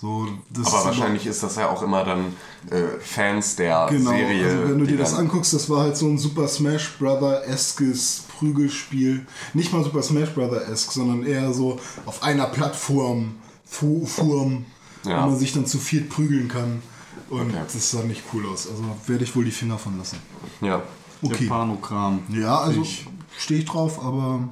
[0.00, 0.26] So,
[0.64, 2.34] Aber wahrscheinlich ist das ja auch immer dann
[2.70, 4.44] äh, Fans der Genau, Serie.
[4.46, 9.24] also wenn du dir das anguckst, das war halt so ein Super Smash Brother-eskes Prügelspiel.
[9.54, 14.64] Nicht mal Super Smash Brother-esk, sondern eher so auf einer Plattform, Fu Form,
[15.04, 15.24] Ja.
[15.24, 16.82] wo man sich dann zu viert prügeln kann.
[17.30, 17.58] Und Okay.
[17.72, 18.66] das sah nicht cool aus.
[18.68, 20.18] Also werde ich wohl die Finger von lassen.
[20.60, 20.82] Ja.
[21.22, 21.44] Okay.
[21.44, 22.20] Japanokram.
[22.28, 23.06] Ja, also Ich-
[23.38, 24.48] stehe ich drauf, aber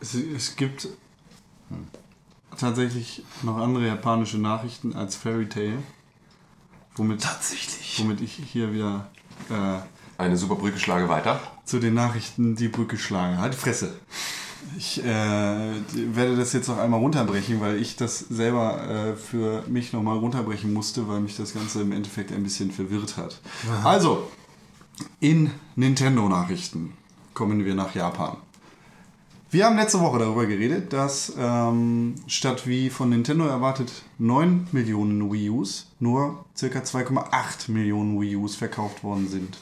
[0.00, 0.88] Es, es gibt
[2.58, 5.78] tatsächlich noch andere japanische Nachrichten als Fairy Tail.
[6.96, 8.00] Womit, tatsächlich.
[8.02, 9.08] womit ich hier wieder
[9.50, 9.78] äh,
[10.22, 11.40] Eine super Brücke schlage weiter.
[11.64, 13.38] zu den Nachrichten die Brücke schlage.
[13.38, 13.94] Halt die Fresse.
[14.78, 19.92] Ich äh, werde das jetzt noch einmal runterbrechen, weil ich das selber äh, für mich
[19.92, 23.40] nochmal runterbrechen musste, weil mich das Ganze im Endeffekt ein bisschen verwirrt hat.
[23.82, 24.28] Also,
[25.20, 26.92] in Nintendo-Nachrichten
[27.32, 28.36] kommen wir nach Japan.
[29.50, 35.32] Wir haben letzte Woche darüber geredet, dass ähm, statt wie von Nintendo erwartet 9 Millionen
[35.32, 36.66] Wii Us nur ca.
[36.66, 39.58] 2,8 Millionen Wii Us verkauft worden sind.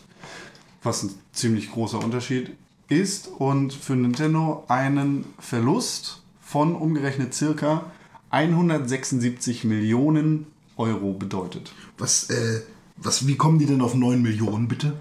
[0.83, 2.53] Was ein ziemlich großer Unterschied
[2.89, 7.85] ist und für Nintendo einen Verlust von umgerechnet circa
[8.31, 10.47] 176 Millionen
[10.79, 11.75] Euro bedeutet.
[11.99, 12.63] Was, äh,
[12.97, 14.95] was, wie kommen die denn auf 9 Millionen, bitte?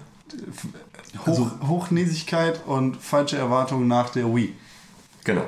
[1.26, 4.54] Hoch, Hochnäsigkeit und falsche Erwartungen nach der Wii.
[5.24, 5.44] Genau.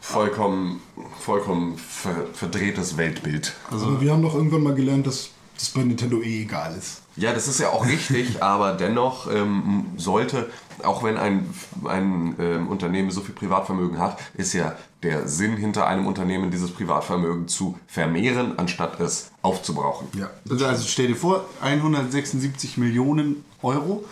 [0.00, 0.80] Vollkommen,
[1.18, 3.54] vollkommen ver verdrehtes Weltbild.
[3.70, 7.02] Also wir haben doch irgendwann mal gelernt, dass das bei Nintendo eh egal ist.
[7.16, 10.50] Ja, das ist ja auch richtig, aber dennoch ähm, sollte,
[10.82, 11.48] auch wenn ein,
[11.84, 16.72] ein ähm, Unternehmen so viel Privatvermögen hat, ist ja der Sinn hinter einem Unternehmen, dieses
[16.72, 20.08] Privatvermögen zu vermehren, anstatt es aufzubrauchen.
[20.18, 20.30] Ja.
[20.50, 24.04] Also, also stell dir vor, 176 Millionen Euro,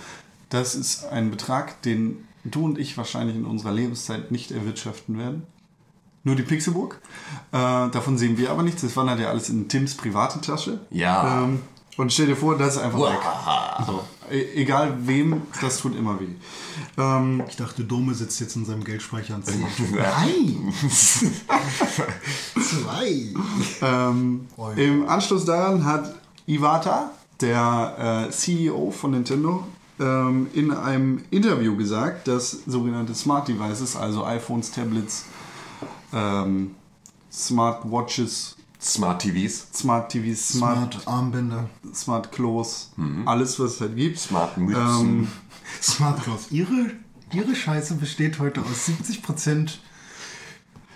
[0.50, 5.46] das ist ein Betrag, den du und ich wahrscheinlich in unserer Lebenszeit nicht erwirtschaften werden.
[6.24, 7.00] Nur die Pixelburg.
[7.50, 7.56] Äh,
[7.90, 8.82] davon sehen wir aber nichts.
[8.82, 10.80] Das wandert ja alles in Tims private Tasche.
[10.90, 11.42] Ja.
[11.44, 11.60] Ähm,
[11.96, 13.86] und stell dir vor, das ist einfach weg.
[13.86, 14.04] So.
[14.30, 16.28] E egal wem, das tut immer weh.
[16.96, 19.58] Ähm, Ich dachte, Dome sitzt jetzt in seinem Geldspeicher und zählt.
[19.92, 20.72] Nein!
[22.54, 23.34] Zwei.
[23.82, 24.46] Ähm,
[24.76, 26.14] Im Anschluss daran hat
[26.46, 27.10] Iwata,
[27.40, 29.64] der äh, CEO von Nintendo,
[30.00, 35.26] ähm, in einem Interview gesagt, dass sogenannte Smart Devices, also iPhones, Tablets,
[36.12, 36.74] ähm,
[37.30, 41.68] Smartwatches, Smart TVs, Smart TVs, Smart, Smart Armbänder.
[41.94, 42.90] Smart Clothes,
[43.26, 44.18] alles was es halt gibt.
[44.18, 45.00] Smart Mützen.
[45.00, 45.28] Ähm,
[45.80, 46.50] Smart Clothes.
[46.50, 46.90] Ihre,
[47.32, 49.78] ihre Scheiße besteht heute aus 70%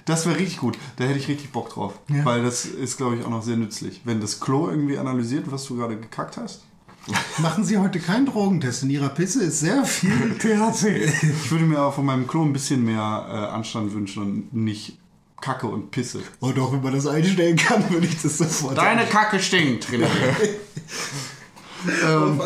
[0.04, 0.76] Das wäre richtig gut.
[0.96, 1.98] Da hätte ich richtig Bock drauf.
[2.08, 2.24] Ja.
[2.24, 4.02] Weil das ist, glaube ich, auch noch sehr nützlich.
[4.04, 6.62] Wenn das Klo irgendwie analysiert, was du gerade gekackt hast.
[7.38, 8.82] Machen Sie heute keinen Drogentest.
[8.82, 11.04] In Ihrer Pisse ist sehr viel THC.
[11.22, 14.98] Ich würde mir aber von meinem Klo ein bisschen mehr äh, Anstand wünschen und nicht
[15.40, 16.22] Kacke und Pisse.
[16.40, 20.06] Und auch wenn man das einstellen kann, würde ich das sofort Kacke stinkt, René.
[22.04, 22.40] ähm,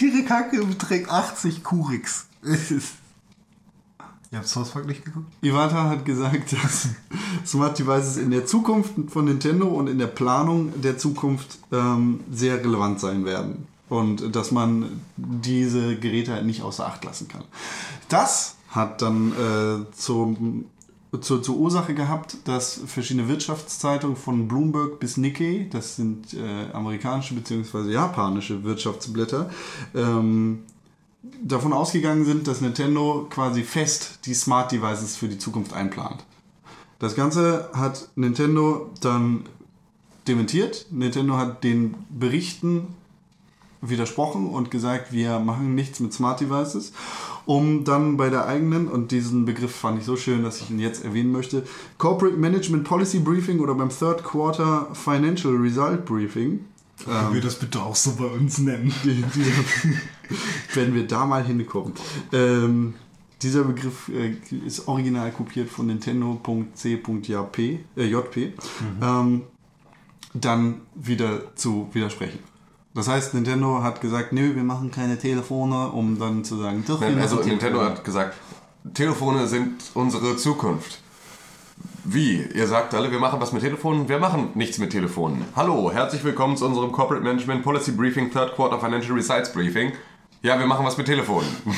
[0.00, 2.26] Ihre Kacke beträgt 80 Kurix.
[4.32, 5.26] Ihr habt South Park nicht geguckt?
[5.40, 6.88] Iwata hat gesagt, dass
[7.46, 12.56] Smart Devices in der Zukunft von Nintendo und in der Planung der Zukunft ähm, sehr
[12.56, 13.66] relevant sein werden.
[13.88, 17.44] Und dass man diese Geräte halt nicht außer Acht lassen kann.
[18.08, 20.66] Das hat dann äh, zum,
[21.20, 27.34] zur, zur Ursache gehabt, dass verschiedene Wirtschaftszeitungen von Bloomberg bis Nikkei, das sind äh, amerikanische
[27.34, 27.92] bzw.
[27.92, 29.50] japanische Wirtschaftsblätter,
[29.94, 30.64] ähm,
[31.42, 36.24] davon ausgegangen sind, dass Nintendo quasi fest die Smart Devices für die Zukunft einplant.
[36.98, 39.44] Das Ganze hat Nintendo dann
[40.26, 40.86] dementiert.
[40.90, 42.88] Nintendo hat den Berichten
[43.80, 46.92] widersprochen und gesagt, wir machen nichts mit Smart Devices,
[47.46, 50.80] um dann bei der eigenen, und diesen Begriff fand ich so schön, dass ich ihn
[50.80, 51.64] jetzt erwähnen möchte,
[51.96, 56.60] Corporate Management Policy Briefing oder beim Third Quarter Financial Result Briefing,
[57.04, 58.92] Können wir das bitte auch so bei uns nennen?
[59.04, 59.52] die, die,
[60.74, 61.92] wenn wir da mal hinkommen.
[62.32, 62.94] Ähm,
[63.42, 64.36] dieser Begriff äh,
[64.66, 67.58] ist original kopiert von Nintendo.c.jp,
[67.96, 68.54] äh, JP,
[69.02, 69.42] ähm,
[70.32, 72.38] dann wieder zu widersprechen.
[72.96, 76.98] Das heißt, Nintendo hat gesagt, nö, wir machen keine Telefone, um dann zu sagen, doch,
[76.98, 78.34] wir Nein, also Nintendo hat gesagt,
[78.94, 81.02] Telefone sind unsere Zukunft.
[82.04, 82.40] Wie?
[82.54, 84.08] Ihr sagt alle, wir machen was mit Telefonen?
[84.08, 85.44] Wir machen nichts mit Telefonen.
[85.54, 89.92] Hallo, herzlich willkommen zu unserem Corporate Management Policy Briefing, Third Quarter Financial Results Briefing.
[90.40, 91.48] Ja, wir machen was mit Telefonen.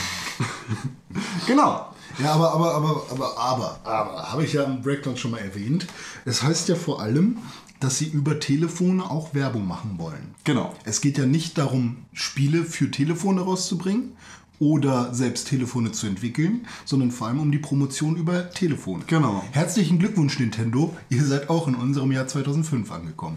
[1.48, 1.86] Genau.
[2.18, 5.86] Ja, aber, aber, aber, aber, aber, aber, habe ich ja im Breakdown schon mal erwähnt.
[6.26, 7.38] Es heißt ja vor allem,
[7.80, 10.34] dass sie über Telefone auch Werbung machen wollen.
[10.44, 10.74] Genau.
[10.84, 14.12] Es geht ja nicht darum, Spiele für Telefone rauszubringen
[14.60, 19.04] oder selbst Telefone zu entwickeln, sondern vor allem um die Promotion über Telefone.
[19.06, 19.44] Genau.
[19.52, 20.96] Herzlichen Glückwunsch, Nintendo.
[21.10, 23.36] Ihr seid auch in unserem Jahr 2005 angekommen.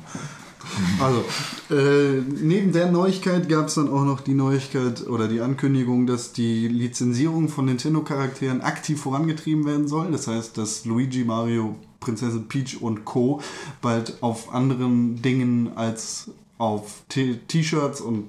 [0.99, 1.25] Also,
[1.75, 6.33] äh, neben der Neuigkeit gab es dann auch noch die Neuigkeit oder die Ankündigung, dass
[6.33, 10.11] die Lizenzierung von Nintendo-Charakteren aktiv vorangetrieben werden soll.
[10.11, 13.41] Das heißt, dass Luigi, Mario, Prinzessin Peach und Co.
[13.81, 18.27] bald auf anderen Dingen als auf T-Shirts und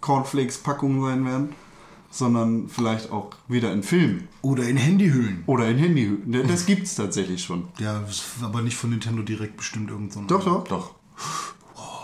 [0.00, 1.48] Cornflakes-Packungen sein werden,
[2.10, 5.42] sondern vielleicht auch wieder in Filmen Oder in Handyhüllen.
[5.46, 6.46] oder in Handyhüllen.
[6.46, 7.64] Das gibt es tatsächlich schon.
[7.78, 8.04] Ja,
[8.42, 10.64] aber nicht von Nintendo direkt bestimmt irgend so ein- Doch, doch.
[10.68, 10.90] Doch.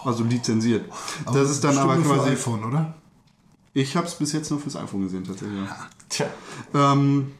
[0.04, 0.90] Also lizenziert.
[1.26, 2.30] Aber das ist dann aber nur für quasi.
[2.30, 2.94] iPhone, oder?
[3.72, 5.60] Ich habe es bis jetzt nur fürs iPhone gesehen, tatsächlich.
[5.60, 5.76] Ja.
[6.08, 6.26] Tja.
[6.74, 7.32] Ähm,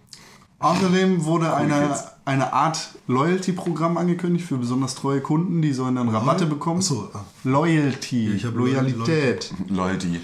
[0.60, 1.94] außerdem wurde eine.
[2.24, 5.62] Eine Art Loyalty-Programm angekündigt für besonders treue Kunden.
[5.62, 6.78] Die sollen dann Rabatte bekommen.
[6.78, 7.24] Achso, ah.
[7.44, 9.52] Loyalty, ich hab Loyalität.
[9.68, 10.20] Loyalty.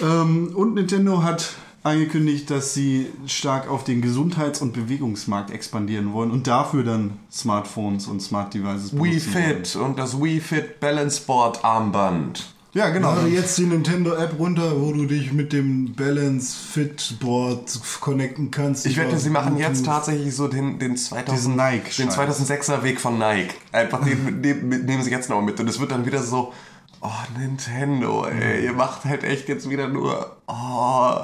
[0.00, 6.30] Ähm, und Nintendo hat angekündigt, dass sie stark auf den Gesundheits- und Bewegungsmarkt expandieren wollen
[6.30, 9.64] und dafür dann Smartphones und Smart Devices Wii benutzen wollen.
[9.64, 12.54] Fit und das Wii Fit Balance Board Armband.
[12.74, 13.14] Ja, genau.
[13.14, 18.84] Lade jetzt die Nintendo-App runter, wo du dich mit dem Balance Fit Board connecten kannst.
[18.86, 22.50] Ich wette, sie machen jetzt tatsächlich so den, den 2000, Diesen Nike den Scheiß.
[22.50, 23.54] 2006er Weg von Nike.
[23.72, 25.58] Einfach den, den den nehmen sie jetzt noch mit.
[25.60, 26.52] Und es wird dann wieder so,
[27.00, 31.14] oh Nintendo, ey, ihr macht halt echt jetzt wieder nur, oh.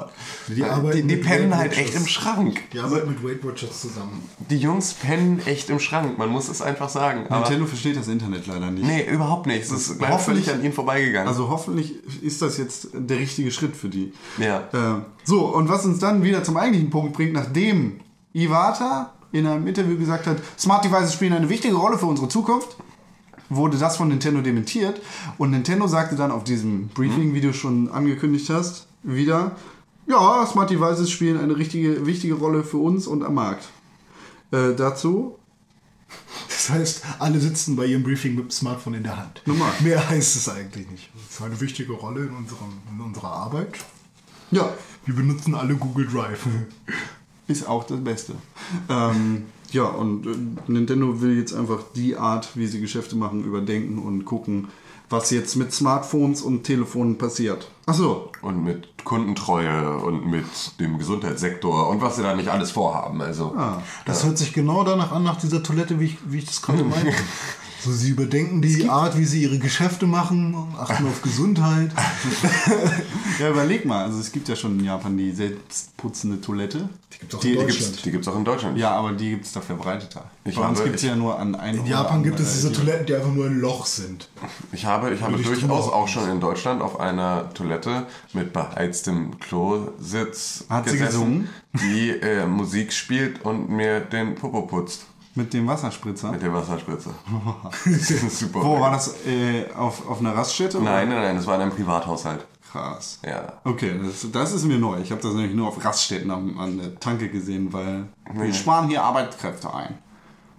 [0.47, 0.55] Die
[0.93, 2.61] Die, die, pennen halt echt im Schrank.
[2.71, 4.29] Die arbeiten mit Weight Watchers zusammen.
[4.49, 7.25] Die Jungs pennen echt im Schrank, man muss es einfach sagen.
[7.29, 8.85] Aber Nintendo versteht das Internet leider nicht.
[8.85, 9.63] nee, überhaupt nicht.
[9.63, 11.27] Es ist hoffentlich- an ihnen vorbeigegangen.
[11.27, 14.13] Also hoffentlich ist das jetzt der richtige Schritt für die.
[14.37, 14.59] Ja.
[14.71, 17.99] Äh, so, und was uns dann wieder zum eigentlichen Punkt bringt, nachdem
[18.33, 22.77] Iwata in einem Interview gesagt hat, Smart Devices spielen eine wichtige Rolle für unsere Zukunft,
[23.49, 25.01] wurde das von Nintendo dementiert.
[25.37, 29.55] Und Nintendo sagte dann auf diesem Briefing, wie du schon angekündigt hast, wieder,
[30.07, 33.67] Ja, Smart Devices spielen eine richtige, wichtige Rolle für uns und am Markt.
[34.51, 35.37] Äh, dazu
[36.47, 39.41] Das heißt, alle sitzen bei ihrem Briefing mit dem Smartphone in der Hand.
[39.45, 39.71] Normal.
[39.81, 41.09] Mehr heißt es eigentlich nicht.
[41.13, 43.77] Das ist eine wichtige Rolle in, unserem, in unserer Arbeit.
[44.51, 44.73] Ja,
[45.05, 46.47] Wir benutzen alle Google Drive.
[47.47, 48.33] ist auch das Beste.
[48.89, 53.99] Ähm, ja, und äh, Nintendo will jetzt einfach die Art, wie sie Geschäfte machen, überdenken
[53.99, 54.67] und gucken,
[55.09, 57.69] was jetzt mit Smartphones und Telefonen passiert.
[57.85, 60.45] Achso, Und mit Kundentreue und mit
[60.79, 63.21] dem Gesundheitssektor und was sie da nicht alles vorhaben.
[63.21, 63.55] Also,
[64.05, 66.83] Das hört sich genau danach an, nach dieser Toilette, wie ich, wie ich das gerade
[66.83, 67.13] meinte.
[67.85, 71.91] So, sie überdenken die Art, wie sie ihre Geschäfte machen, achten auf Gesundheit.
[73.39, 74.05] ja, überleg mal.
[74.05, 76.89] Also es gibt ja schon in Japan die selbstputzende Toilette.
[77.13, 77.85] Die gibt's auch die, in die Deutschland.
[77.91, 78.77] gibt's- die gibt es auch in Deutschland.
[78.79, 80.25] Ja, aber die gibt es da verbreiteter.
[80.45, 81.81] Ich Bei uns gibt es ja nur an einem.
[81.81, 84.29] In Japan gibt es diese Toiletten, die einfach nur ein Loch sind.
[84.71, 90.65] Ich habe, ich habe durchaus auch schon in Deutschland auf einer Toilette mit beheiztem Klositz
[90.69, 91.49] Hat sie gesungen?
[91.73, 95.05] die äh, Musik spielt und mir den Popo putzt
[95.37, 96.31] Mit dem Wasserspritzer.
[96.31, 97.09] mit der Wasserspritze.
[97.85, 98.63] Das ist super.
[98.63, 99.15] Wo war das?
[99.25, 100.77] Äh, auf, auf einer Raststätte?
[100.77, 100.85] oder?
[100.91, 102.45] Nein, nein, nein, das war in einem Privathaushalt.
[102.71, 103.19] Krass.
[103.25, 103.53] Ja.
[103.63, 104.99] Okay, das, das ist mir neu.
[104.99, 108.87] Ich habe das nämlich nur auf Raststätten an, an der Tanke gesehen, weil wir sparen
[108.89, 109.97] hier Arbeitskräfte ein.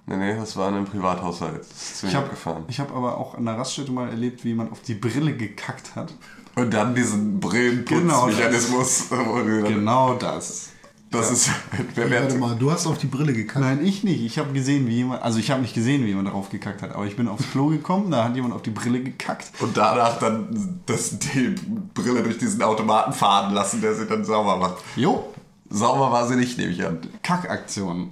[0.07, 1.61] Nee, nee, das war in einem Privathaushalt.
[1.61, 2.64] Das ist ziemlich Ich habe abgefahren.
[2.79, 6.14] hab aber auch an der Raststätte mal erlebt, wie jemand auf die Brille gekackt hat.
[6.55, 9.09] Und dann diesen Brillenputzmechanismus.
[9.11, 9.35] Genau.
[9.68, 10.70] Genau das.
[11.11, 11.51] Das ist,
[11.95, 13.61] wer Warte mal, du hast auf die Brille gekackt.
[13.65, 14.23] Nein, ich nicht.
[14.23, 16.95] Ich habe gesehen, wie jemand, also ich habe nicht gesehen, wie jemand darauf gekackt hat,
[16.95, 19.51] aber ich bin aufs Klo gekommen, da hat jemand auf die Brille gekackt.
[19.61, 21.55] und danach dann das, die
[21.95, 24.77] Brille durch diesen Automaten fahren lassen, der sie dann sauber macht.
[24.97, 25.33] Jo,
[25.69, 26.99] Sauber war sie nicht, nehme ich an.
[27.25, 28.09] Kackaktion.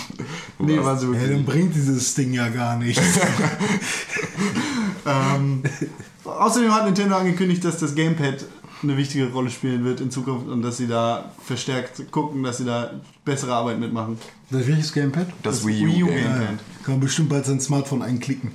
[0.58, 1.36] nee, war so Ja, wirklich.
[1.36, 3.02] dann bringt dieses Ding ja gar nichts.
[5.06, 5.62] Ähm,
[6.24, 8.44] außerdem hat Nintendo angekündigt, dass das Gamepad
[8.84, 12.64] eine wichtige Rolle spielen wird in Zukunft und dass sie da verstärkt gucken, dass sie
[12.64, 14.18] da bessere Arbeit mitmachen.
[14.50, 15.26] Das welches Gamepad?
[15.42, 16.16] Das, Das Wii U, Wii U Game.
[16.16, 16.40] Game.
[16.42, 16.48] Ja,
[16.84, 18.52] kann man bestimmt bald sein Smartphone einklicken.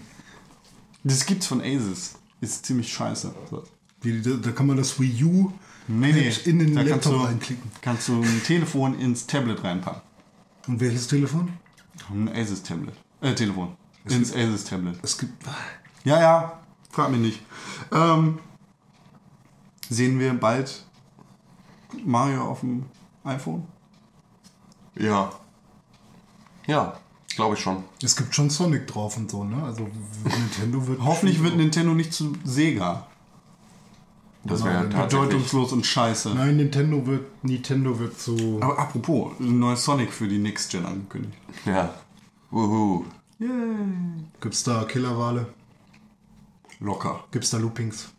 [1.03, 2.15] Das gibt's von Asus.
[2.41, 3.33] Ist ziemlich scheiße.
[3.49, 3.63] So.
[4.01, 5.51] Wie, da, da kann man das Wii U
[5.91, 6.31] Nee, nee.
[6.45, 7.71] in den da kannst Laptop du, reinklicken.
[7.81, 10.01] kannst du ein Telefon ins Tablet reinpacken.
[10.67, 11.51] Und welches Telefon?
[12.11, 12.93] Ein Asus Tablet.
[13.21, 13.75] Äh, Telefon.
[14.07, 14.99] ins Asus Tablet.
[15.01, 15.33] Es gibt.
[16.05, 16.59] Ja, ja.
[16.91, 17.39] Frag mich nicht.
[17.91, 18.37] Ähm,
[19.89, 20.85] sehen wir bald
[22.05, 22.85] Mario auf dem
[23.23, 23.65] iPhone?
[24.95, 25.31] Ja.
[26.67, 26.97] Ja,
[27.35, 27.83] glaube ich schon.
[28.03, 29.61] Es gibt schon Sonic drauf und so, ne?
[29.63, 29.87] Also
[30.23, 31.01] Nintendo wird.
[31.01, 33.07] Hoffentlich wird Nintendo nicht zu Sega.
[34.43, 35.29] Das wäre Nein, tatsächlich.
[35.29, 36.33] Bedeutungslos und scheiße.
[36.33, 37.43] Nein, Nintendo wird.
[37.43, 38.59] Nintendo wird so.
[38.61, 41.37] Aber apropos, ein neues Sonic für die Next Gen angekündigt.
[41.65, 41.93] Ja.
[42.51, 43.05] Wuhu.
[44.39, 45.47] Gibt's da Killerwale?
[46.79, 47.23] Locker.
[47.31, 48.09] Gibt's da Loopings?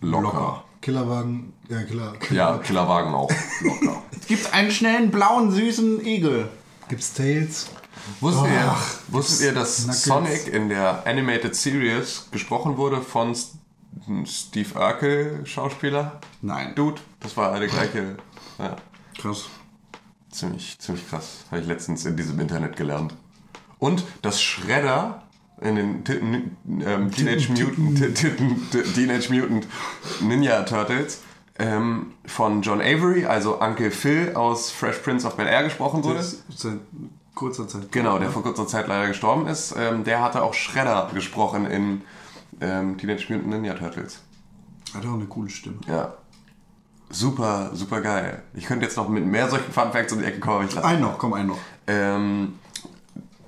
[0.00, 0.64] Locker.
[0.80, 1.52] Killerwagen?
[1.68, 2.14] Ja, Killer.
[2.30, 3.30] Ja, Killerwagen auch.
[3.60, 4.02] Locker.
[4.20, 6.48] Es gibt einen schnellen, blauen, süßen Igel.
[6.88, 7.68] Gibt's Tails?
[8.20, 10.04] Wusstet, ihr, Ach, wusstet ihr, dass Nuggets.
[10.04, 13.34] Sonic in der Animated Series gesprochen wurde von
[14.26, 16.20] Steve Urkel, Schauspieler?
[16.42, 16.74] Nein.
[16.74, 18.16] Dude, das war der gleiche.
[18.58, 18.76] Ja,
[19.18, 19.44] Krass.
[20.30, 21.44] ziemlich, ziemlich krass.
[21.50, 23.14] Habe ich letztens in diesem Internet gelernt.
[23.78, 25.22] Und das Shredder
[25.60, 29.66] in den Titten, ähm, Teenage, Mutant, Titten, Teenage Mutant
[30.20, 31.22] Ninja Turtles
[31.58, 36.22] ähm, von John Avery, also Uncle Phil aus Fresh Prince of Bel Air gesprochen wurde.
[36.22, 36.78] Seit
[37.34, 37.90] kurzer Zeit.
[37.92, 39.74] Genau, der vor kurzer Zeit leider gestorben ist.
[39.76, 42.02] Ähm, der hatte auch Shredder gesprochen in
[42.60, 44.20] ähm, Teenage Mutant Ninja Turtles.
[44.94, 45.78] Hat auch eine coole Stimme.
[45.86, 46.14] Ja.
[47.10, 48.42] Super, super geil.
[48.54, 50.74] Ich könnte jetzt noch mit mehr solchen Fun Facts um die Ecke kommen, aber ich
[50.74, 50.86] lasse.
[50.86, 51.58] Ein noch, komm, ein noch.
[51.86, 52.58] Ähm,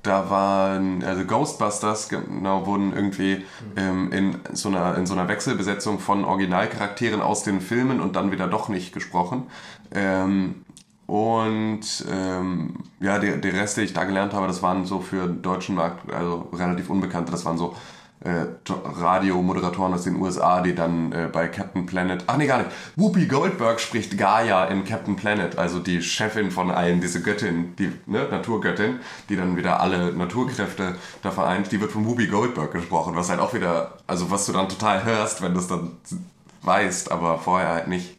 [0.02, 3.44] da waren, also Ghostbusters, genau, wurden irgendwie
[3.76, 8.32] ähm, in, so einer, in so einer Wechselbesetzung von Originalcharakteren aus den Filmen und dann
[8.32, 9.46] wieder doch nicht gesprochen.
[9.92, 10.64] Ähm,
[11.06, 15.26] und ähm, ja, der, der Rest, den ich da gelernt habe, das waren so für
[15.26, 17.32] den deutschen Markt also relativ unbekannte.
[17.32, 17.74] Das waren so
[18.22, 22.24] äh, To- Radiomoderatoren aus den USA, die dann äh, bei Captain Planet.
[22.26, 22.70] Ach nee, gar nicht.
[22.96, 27.90] Whoopi Goldberg spricht Gaia in Captain Planet, also die Chefin von allen, diese Göttin, die
[28.06, 31.72] ne, Naturgöttin, die dann wieder alle Naturkräfte da vereint.
[31.72, 35.04] Die wird von Whoopi Goldberg gesprochen, was halt auch wieder, also was du dann total
[35.04, 35.92] hörst, wenn du es dann
[36.62, 38.18] weißt, aber vorher halt nicht.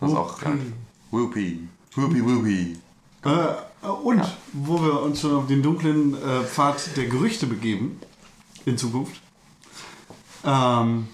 [0.00, 0.72] Das ist auch Whoopi.
[1.10, 1.68] Whoopi.
[1.94, 2.76] Whoopi, Whoopi.
[3.24, 4.22] Äh, und
[4.52, 7.98] wo wir uns schon auf den dunklen äh, Pfad der Gerüchte begeben,
[8.66, 9.20] in Zukunft.
[10.44, 11.08] Ähm,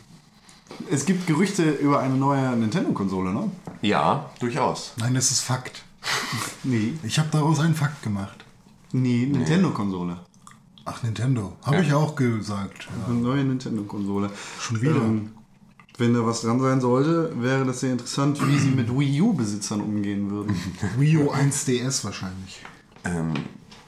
[0.91, 3.51] es gibt Gerüchte über eine neue Nintendo-Konsole, ne?
[3.83, 4.93] Ja, durchaus.
[4.97, 5.83] Nein, das ist Fakt.
[6.67, 6.95] Nee.
[7.03, 8.45] Ich habe daraus einen Fakt gemacht.
[8.93, 10.17] Nee, Nintendo-Konsole.
[10.87, 11.57] Ach, Nintendo.
[11.63, 12.87] Habe ich auch gesagt.
[12.87, 13.07] Ja.
[13.07, 14.31] Eine neue Nintendo-Konsole.
[14.61, 14.97] Schon wieder.
[14.97, 15.31] Ähm,
[15.99, 19.81] Wenn da was dran sein sollte, wäre das sehr interessant, wie sie mit Wii U-Besitzern
[19.81, 20.57] umgehen würden.
[20.99, 22.63] Wii U 1DS wahrscheinlich.
[23.05, 23.33] Ähm,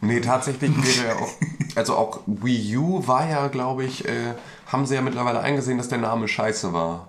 [0.00, 1.32] nee, tatsächlich wäre ja auch,
[1.76, 4.34] also auch Wii U war ja, glaube ich, äh,
[4.66, 7.08] haben sie ja mittlerweile eingesehen, dass der Name scheiße war.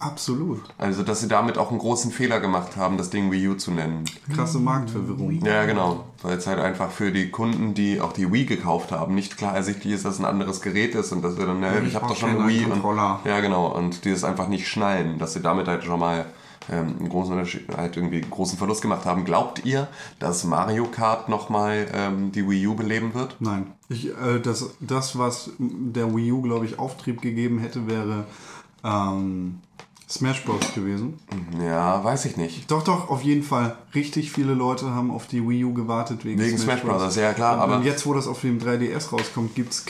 [0.00, 0.60] Absolut.
[0.76, 3.70] Also, dass sie damit auch einen großen Fehler gemacht haben, das Ding Wii U zu
[3.70, 4.04] nennen.
[4.34, 5.40] Krasse Marktverwirrung.
[5.44, 6.04] Ja, genau.
[6.20, 9.54] Weil es halt einfach für die Kunden, die auch die Wii gekauft haben, nicht klar
[9.54, 11.94] ersichtlich ist, dass es ein anderes Gerät ist und dass wir dann, ne, ich, Ich
[11.94, 12.66] habe doch schon eine Wii.
[12.66, 12.82] Und,
[13.24, 13.68] ja, genau.
[13.68, 16.26] Und die das einfach nicht schnallen, dass sie damit halt schon mal
[16.70, 19.24] ähm, einen großen Unterschied, halt irgendwie großen Verlust gemacht haben.
[19.24, 19.88] Glaubt ihr,
[20.18, 23.36] dass Mario Kart nochmal ähm, die Wii U beleben wird?
[23.40, 23.72] Nein.
[23.88, 28.24] Ich, äh, das, das, was der Wii U, glaube ich, Auftrieb gegeben hätte, wäre
[28.82, 29.60] ähm,
[30.08, 30.74] Smash Bros.
[30.74, 31.18] gewesen.
[31.60, 32.70] Ja, weiß ich nicht.
[32.70, 33.76] Doch, doch, auf jeden Fall.
[33.94, 37.54] Richtig viele Leute haben auf die Wii U gewartet wegen, Wegen Smash Bros., ja, klar,
[37.56, 39.84] Und, aber- und jetzt, wo das auf dem 3DS rauskommt, gibt es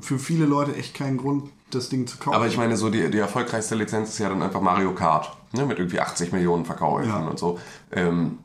[0.00, 2.36] für viele Leute echt keinen Grund, das Ding zu kaufen.
[2.36, 5.66] Aber ich meine, so die, die erfolgreichste Lizenz ist ja dann einfach Mario Kart, ne,
[5.66, 7.18] mit irgendwie 80 Millionen Verkäufen Ja.
[7.26, 7.58] und so.
[7.92, 8.38] Ähm,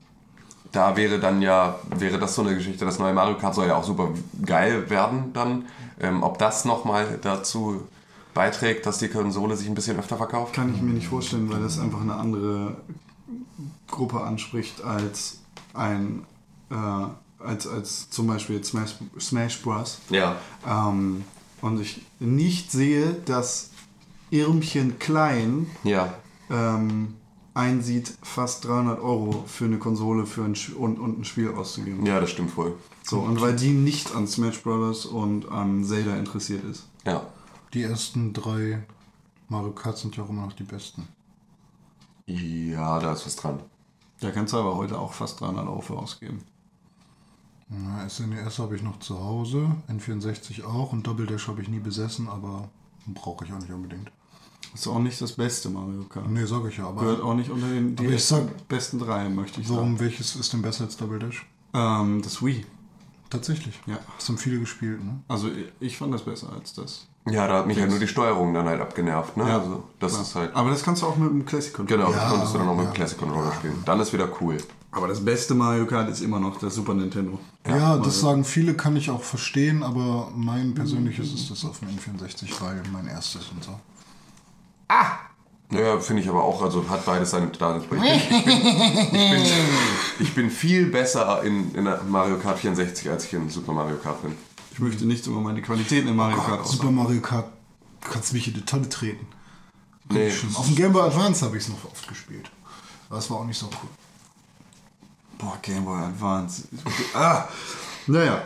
[0.71, 3.75] da wäre dann ja, wäre das so eine Geschichte, das neue Mario Kart soll ja
[3.75, 4.09] auch super
[4.45, 5.65] geil werden dann.
[5.99, 7.81] Ähm, ob das nochmal dazu
[8.33, 10.53] beiträgt, dass die Konsole sich ein bisschen öfter verkauft?
[10.53, 12.77] Kann ich mir nicht vorstellen, weil das einfach eine andere
[13.87, 15.39] Gruppe anspricht als
[15.73, 16.23] ein
[16.69, 16.75] äh,
[17.43, 19.99] als, als zum Beispiel Smash, Smash Bros.
[20.09, 20.35] Ja.
[20.67, 21.23] Ähm,
[21.61, 23.69] und ich nicht sehe, dass
[24.31, 26.13] Irmchen Klein Ja.
[26.49, 27.15] Ähm,
[27.53, 32.05] einsieht, fast 300 Euro für eine Konsole für ein und, und ein Spiel auszugeben.
[32.05, 32.77] Ja, das stimmt wohl.
[33.03, 35.05] So, und weil die nicht an Smash Bros.
[35.05, 36.87] und an Zelda interessiert ist.
[37.05, 37.25] Ja.
[37.73, 38.83] Die ersten drei
[39.49, 41.07] Mario Kart sind ja auch immer noch die besten.
[42.25, 43.61] Ja, da ist was dran.
[44.19, 46.43] Da kannst du aber heute auch fast 300 Euro für ausgeben.
[47.69, 51.79] Na, SNES habe ich noch zu Hause, N64 auch und Double Dash habe ich nie
[51.79, 52.69] besessen, aber
[53.07, 54.11] brauche ich auch nicht unbedingt.
[54.77, 56.29] Das ist auch nicht das beste Mario Kart.
[56.29, 59.27] Nee, sage ich ja, aber Gehört auch nicht unter den die ich sag- besten drei,
[59.27, 61.47] möchte ich warum, welches ist denn besser als Double Dash?
[61.73, 62.11] sagen.
[62.11, 62.63] Ähm, das Wii.
[63.31, 63.79] Tatsächlich.
[63.87, 63.97] Ja.
[64.19, 65.19] Das haben viele gespielt, ne?
[65.27, 65.49] Also
[65.79, 67.07] ich- fand das besser als das.
[67.27, 69.49] Ja, da hat mich ja nur die Steuerung dann halt abgenervt, ne?
[69.49, 69.57] Ja.
[69.57, 70.55] Also, das ist halt.
[70.55, 72.05] Aber das kannst du auch mit dem Classic Controller.
[72.05, 72.93] Genau, das Ja, konntest du dann auch mit dem ja.
[72.93, 73.81] Classic Controller spielen.
[73.83, 74.57] Dann ist wieder cool.
[74.91, 77.39] Aber das beste Mario Kart ist immer noch das Super Nintendo.
[77.67, 81.89] Ja, das sagen viele, kann ich auch verstehen, aber mein persönliches ist das auf dem
[81.89, 83.71] N64, weil mein erstes und so.
[85.69, 88.15] Naja, finde ich aber auch, also hat beides seine Daseinsberechtigung.
[88.15, 89.45] Ich bin, ich, bin, ich, bin,
[90.19, 94.21] ich bin viel besser in, in Mario Kart 64, als ich in Super Mario Kart
[94.21, 94.33] bin.
[94.71, 96.95] Ich möchte nichts über meine Qualitäten in Mario Kart Super aussagen.
[96.95, 97.49] Mario Kart,
[98.01, 99.27] kannst mich in die Tonne treten.
[100.09, 102.49] Nee, Auf dem Game Boy Advance habe ich es noch oft gespielt.
[103.09, 103.89] Aber es war auch nicht so cool.
[105.37, 106.63] Boah, Game Boy Advance.
[107.13, 107.45] ah,
[108.07, 108.41] naja.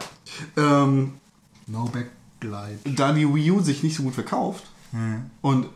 [0.58, 1.14] Ähm,
[1.68, 2.80] No Backlight.
[2.98, 4.64] da die Wii U sich nicht so gut verkauft
[5.42, 5.68] und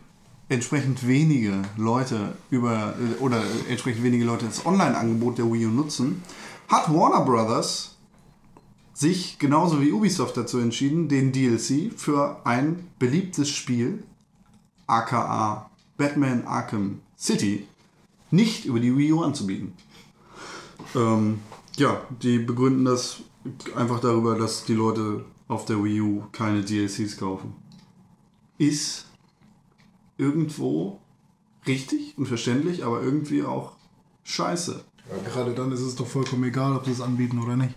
[0.49, 6.22] entsprechend wenige Leute über äh, oder entsprechend wenige Leute das Online-Angebot der Wii U nutzen,
[6.67, 7.95] hat Warner Brothers
[8.93, 14.03] sich genauso wie Ubisoft dazu entschieden, den DLC für ein beliebtes Spiel,
[14.88, 17.67] aka Batman Arkham City,
[18.31, 19.73] nicht über die Wii U anzubieten.
[20.95, 21.39] Ähm,
[21.77, 23.17] ja, die begründen das
[23.76, 27.53] einfach darüber, dass die Leute auf der Wii U keine DLCs kaufen.
[28.57, 29.05] Ist
[30.17, 30.99] irgendwo
[31.67, 33.73] richtig und verständlich, aber irgendwie auch
[34.23, 34.83] scheiße.
[35.09, 37.75] Ja, gerade dann ist es doch vollkommen egal, ob sie es anbieten oder nicht.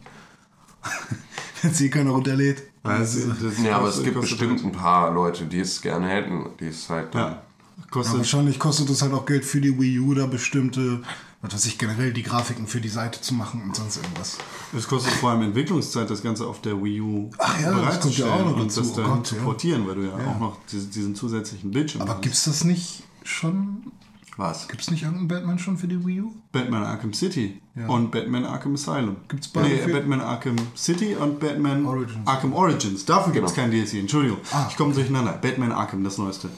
[1.63, 2.63] Wenn sie keiner runterlädt.
[2.83, 6.69] Also, das ja, aber es gibt bestimmt ein paar Leute, die es gerne hätten, die
[6.69, 7.33] es halt dann.
[7.33, 7.43] Ja,
[7.79, 11.03] Ja, kostet, wahrscheinlich kostet es halt auch Geld für die Wii U, da bestimmte,
[11.41, 14.39] was weiß ich, generell die Grafiken für die Seite zu machen und sonst irgendwas.
[14.77, 18.19] es kostet vor allem Entwicklungszeit, das Ganze auf der Wii U Ach ja, das kommt
[18.19, 19.43] ja auch noch und das Oh dahin Gott, zu ja.
[19.43, 20.27] portieren, weil du ja, Ja.
[20.27, 22.23] auch noch diesen, zusätzlichen Bildschirm Aber hast.
[22.23, 23.93] gibt's das nicht schon?
[24.37, 24.69] was?
[24.69, 26.33] Gibt's nicht irgendeinen Batman schon für die Wii U?
[26.53, 27.89] Batman Arkham City Ja.
[27.89, 29.17] und Batman Arkham Asylum.
[29.29, 32.25] Gibt's beide Nee, für- Batman Arkham City und Batman Origins.
[32.27, 33.05] Arkham Origins.
[33.05, 33.65] Dafür gibt es Genau.
[33.65, 34.39] kein DLC, Entschuldigung.
[34.53, 34.67] Ah.
[34.71, 35.33] Ich komme durcheinander.
[35.33, 36.51] Batman Arkham, das neueste.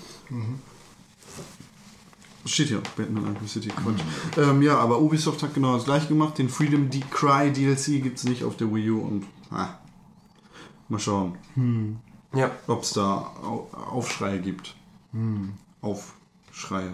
[2.46, 3.68] Steht hier, Batman Arkham City.
[3.68, 4.00] Quatsch.
[4.38, 6.38] Ähm, ja, aber Ubisoft hat genau das gleiche gemacht.
[6.38, 9.78] Den Freedom Decry DLC gibt es nicht auf der Wii U und ah,
[10.88, 11.36] mal schauen,
[12.34, 12.50] Ja.
[12.66, 14.74] ob es da Au- Aufschreie gibt.
[15.82, 16.92] Aufschreie.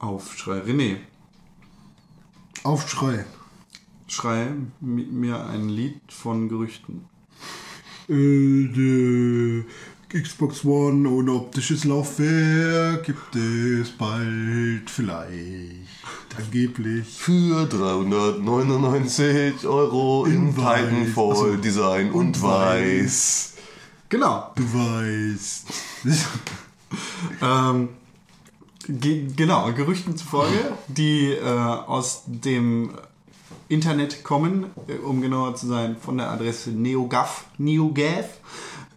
[0.00, 0.60] Aufschrei.
[0.60, 0.96] René,
[2.64, 3.24] Aufschrei.
[4.08, 4.48] schrei
[4.80, 7.04] mi- mir ein Lied von Gerüchten.
[8.08, 9.64] Äh,
[10.12, 15.30] Xbox One ohne optisches Laufwerk gibt es bald vielleicht.
[16.36, 17.06] Angeblich.
[17.06, 20.88] Für 399 Euro in In weiß.
[20.88, 21.56] Titanfall Achso.
[21.56, 23.54] Design und Und weiß.
[24.08, 24.50] Genau.
[24.56, 25.66] Du weißt.
[27.42, 27.90] ähm,
[28.88, 32.90] ge genau, Gerüchten zufolge, die äh, aus dem
[33.68, 38.26] Internet kommen, äh, um genauer zu sein, von der Adresse neogav, neogav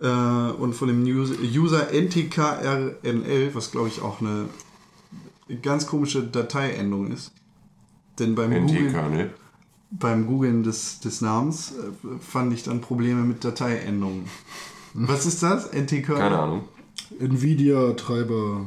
[0.03, 4.49] äh, und von dem User NTKRNL, was glaube ich auch eine
[5.61, 7.31] ganz komische Dateiendung ist.
[8.19, 9.33] Denn beim Googlen, NT-Kernel.
[9.89, 14.25] beim Googlen des, des Namens äh, fand ich dann Probleme mit Dateiendungen.
[14.93, 15.71] Was ist das?
[15.71, 16.19] NTKRNL?
[16.19, 16.63] Keine Ahnung.
[17.19, 18.65] Nvidia-Treiber.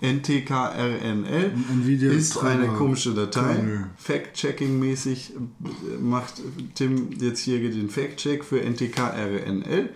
[0.00, 2.62] NTKRNL Nvidia ist Treiber.
[2.62, 3.84] eine komische Datei.
[3.96, 6.34] Fact-Checking-mäßig äh, macht
[6.76, 9.90] Tim jetzt hier den Fact-Check für NTKRNL.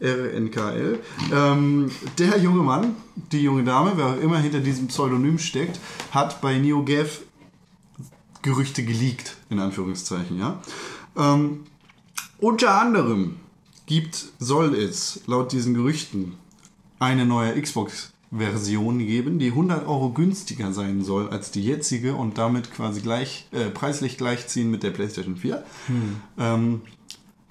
[0.00, 0.98] RNKL.
[1.32, 2.96] Ähm, der junge Mann,
[3.30, 5.78] die junge Dame, wer auch immer hinter diesem Pseudonym steckt,
[6.10, 7.20] hat bei NeoGAF
[8.42, 10.60] Gerüchte geleakt, in Anführungszeichen, ja.
[11.16, 11.60] Ähm,
[12.38, 13.36] unter anderem
[13.86, 16.34] gibt, soll es laut diesen Gerüchten
[16.98, 22.72] eine neue Xbox-Version geben, die 100 Euro günstiger sein soll als die jetzige und damit
[22.72, 25.62] quasi gleich, äh, preislich gleichziehen mit der PlayStation 4.
[26.38, 26.82] Ähm,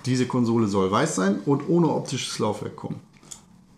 [0.06, 3.00] diese Konsole soll weiß sein und ohne optisches Laufwerk kommen.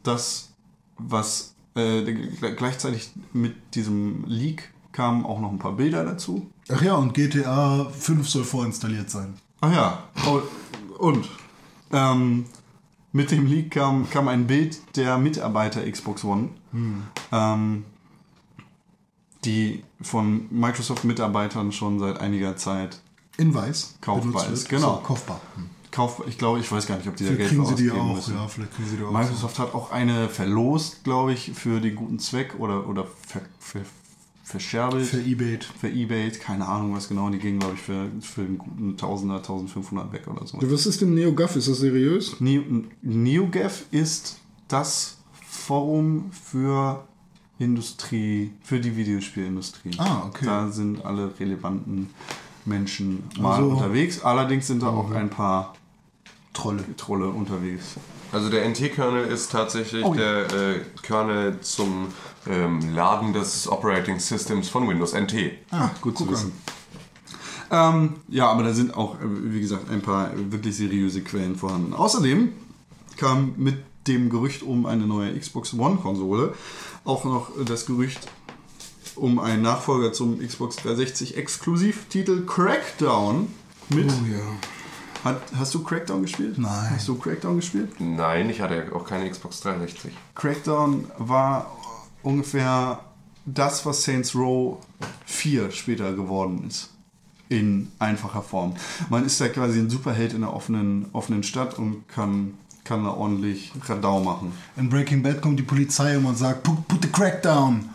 [0.04, 0.50] Das,
[0.98, 6.48] was äh, gl- gleichzeitig mit diesem Leak kamen auch noch ein paar Bilder dazu.
[6.70, 9.34] Ach ja, und GTA 5 soll vorinstalliert sein.
[9.62, 10.42] Ach ja, oh,
[11.00, 11.28] und
[11.92, 12.46] ähm,
[13.12, 16.50] mit dem Leak kam, kam ein Bild der Mitarbeiter Xbox One,
[17.32, 17.86] ähm,
[19.46, 23.00] die von Microsoft-Mitarbeitern schon seit einiger Zeit
[23.38, 23.96] In weiß.
[24.02, 24.96] Kaufbar ist, genau.
[24.96, 25.42] So, kaufbar.
[25.56, 25.70] Hm.
[25.94, 26.28] Kaufbar.
[26.28, 28.16] Ich glaube, ich weiß gar nicht, ob die da Vielleicht Geld kriegen sie die auch,
[28.16, 28.36] müssen.
[28.36, 29.12] ja, vielleicht kriegen sie die auch.
[29.12, 33.82] Microsoft hat auch eine verlost, glaube ich, für den guten Zweck oder, oder ver, ver,
[34.44, 35.06] verscherbelt.
[35.06, 35.64] Für eBayt.
[35.64, 39.38] für Ebay, keine Ahnung was genau, die gingen glaube ich für, für einen guten 1000er,
[39.38, 40.58] 1500 weg oder so.
[40.62, 41.56] Was ist denn NeoGAF?
[41.56, 42.42] Ist das seriös?
[42.42, 45.18] Neo- NeoGAF ist das
[45.48, 47.06] Forum für
[47.60, 49.92] Industrie, für die Videospielindustrie.
[49.98, 50.46] Ah, okay.
[50.46, 52.10] Da sind alle relevanten
[52.66, 54.22] Menschen mal Also- unterwegs.
[54.24, 55.74] Allerdings sind da auch ein paar
[56.54, 56.84] Trolle.
[56.98, 57.96] Trolle unterwegs.
[58.32, 60.44] Also der NT-Kernel ist tatsächlich Oh ja.
[60.46, 62.08] der äh, Kernel zum
[62.50, 65.52] ähm, Laden des Operating Systems von Windows NT.
[65.72, 66.52] Ah, gut zu wissen.
[67.72, 71.94] Ähm, ja, aber da sind auch, äh, wie gesagt, ein paar wirklich seriöse Quellen vorhanden.
[71.94, 72.54] Außerdem
[73.18, 73.78] kam mit
[74.08, 76.54] dem Gerücht um eine neue Xbox One-Konsole
[77.06, 78.20] auch noch das Gerücht
[79.16, 83.48] um einen Nachfolger zum Xbox 360 Exklusivtitel Crackdown
[83.90, 84.10] mit.
[84.10, 84.40] Oh ja.
[85.24, 86.58] Hat, hast du Crackdown gespielt?
[86.58, 86.90] Nein.
[86.90, 87.94] Hast du Crackdown gespielt?
[88.00, 90.12] Nein, ich hatte auch keine Xbox 360.
[90.36, 91.72] Crackdown war
[92.24, 93.00] ungefähr
[93.46, 94.78] das, was Saints Row
[95.26, 96.90] 4 später geworden ist.
[97.48, 98.76] In einfacher Form.
[99.10, 103.12] Man ist da quasi ein Superheld in einer offenen, offenen Stadt und kann, kann da
[103.12, 104.54] ordentlich Radau machen.
[104.76, 107.90] In Breaking Bad kommt die Polizei und man sagt, put, put the crack down.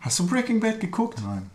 [0.00, 1.22] Hast du Breaking Bad geguckt?
[1.22, 1.50] Nein.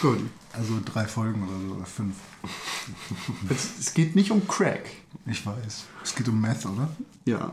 [0.00, 0.20] Gut.
[0.56, 2.14] Also drei Folgen oder so, oder fünf.
[3.50, 4.84] Es, es geht nicht um Crack.
[5.26, 5.84] Ich weiß.
[6.04, 6.88] Es geht um Meth, oder?
[7.24, 7.50] Ja.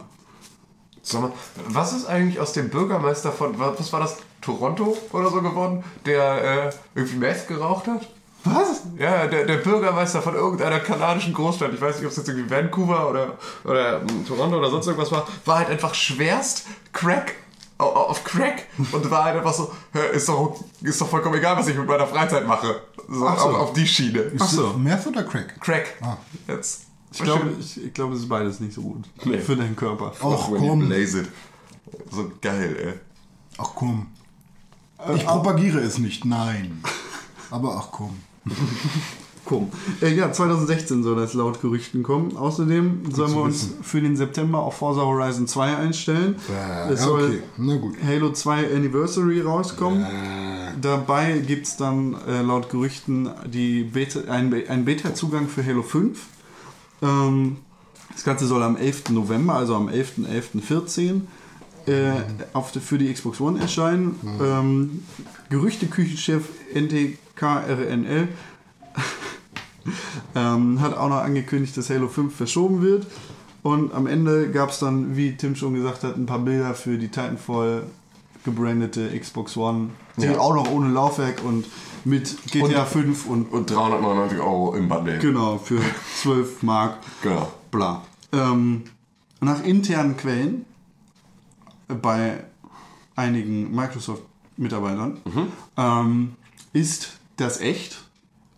[1.01, 1.31] Sag mal,
[1.67, 5.83] was ist eigentlich aus dem Bürgermeister von, wa- was war das, Toronto oder so geworden,
[6.05, 8.07] der äh, irgendwie Meth geraucht hat?
[8.45, 8.81] Was?
[8.97, 12.49] Ja, der, der Bürgermeister von irgendeiner kanadischen Großstadt, ich weiß nicht, ob es jetzt irgendwie
[12.49, 17.35] Vancouver oder, oder ähm, Toronto oder sonst irgendwas war, war halt einfach schwerst Crack
[17.77, 21.35] au- au- auf Crack und war halt einfach so, "Hä, ist doch, ist doch vollkommen
[21.35, 22.81] egal, was ich mit meiner Freizeit mache.
[23.07, 23.49] So, Ach so.
[23.49, 24.31] Auf, auf die Schiene.
[24.39, 24.73] Ach so.
[24.73, 25.59] Meth oder Crack?
[25.59, 25.95] Crack.
[26.01, 26.17] Ah.
[26.47, 26.87] Jetzt.
[27.11, 29.05] Ich glaube, ich, ich glaube, es ist beides nicht so gut.
[29.23, 29.37] Nee.
[29.37, 30.13] Für deinen Körper.
[30.21, 30.91] You komm.
[32.09, 32.93] So geil, ey.
[33.57, 34.07] Ach komm.
[35.15, 36.81] Ich propagiere es nicht, nein.
[37.51, 38.17] Aber ach komm.
[39.45, 39.69] Komm.
[40.01, 42.37] Äh, ja, 2016 soll das laut Gerüchten kommen.
[42.37, 43.83] Außerdem sollen zu wir uns wissen.
[43.83, 46.35] für den September auf Forza Horizon 2 einstellen.
[46.89, 47.39] es ja, soll okay.
[47.57, 47.95] Na gut.
[48.05, 50.05] Halo 2 Anniversary rauskommen.
[50.81, 55.83] Dabei gibt es dann äh, laut Gerüchten die Beta, einen Be- einen Beta-Zugang für Halo
[55.83, 56.19] 5.
[57.01, 57.57] Ähm,
[58.13, 59.09] das Ganze soll am 11.
[59.09, 61.21] November, also am 11.11.14
[61.85, 62.13] äh,
[62.53, 64.15] auf für die Xbox One erscheinen.
[64.41, 65.03] Ähm,
[65.49, 66.43] Gerüchteküchenchef
[66.73, 68.29] NTKRNL
[70.35, 73.05] ähm, hat auch noch angekündigt, dass Halo 5 verschoben wird.
[73.63, 76.97] Und am Ende gab es dann, wie Tim schon gesagt hat, ein paar Bilder für
[76.97, 77.83] die Titanfall
[78.43, 80.37] gebrandete Xbox One, die Ja.
[80.37, 81.65] auch noch ohne Laufwerk und
[82.03, 85.17] mit GTA Und- 5 und, Und 399 Euro im Bundle.
[85.19, 85.79] genau für
[86.21, 87.49] 12 Mark Genau.
[87.71, 88.01] bla.
[88.33, 88.83] Ähm,
[89.39, 90.65] nach internen Quellen
[92.01, 92.43] bei
[93.15, 95.17] einigen Microsoft-Mitarbeitern
[95.77, 96.33] ähm,
[96.73, 98.03] ist das echt.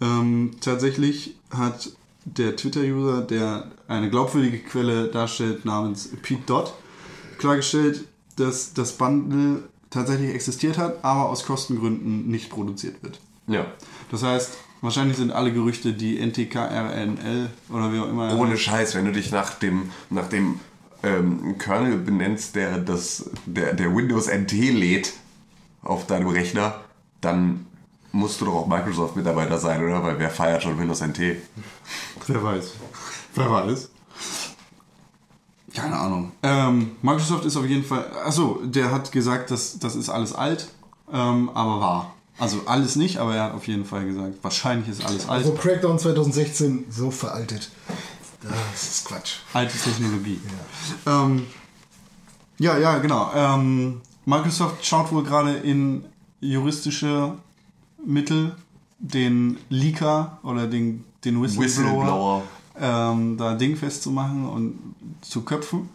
[0.01, 1.91] Ähm, tatsächlich hat
[2.25, 6.73] der Twitter-User, der eine glaubwürdige Quelle darstellt, namens Pete Dot,
[7.37, 8.05] klargestellt,
[8.35, 13.19] dass das Bundle tatsächlich existiert hat, aber aus Kostengründen nicht produziert wird.
[13.47, 13.65] Ja.
[14.11, 18.35] Das heißt, wahrscheinlich sind alle Gerüchte, die NTKRNL oder wie auch immer.
[18.37, 20.59] Ohne Scheiß, wenn du dich nach dem, nach dem
[21.03, 25.13] ähm, Kernel benennst, der, das, der, der Windows NT lädt
[25.81, 26.81] auf deinem Rechner,
[27.21, 27.64] dann
[28.15, 30.01] musst du doch auch Microsoft-Mitarbeiter sein, oder?
[30.01, 31.19] Weil wer feiert schon Windows NT?
[32.27, 32.73] Wer weiß.
[33.35, 33.89] Wer weiß.
[35.73, 36.31] Keine Ahnung.
[36.41, 38.09] Ähm, Microsoft ist auf jeden Fall.
[38.25, 40.69] Achso, der hat gesagt, dass das ist alles alt,
[41.11, 42.13] ähm, aber wahr.
[42.37, 45.45] Also alles nicht, aber er hat auf jeden Fall gesagt, wahrscheinlich ist alles alt.
[45.45, 47.69] Also Crackdown 2016 so veraltet.
[48.41, 49.37] Das ist Quatsch.
[49.53, 50.39] Alte Technologie.
[51.05, 51.47] Ja, ähm,
[52.57, 53.31] ja, ja, genau.
[53.35, 56.05] Ähm, Microsoft schaut wohl gerade in
[56.39, 57.35] juristische
[58.05, 58.55] Mittel,
[58.99, 62.43] den Leaker oder den, den Whistleblower, Whistleblower.
[62.79, 64.79] Ähm, da dingfest zu machen und
[65.21, 65.89] zu köpfen.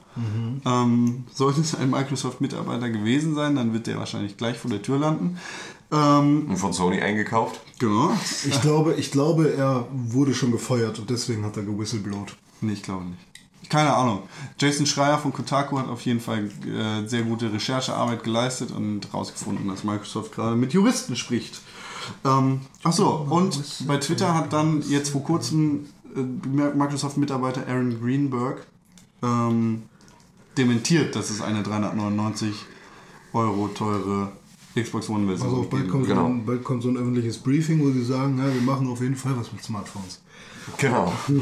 [0.67, 4.99] Ähm, sollte es ein Microsoft-Mitarbeiter gewesen sein, dann wird der wahrscheinlich gleich vor der Tür
[4.99, 5.39] landen.
[5.93, 7.61] Ähm, Und von Sony eingekauft.
[7.79, 8.11] genau.
[8.47, 12.37] Ich glaube, ich glaube, er wurde schon gefeuert und deswegen hat er gewhistleblowt.
[12.61, 13.71] Nee, ich glaube nicht.
[13.71, 14.23] Keine Ahnung.
[14.59, 19.69] Jason Schreier von Kotaku hat auf jeden Fall äh, sehr gute Recherchearbeit geleistet und herausgefunden,
[19.69, 21.61] dass Microsoft gerade mit Juristen spricht.
[22.25, 25.87] Ähm, ach so, und bei Twitter hat dann jetzt vor kurzem
[26.17, 28.67] äh, Microsoft-Mitarbeiter Aaron Greenberg
[29.23, 29.83] ähm,
[30.57, 32.55] dementiert, dass es eine 399
[33.33, 34.33] Euro teure
[34.75, 36.23] Xbox One-Version Also bald kommt, Genau.
[36.23, 39.01] so ein, bald kommt so ein öffentliches Briefing, wo sie sagen, ja, wir machen auf
[39.01, 40.21] jeden Fall was mit Smartphones.
[40.79, 41.13] Genau.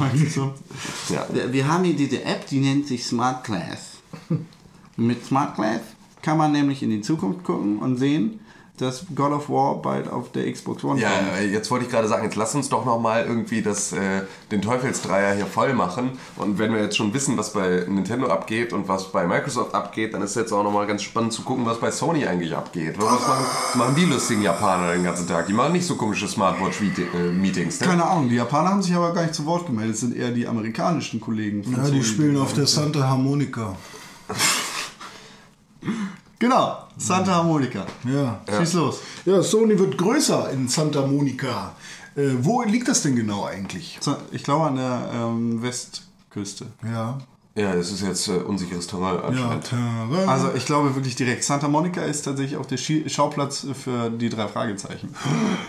[1.09, 1.27] Ja.
[1.33, 3.99] Wir, wir haben hier diese App, die nennt sich Smart Class.
[4.97, 5.81] Mit Smart Class
[6.23, 8.41] kann man nämlich in die Zukunft gucken und sehen,
[8.81, 11.39] dass God of War bald auf der Xbox One Ja, kommt.
[11.41, 14.23] äh, jetzt wollte ich gerade sagen, jetzt lass uns doch noch mal irgendwie das, äh,
[14.51, 16.13] den Teufelsdreier hier voll machen.
[16.37, 20.15] Und wenn wir jetzt schon wissen, was bei Nintendo abgeht und was bei Microsoft abgeht,
[20.15, 22.95] dann ist jetzt auch noch mal ganz spannend zu gucken, was bei Sony eigentlich abgeht.
[22.99, 23.45] Was machen,
[23.75, 25.47] machen die lustigen Japaner den ganzen Tag?
[25.47, 27.81] Die machen nicht so komische Smartwatch-Meetings.
[27.81, 27.87] Ne?
[27.87, 30.31] Keine Ahnung, die Japaner haben sich aber gar nicht zu Wort gemeldet, es sind eher
[30.31, 31.65] die amerikanischen Kollegen.
[31.65, 33.77] von Ja, Sony, die spielen auf der Santa Harmonica.
[36.39, 37.85] Genau, Santa Harmonica.
[38.05, 38.41] Ja.
[38.59, 39.01] Schieß los.
[39.25, 41.75] Ja, Sony wird größer in Santa Monica.
[42.15, 43.99] Äh, wo liegt das denn genau eigentlich?
[44.31, 46.67] Ich glaube an der ähm, Westküste.
[46.85, 47.19] Ja.
[47.55, 49.73] Ja, das ist jetzt äh, unsicheres Terrain Ja, anscheinend.
[50.29, 51.43] Also ich glaube wirklich direkt.
[51.43, 55.09] Santa Monica ist tatsächlich auch der Schi- Schauplatz für die drei Fragezeichen.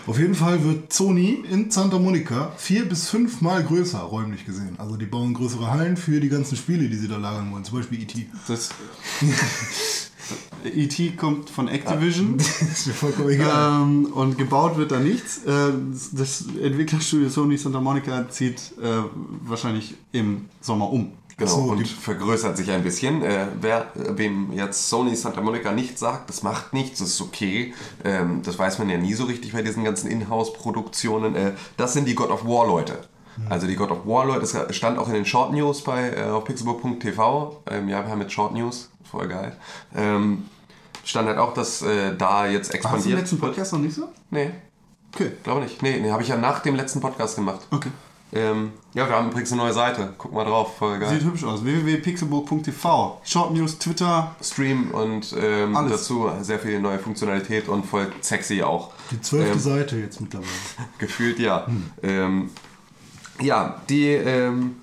[0.06, 4.76] Auf jeden Fall wird Sony in Santa Monica vier bis fünfmal größer, räumlich gesehen.
[4.78, 7.64] Also die bauen größere Hallen für die ganzen Spiele, die sie da lagern wollen.
[7.64, 8.28] Zum Beispiel E.T.
[8.46, 8.68] Das
[10.64, 11.12] E.T.
[11.16, 12.36] kommt von Activision.
[12.38, 13.82] ist mir vollkommen egal.
[13.82, 15.38] Ähm, und gebaut wird da nichts.
[15.44, 15.72] Äh,
[16.12, 19.02] das Entwicklerstudio Sony Santa Monica zieht äh,
[19.44, 21.12] wahrscheinlich im Sommer um.
[21.40, 23.22] Genau, So, und vergrößert sich ein bisschen.
[23.22, 27.72] Äh, wer, wem jetzt Sony Santa Monica nicht sagt, das macht nichts, das ist okay.
[28.04, 31.34] Ähm, das weiß man ja nie so richtig bei diesen ganzen Inhouse-Produktionen.
[31.34, 32.98] Äh, das sind die God of War-Leute.
[33.48, 36.44] Also die God of War-Leute, das stand auch in den Short News bei äh, auf
[36.44, 37.62] pixelbook.tv.
[37.70, 39.56] Ähm, ja, wir haben jetzt Short News, voll geil.
[39.96, 40.44] Ähm,
[41.04, 43.38] stand halt auch, dass äh, da jetzt War das im expandiert letzten.
[43.38, 44.08] Podcast noch nicht so?
[44.30, 44.50] Nee,
[45.14, 45.32] Okay.
[45.42, 45.82] glaube nicht.
[45.82, 47.60] Nee, nee habe ich ja nach dem letzten Podcast gemacht.
[47.70, 47.90] Okay.
[48.32, 50.14] Ähm, ja, wir haben übrigens eine neue Seite.
[50.16, 51.08] Guck mal drauf, voll geil.
[51.10, 51.64] Sieht hübsch aus.
[51.64, 53.20] www.pixelburg.tv.
[53.24, 54.34] Short News, Twitter.
[54.40, 55.92] Stream und ähm, Alles.
[55.92, 58.90] dazu sehr viel neue Funktionalität und voll sexy auch.
[59.10, 60.50] Die zwölfte ähm, Seite jetzt mittlerweile.
[60.98, 61.66] Gefühlt ja.
[62.02, 62.50] Ähm,
[63.40, 64.76] ja, die ähm,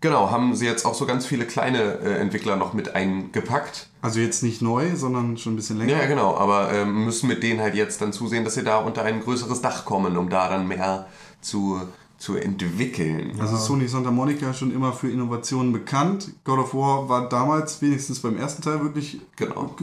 [0.00, 3.88] genau haben sie jetzt auch so ganz viele kleine äh, Entwickler noch mit eingepackt.
[4.02, 5.92] Also jetzt nicht neu, sondern schon ein bisschen länger.
[5.92, 9.02] Ja, genau, aber ähm, müssen mit denen halt jetzt dann zusehen, dass sie da unter
[9.02, 11.06] ein größeres Dach kommen, um da dann mehr
[11.40, 11.80] zu,
[12.18, 13.32] zu entwickeln.
[13.40, 16.32] Also Sony Santa Monica schon immer für Innovationen bekannt.
[16.44, 19.74] God of War war damals wenigstens beim ersten Teil wirklich Genau.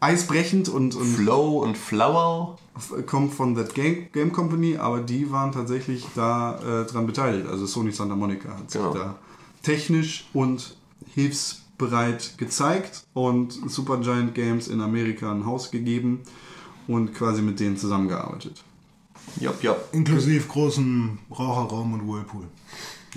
[0.00, 2.58] eisbrechend und, und Flow und Flower.
[3.06, 7.46] kommt von That Game, Game Company, aber die waren tatsächlich da äh, dran beteiligt.
[7.48, 8.92] Also Sony Santa Monica hat sich Genau.
[8.94, 9.14] da
[9.62, 10.76] technisch und
[11.14, 16.20] hilfsbereit gezeigt und Supergiant Games in Amerika ein Haus gegeben
[16.88, 18.62] und quasi mit denen zusammengearbeitet.
[19.40, 19.76] Ja, ja.
[19.92, 22.44] Inklusive großen Raucherraum und Whirlpool.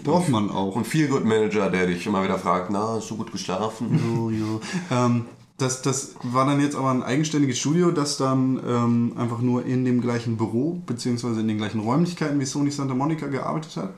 [0.03, 0.75] Braucht man auch.
[0.75, 3.99] Und Feel Good Manager, der dich immer wieder fragt, na, hast du gut geschlafen?
[4.15, 4.61] Jo, jo.
[4.91, 5.25] Ähm,
[5.57, 9.83] das, das war dann jetzt aber ein eigenständiges Studio, das dann ähm, einfach nur in
[9.83, 13.93] dem gleichen Büro beziehungsweise in den gleichen Räumlichkeiten wie Sony Santa Monica gearbeitet hat.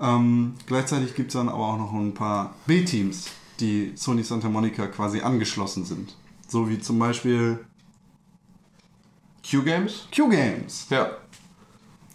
[0.00, 3.30] Ähm, gleichzeitig gibt es dann aber auch noch ein paar B-Teams,
[3.60, 6.16] die Sony Santa Monica quasi angeschlossen sind.
[6.48, 7.58] So wie zum Beispiel
[9.48, 10.08] Q-Games?
[10.14, 10.86] Q-Games.
[10.90, 11.10] Ja.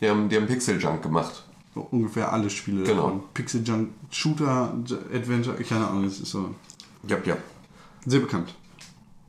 [0.04, 1.44] Die haben, die haben Pixel Junk gemacht.
[1.74, 3.04] So ungefähr alle Spiele Genau.
[3.04, 3.24] davon.
[3.34, 4.74] Pixel Junk, Shooter,
[5.14, 6.54] Adventure, keine Ahnung, das ist so.
[7.08, 7.38] Ja, ja.
[8.06, 8.54] Sehr bekannt.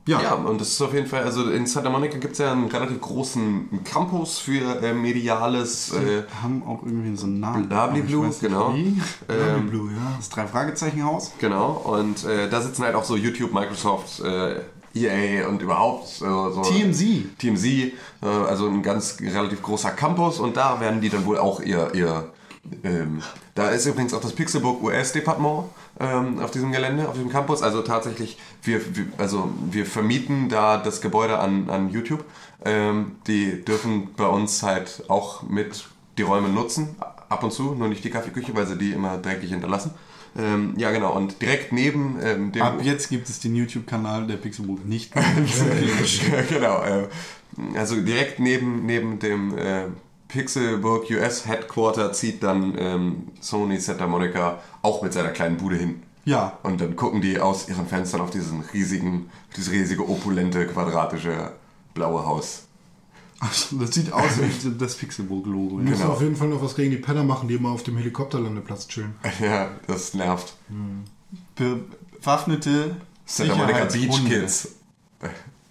[0.07, 0.21] Ja.
[0.21, 2.67] Ja, und das ist auf jeden Fall, also in Santa Monica gibt es ja einen
[2.67, 5.93] relativ großen Campus für äh, mediales.
[5.93, 7.67] Äh, haben auch irgendwie so einen Namen.
[7.93, 8.75] Nicht genau.
[8.75, 10.13] ähm, Blue, ja.
[10.17, 11.31] Das drei Fragezeichen Haus.
[11.39, 14.59] genau, und äh, da sitzen halt auch so YouTube, Microsoft, äh,
[14.95, 16.61] EA und überhaupt so.
[16.61, 17.37] TMZ.
[17.37, 17.91] TMZ, äh,
[18.47, 22.31] also ein ganz relativ großer Campus und da werden die dann wohl auch ihr, ihr
[22.83, 23.21] ähm,
[23.53, 25.65] da ist übrigens auch das Pixelbook US-Departement
[25.99, 27.61] ähm, auf diesem Gelände, auf diesem Campus.
[27.61, 32.25] Also tatsächlich, wir, wir, also wir vermieten da das Gebäude an, an YouTube.
[32.63, 35.85] Ähm, die dürfen bei uns halt auch mit
[36.17, 36.95] die Räume nutzen,
[37.29, 39.91] ab und zu, nur nicht die Kaffeeküche, weil sie die immer dreckig hinterlassen.
[40.37, 42.61] Ähm, ja, genau, und direkt neben ähm, dem.
[42.61, 45.13] Ab jetzt gibt es den YouTube-Kanal der Pixelbook nicht.
[46.49, 46.83] genau.
[46.83, 47.07] Äh,
[47.77, 49.85] also direkt neben, neben dem äh,
[50.27, 56.03] Pixelburg US Headquarter zieht dann ähm, Sony Santa Monica auch mit seiner kleinen Bude hin.
[56.25, 56.57] ja.
[56.63, 61.53] Und dann gucken die aus ihren Fenstern auf diesen riesigen, dieses riesige, opulente, quadratische
[61.93, 62.64] blaue Haus.
[63.39, 65.77] Also, das sieht aus wie das Pixelbook-Logo.
[65.77, 66.13] Wir müssen Genau.
[66.13, 69.13] auf jeden Fall noch was gegen die Penner machen, die immer auf dem Helikopterlandeplatz chillen.
[69.41, 70.53] Ja, das nervt.
[71.55, 72.95] Bewaffnete
[73.25, 74.25] Santa Monica Beach.
[74.25, 74.75] Kids.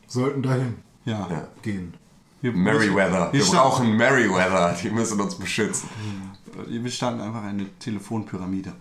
[0.06, 0.74] Sollten dahin
[1.04, 1.26] Ja.
[1.30, 1.48] Ja.
[1.62, 1.94] gehen.
[2.40, 3.32] Wir- Merryweather.
[3.32, 4.76] Wir brauchen Merryweather.
[4.82, 5.88] Die müssen uns beschützen.
[6.68, 8.72] Wir standen einfach eine Telefonpyramide.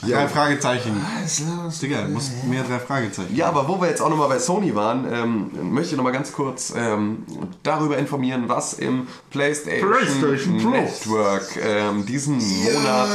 [0.00, 1.04] Drei Fragezeichen.
[1.82, 3.34] Digga, du musst mehr drei Fragezeichen.
[3.34, 6.32] Ja, aber wo wir jetzt auch nochmal bei Sony waren, ähm, möchte ich nochmal ganz
[6.32, 7.24] kurz ähm,
[7.64, 10.70] darüber informieren, was im PlayStation, PlayStation.
[10.70, 13.08] Network ähm, diesen Monat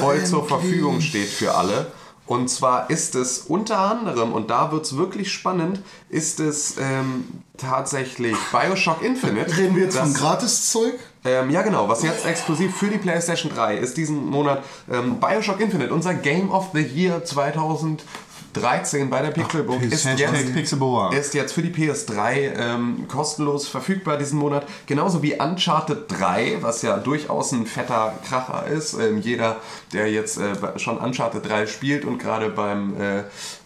[0.00, 1.92] voll zur Verfügung steht für alle.
[2.24, 7.24] Und zwar ist es unter anderem, und da wird es wirklich spannend, ist es ähm,
[7.58, 9.54] tatsächlich Bioshock Infinite.
[9.58, 10.94] Reden wir jetzt Das- von Gratiszeug?
[11.24, 11.88] Ähm, ja, genau.
[11.88, 16.50] Was jetzt exklusiv für die PlayStation 3 ist diesen Monat ähm, Bioshock Infinite, unser Game
[16.50, 21.14] of the Year 2013 bei der Pixelbook Ach, ist, jetzt, Pixelboa.
[21.14, 24.66] ist jetzt für die PS3 ähm, kostenlos verfügbar diesen Monat.
[24.86, 28.94] Genauso wie Uncharted 3, was ja durchaus ein fetter Kracher ist.
[28.94, 29.58] Ähm, jeder,
[29.92, 33.00] der jetzt äh, schon Uncharted 3 spielt und gerade beim...
[33.00, 33.22] Äh,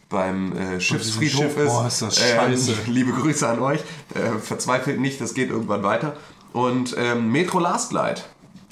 [0.08, 1.66] beim äh, Schiffsfriedhof Schiff, ist.
[1.66, 2.74] boah, ist das scheiße.
[2.86, 3.80] liebe Grüße an euch.
[4.14, 6.14] Äh, verzweifelt nicht, das geht irgendwann weiter.
[6.56, 8.24] Und ähm, Metro Last Light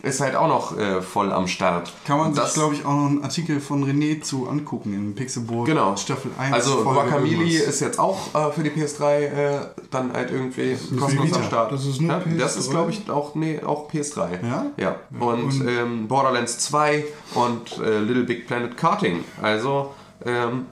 [0.02, 1.93] ist halt auch noch äh, voll am Start.
[2.06, 4.94] Kann man Und sich, das, glaube ich, auch noch einen Artikel von René zu angucken
[4.94, 5.94] in Pixelburg Genau.
[5.97, 6.55] Staffel 1.
[6.55, 9.59] Also Guacamole ist jetzt auch äh, für die PS3 äh,
[9.90, 11.73] dann halt irgendwie kostenlos am Start.
[11.73, 12.59] Das ist nur ja, Das PS3?
[12.59, 14.28] ist, glaube ich, auch, nee, auch PS3.
[14.43, 14.66] Ja?
[14.78, 14.97] Ja.
[15.20, 17.05] Und, ähm, Borderlands 2
[17.35, 19.24] und äh, Little Big Planet Karting.
[19.43, 19.94] Also
[20.24, 20.66] ähm,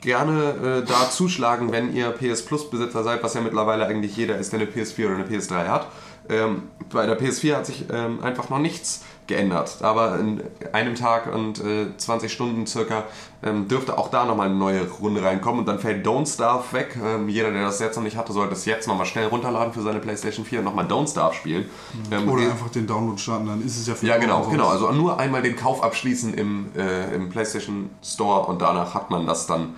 [0.00, 4.38] gerne äh, da zuschlagen, wenn ihr PS Plus Besitzer seid, was ja mittlerweile eigentlich jeder
[4.38, 5.88] ist, der eine PS4 oder eine PS3 hat.
[6.28, 9.78] Ähm, bei der PS4 hat sich ähm, einfach noch nichts geändert.
[9.80, 10.40] Aber in
[10.72, 13.04] einem Tag und äh, 20 Stunden circa
[13.42, 16.96] ähm, dürfte auch da nochmal eine neue Runde reinkommen und dann fällt Don't Starve weg.
[17.02, 19.82] Ähm, jeder, der das jetzt noch nicht hatte, sollte es jetzt nochmal schnell runterladen für
[19.82, 21.68] seine PlayStation 4 und nochmal Don't Starve spielen.
[22.10, 24.68] Ähm, Oder einfach den Download starten, dann ist es ja für ja, genau, genau.
[24.68, 29.26] Also nur einmal den Kauf abschließen im, äh, im PlayStation Store und danach hat man
[29.26, 29.74] das dann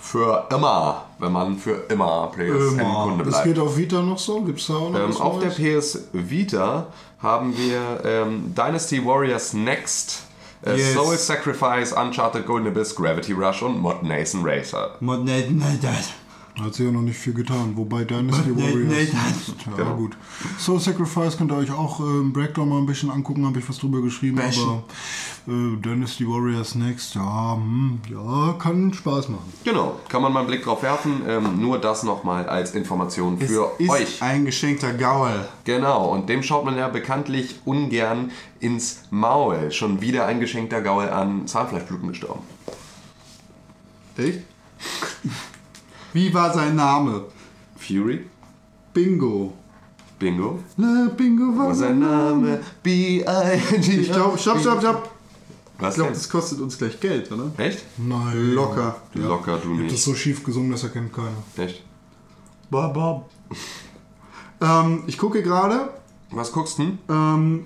[0.00, 3.44] für immer, wenn man für immer PSN-Kunde Das bleibt.
[3.44, 4.40] geht auf Vita noch so?
[4.42, 5.92] Gibt's da auch noch Ähm, auf der Neues?
[5.94, 6.86] PS Vita
[7.22, 10.22] haben wir ähm, Dynasty Warriors Next,
[10.64, 10.94] äh, Yes.
[10.94, 14.90] Soul Sacrifice, Uncharted Golden Abyss, Gravity Rush und Mod Nathan Racer.
[15.00, 15.44] Mod- nee,
[15.82, 16.10] das.
[16.58, 18.88] Hat sich ja noch nicht viel getan, wobei Dynasty Nee, Warriors.
[18.92, 19.66] nee, das.
[19.66, 19.94] ja, Genau.
[19.96, 20.16] gut.
[20.58, 23.78] Soul Sacrifice könnt ihr euch auch im Breakdown mal ein bisschen angucken, habe ich was
[23.78, 24.64] drüber geschrieben, Bashen.
[24.68, 24.82] aber
[25.46, 29.50] äh, Dynasty Warriors Next, ja, hm, ja, kann Spaß machen.
[29.64, 31.22] Genau, kann man mal einen Blick drauf werfen.
[31.26, 34.22] Ähm, nur das nochmal als Information Es für ist euch.
[34.22, 35.48] ein geschenkter Gaul.
[35.64, 39.70] Genau, und dem schaut man ja bekanntlich ungern ins Maul.
[39.70, 42.42] Schon wieder ein geschenkter Gaul an Zahnfleischbluten gestorben.
[44.18, 44.40] Echt?
[46.12, 47.24] Wie war sein Name?
[47.76, 48.26] Fury?
[48.92, 49.52] Bingo.
[50.18, 50.58] Bingo?
[50.76, 52.60] Na, Bingo war Was ist sein Name?
[52.82, 54.00] B-I-N-G.
[54.00, 55.10] Ich glaube, stopp, stopp, stopp.
[55.78, 57.50] Was Ich glaube, das kostet uns gleich Geld, oder?
[57.56, 57.84] Echt?
[57.96, 58.52] Nein.
[58.52, 58.96] Locker.
[59.14, 60.04] Locker, du Ich hab das nicht.
[60.04, 61.32] so schief gesungen, das erkennt keiner.
[61.56, 61.82] Echt?
[62.70, 63.30] Bob, Bob.
[64.60, 65.94] ähm, ich gucke gerade.
[66.30, 66.98] Was guckst du?
[67.08, 67.64] Ähm,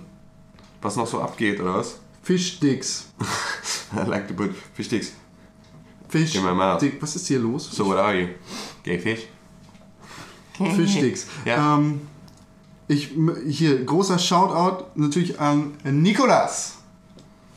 [0.81, 1.99] Was noch so abgeht, oder was?
[2.23, 3.09] Fischsticks.
[3.97, 4.51] I like to put
[6.15, 6.37] fish.
[6.37, 6.81] In my mouth.
[6.81, 7.69] Dick, was ist hier los?
[7.71, 8.29] So what are you?
[8.85, 9.27] Gay fish?
[10.57, 11.27] Fischsticks.
[11.45, 11.77] Ja.
[11.77, 12.03] Ähm,
[12.87, 13.11] ich,
[13.49, 16.77] hier, großer Shoutout natürlich an Nikolas.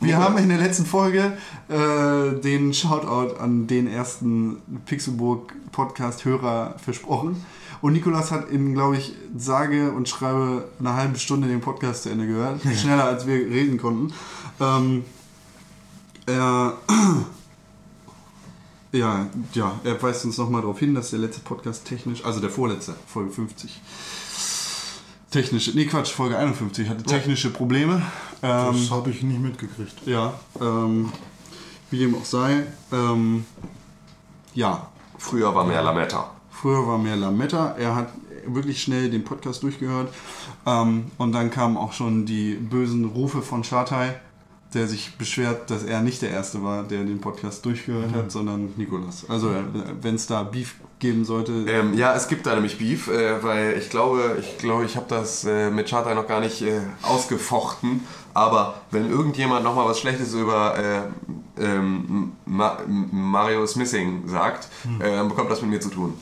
[0.00, 0.28] Wir Nikolas.
[0.28, 1.36] haben in der letzten Folge
[1.68, 7.44] äh, den Shoutout an den ersten Pixelburg Podcast-Hörer versprochen.
[7.80, 12.08] Und Nikolas hat in, glaube ich, sage und schreibe eine halbe Stunde den Podcast zu
[12.08, 12.60] Ende gehört.
[12.76, 14.12] Schneller als wir reden konnten.
[14.58, 15.04] Ähm,
[16.26, 16.74] er
[18.92, 22.48] Ja, ja, er weist uns nochmal darauf hin, dass der letzte Podcast technisch, also der
[22.50, 23.80] vorletzte, Folge 50,
[25.30, 28.02] technische, nee Quatsch, Folge 51 hatte technische Probleme.
[28.42, 30.06] Ähm, Das habe ich nicht mitgekriegt.
[30.06, 31.12] ja, ähm,
[31.90, 32.64] wie dem auch sei.
[32.92, 33.44] Ähm,
[34.54, 34.88] ja,
[35.18, 36.30] Früher war mehr Lametta.
[36.50, 37.74] früher war mehr Lametta.
[37.76, 38.12] Er hat
[38.46, 40.12] wirklich schnell den Podcast durchgehört.
[40.64, 44.18] Ähm, und dann kamen auch schon die bösen Rufe von Schartei,
[44.74, 48.74] der sich beschwert, dass er nicht der Erste war, der den Podcast durchgehört hat, sondern
[48.76, 49.24] Nikolas.
[49.28, 49.50] Also,
[50.02, 53.78] wenn es da Beef geben sollte, Ähm, ja, es gibt da nämlich Beef, äh, weil
[53.78, 58.00] ich glaube, ich glaube, ich habe das äh, mit Charter noch gar nicht äh, ausgefochten.
[58.34, 64.68] Aber wenn irgendjemand noch mal was Schlechtes über äh, ähm, Ma Mario is Missing sagt,
[65.00, 66.14] äh, dann bekommt das mit mir zu tun.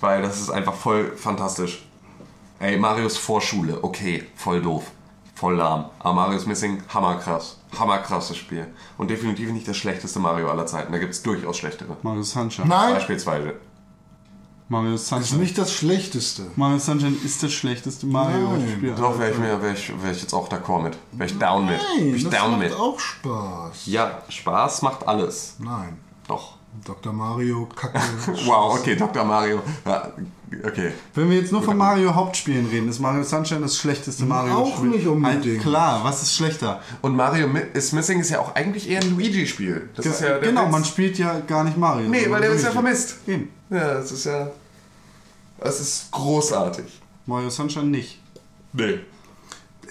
[0.00, 1.86] Weil das ist einfach voll fantastisch.
[2.58, 4.90] Ey, Marios Vorschule, okay, voll doof,
[5.36, 5.84] voll lahm.
[6.00, 7.58] Aber Mario is Missing, hammerkrass.
[7.78, 8.66] Hammerkrasses Spiel.
[8.98, 10.92] Und definitiv nicht das schlechteste Mario aller Zeiten.
[10.92, 11.96] Da gibt es durchaus schlechtere.
[12.02, 12.66] Mario Sunshine.
[12.68, 13.54] Nein, Beispielsweise.
[14.68, 15.40] Mario das ist Sunshine.
[15.42, 16.42] nicht das Schlechteste.
[16.56, 18.94] Mario Sunshine ist das schlechteste Mario-Spiel.
[18.96, 20.98] Doch, wäre ich, mir- wär ich, wär ich jetzt auch d'accord mit.
[21.12, 21.78] Wäre ich down mit.
[21.78, 22.72] Wär Nein, ich das down macht mit.
[22.74, 23.86] auch Spaß.
[23.86, 25.54] Ja, Spaß macht alles.
[25.60, 25.98] Nein.
[26.26, 26.54] Doch.
[26.84, 27.12] Dr.
[27.12, 27.98] Mario, Kacke.
[28.46, 29.24] Wow, okay, Dr.
[29.24, 29.62] Mario.
[29.84, 30.12] Ja,
[30.64, 30.92] okay.
[31.14, 34.90] Wenn wir jetzt nur von Mario Hauptspielen reden, ist Mario Sunshine das schlechteste Mario-Spiel.
[34.90, 35.46] Auch nicht unbedingt.
[35.46, 36.80] Halt, klar, was ist schlechter?
[37.02, 39.90] Und Mario is Missing ist ja auch eigentlich eher ein Luigi-Spiel.
[39.94, 40.72] Das ist ja der genau, Witz.
[40.72, 42.08] man spielt ja gar nicht Mario.
[42.08, 42.82] Nee, weil der ist ja Luigi.
[42.82, 43.16] vermisst.
[43.26, 43.48] Eben.
[43.70, 44.50] Ja, das ist ja.
[45.58, 47.00] Das ist großartig.
[47.26, 48.20] Mario Sunshine nicht.
[48.72, 49.00] Nee.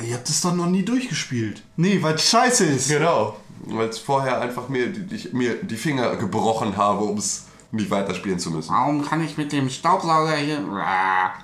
[0.05, 1.63] Ihr habt es doch noch nie durchgespielt.
[1.77, 2.89] Nee, weil es scheiße ist.
[2.89, 3.37] Genau.
[3.67, 7.89] Weil es vorher einfach mir die, ich, mir die Finger gebrochen habe, um es nicht
[7.91, 8.71] weiterspielen zu müssen.
[8.73, 10.63] Warum kann ich mit dem Staubsauger hier.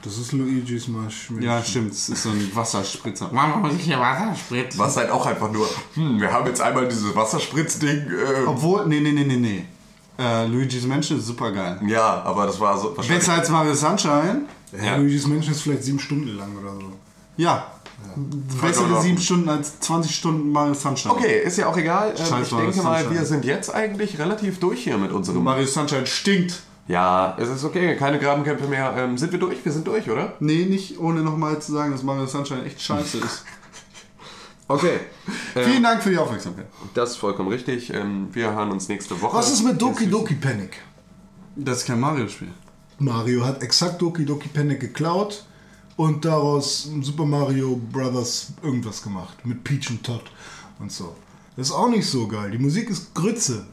[0.03, 1.29] Das ist Luigi's Marsch.
[1.39, 1.91] Ja, stimmt.
[1.91, 3.29] Es ist so ein Wasserspritzer.
[3.31, 4.79] Warum muss ich hier Wasser spritzen?
[4.79, 8.07] Was halt auch einfach nur, hm, wir haben jetzt einmal dieses Wasserspritzding.
[8.07, 9.65] Äh, Obwohl, nee, nee, nee, nee, nee.
[10.17, 11.79] Äh, Luigi's Mansion ist super geil.
[11.87, 12.91] ja, aber das war so.
[12.91, 14.43] Besser als Mario Sunshine?
[14.71, 14.95] Ja.
[14.95, 16.91] Luigi's Mansion ist vielleicht sieben Stunden lang oder so.
[17.37, 17.65] Ja.
[18.61, 19.01] Bessere Vollkommen.
[19.01, 21.13] sieben Stunden als 20 Stunden Mario Sunshine.
[21.13, 22.11] Okay, ist ja auch egal.
[22.11, 23.19] Ähm, Scheiß ich Mario denke mal, Sunshine.
[23.19, 25.43] wir sind jetzt eigentlich relativ durch hier mit unserem.
[25.43, 26.61] Mario Sunshine stinkt.
[26.87, 28.93] Ja, es ist okay, keine Grabenkämpfe mehr.
[28.97, 29.63] Ähm, sind wir durch?
[29.63, 30.33] Wir sind durch, oder?
[30.39, 33.45] Nee, nicht ohne nochmal zu sagen, dass Mario Sunshine echt scheiße ist.
[34.67, 35.01] Okay.
[35.53, 36.65] Vielen Dank für die Aufmerksamkeit.
[36.93, 37.93] Das ist vollkommen richtig.
[37.93, 39.35] Ähm, wir hören uns nächste Woche.
[39.35, 40.77] Was ist mit Doki Doki Panic?
[41.57, 42.47] Das ist kein Mario-Spiel.
[42.97, 45.43] Mario hat exakt Doki Doki Panic geklaut
[46.01, 49.37] und daraus Super Mario Brothers irgendwas gemacht.
[49.45, 50.23] Mit Peach und Todd
[50.79, 51.15] und so.
[51.55, 52.49] Das ist auch nicht so geil.
[52.49, 53.67] Die Musik ist Grütze.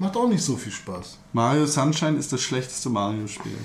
[0.00, 1.18] Macht auch nicht so viel Spaß.
[1.32, 3.56] Mario Sunshine ist das schlechteste Mario-Spiel.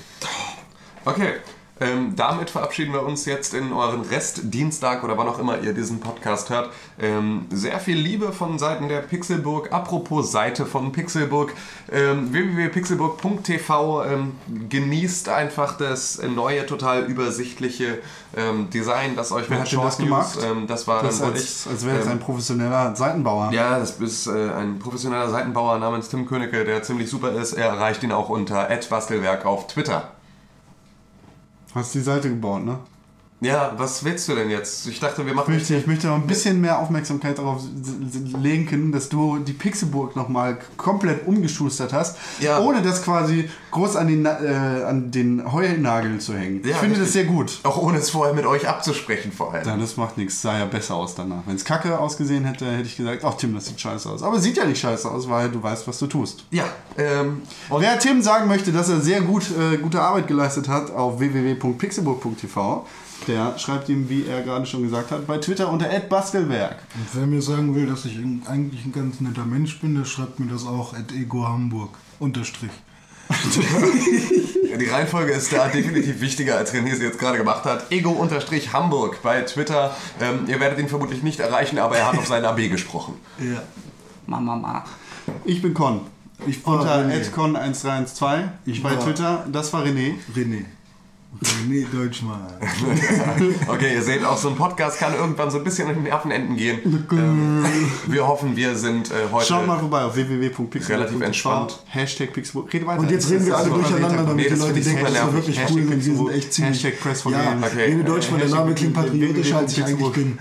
[1.05, 1.37] Okay.
[1.79, 5.99] Ähm, damit verabschieden wir uns jetzt in euren Restdienstag oder wann auch immer ihr diesen
[5.99, 6.71] Podcast hört.
[6.99, 9.71] Ähm, sehr viel Liebe von Seiten der Pixelburg.
[9.71, 11.53] Apropos Seite von Pixelburg.
[11.91, 14.35] Ähm, www.pixelburg.tv ähm,
[14.69, 17.99] genießt einfach das neue, total übersichtliche
[18.35, 20.51] ähm, Design, das euch Wer mit hat denn das Short News, gemacht?
[20.57, 21.71] ähm, das war Das dann als, ich.
[21.71, 23.51] als wäre Ähm, ein professioneller Seitenbauer.
[23.51, 27.53] Ja, das ist äh, ein professioneller Seitenbauer namens Tim Königke, der ziemlich super ist.
[27.53, 30.11] Er erreicht ihn auch unter @bastelwerk auf Twitter.
[31.77, 32.79] Hast die Seite gebaut, ne?
[33.39, 34.87] Ja, was willst du denn jetzt?
[34.87, 37.61] Ich dachte, wir machen Ich möchte, ich möchte noch ein bisschen mehr Aufmerksamkeit darauf
[38.41, 42.59] lenken, dass du die Pixelburg nochmal komplett umgeschustert hast, Ja.
[42.59, 44.29] ohne das quasi groß an den, äh,
[44.87, 46.61] an den Heulnagel zu hängen.
[46.63, 47.13] ich Ja, finde das richtig.
[47.27, 47.59] sehr gut.
[47.61, 49.67] Auch ohne es vorher mit euch abzusprechen vor allem.
[49.67, 51.43] Ja, das macht nichts, sah ja besser aus danach.
[51.45, 54.23] Wenn es kacke ausgesehen hätte, hätte ich gesagt, ach Tim, das sieht scheiße aus.
[54.23, 56.43] Aber es sieht ja nicht scheiße aus, weil du weißt, was du tust.
[56.49, 56.63] Ja,
[56.97, 60.89] ähm, und Wer Tim sagen möchte, dass er sehr gut, äh, gute Arbeit geleistet hat
[60.89, 62.85] auf www.pixelburg.tv,
[63.27, 66.77] der schreibt ihm, wie er gerade schon gesagt hat, bei Twitter unter @bastelwerk.
[66.95, 68.17] Und wer mir sagen will, dass ich
[68.47, 71.91] eigentlich ein ganz netter Mensch bin, der schreibt mir das auch at Ego Hamburg.
[72.19, 72.71] Unterstrich.
[74.79, 77.91] die Reihenfolge ist da definitiv wichtiger, als René sie jetzt gerade gemacht hat.
[77.91, 79.95] Ego-Hamburg bei Twitter.
[80.21, 83.15] Ähm, ihr werdet ihn vermutlich nicht erreichen, aber er hat auf seinen AB gesprochen.
[83.39, 83.61] Ja.
[84.27, 84.85] Mama, Mama.
[85.43, 86.01] Ich bin Con.
[86.45, 87.21] Ich Unter René.
[87.33, 89.45] @con1312 Ich bei war- Twitter.
[89.51, 90.13] Das war René.
[90.35, 90.65] René.
[91.41, 92.41] René Deutschmann.
[93.67, 96.55] Okay, ihr seht, auch so ein Podcast kann irgendwann so ein bisschen in den Nervenenden
[96.55, 97.07] gehen.
[97.11, 97.65] Ähm,
[98.07, 99.47] wir hoffen, wir sind äh, heute...
[99.47, 100.93] Schaut mal vorbei auf www.pixelburg.tv.
[100.93, 101.79] Relativ entspannt.
[101.87, 102.73] Hashtag Pixelburg.
[102.73, 103.01] Rede weiter.
[103.01, 105.77] Und jetzt reden wir alle durcheinander, damit Nee, die Leute denken, das ist wirklich Hashtag
[105.77, 106.83] cool und wir sind echt ziemlich...
[106.83, 107.57] Hashtag Press for ja.
[107.61, 107.93] Okay.
[107.93, 110.39] René Deutschmann, der Hashtag Name klingt patriotisch, als ich eigentlich bin.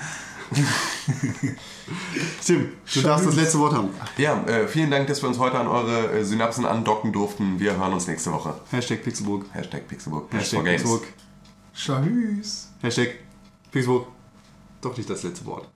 [2.44, 3.88] Tim, du darfst das letzte Wort haben.
[4.16, 7.58] Ja, äh, vielen Dank, dass wir uns heute an eure äh, Synapsen andocken durften.
[7.58, 8.54] Wir hören uns nächste Woche.
[8.70, 9.46] Hashtag Pixelburg.
[9.52, 10.32] Hashtag Pixelburg.
[10.32, 10.64] Hashtag.
[10.64, 11.02] Pixelburg.
[11.74, 12.68] Tschüss.
[12.82, 13.14] Hashtag
[13.70, 14.06] Pixelburg.
[14.80, 15.68] Doch nicht das letzte Wort.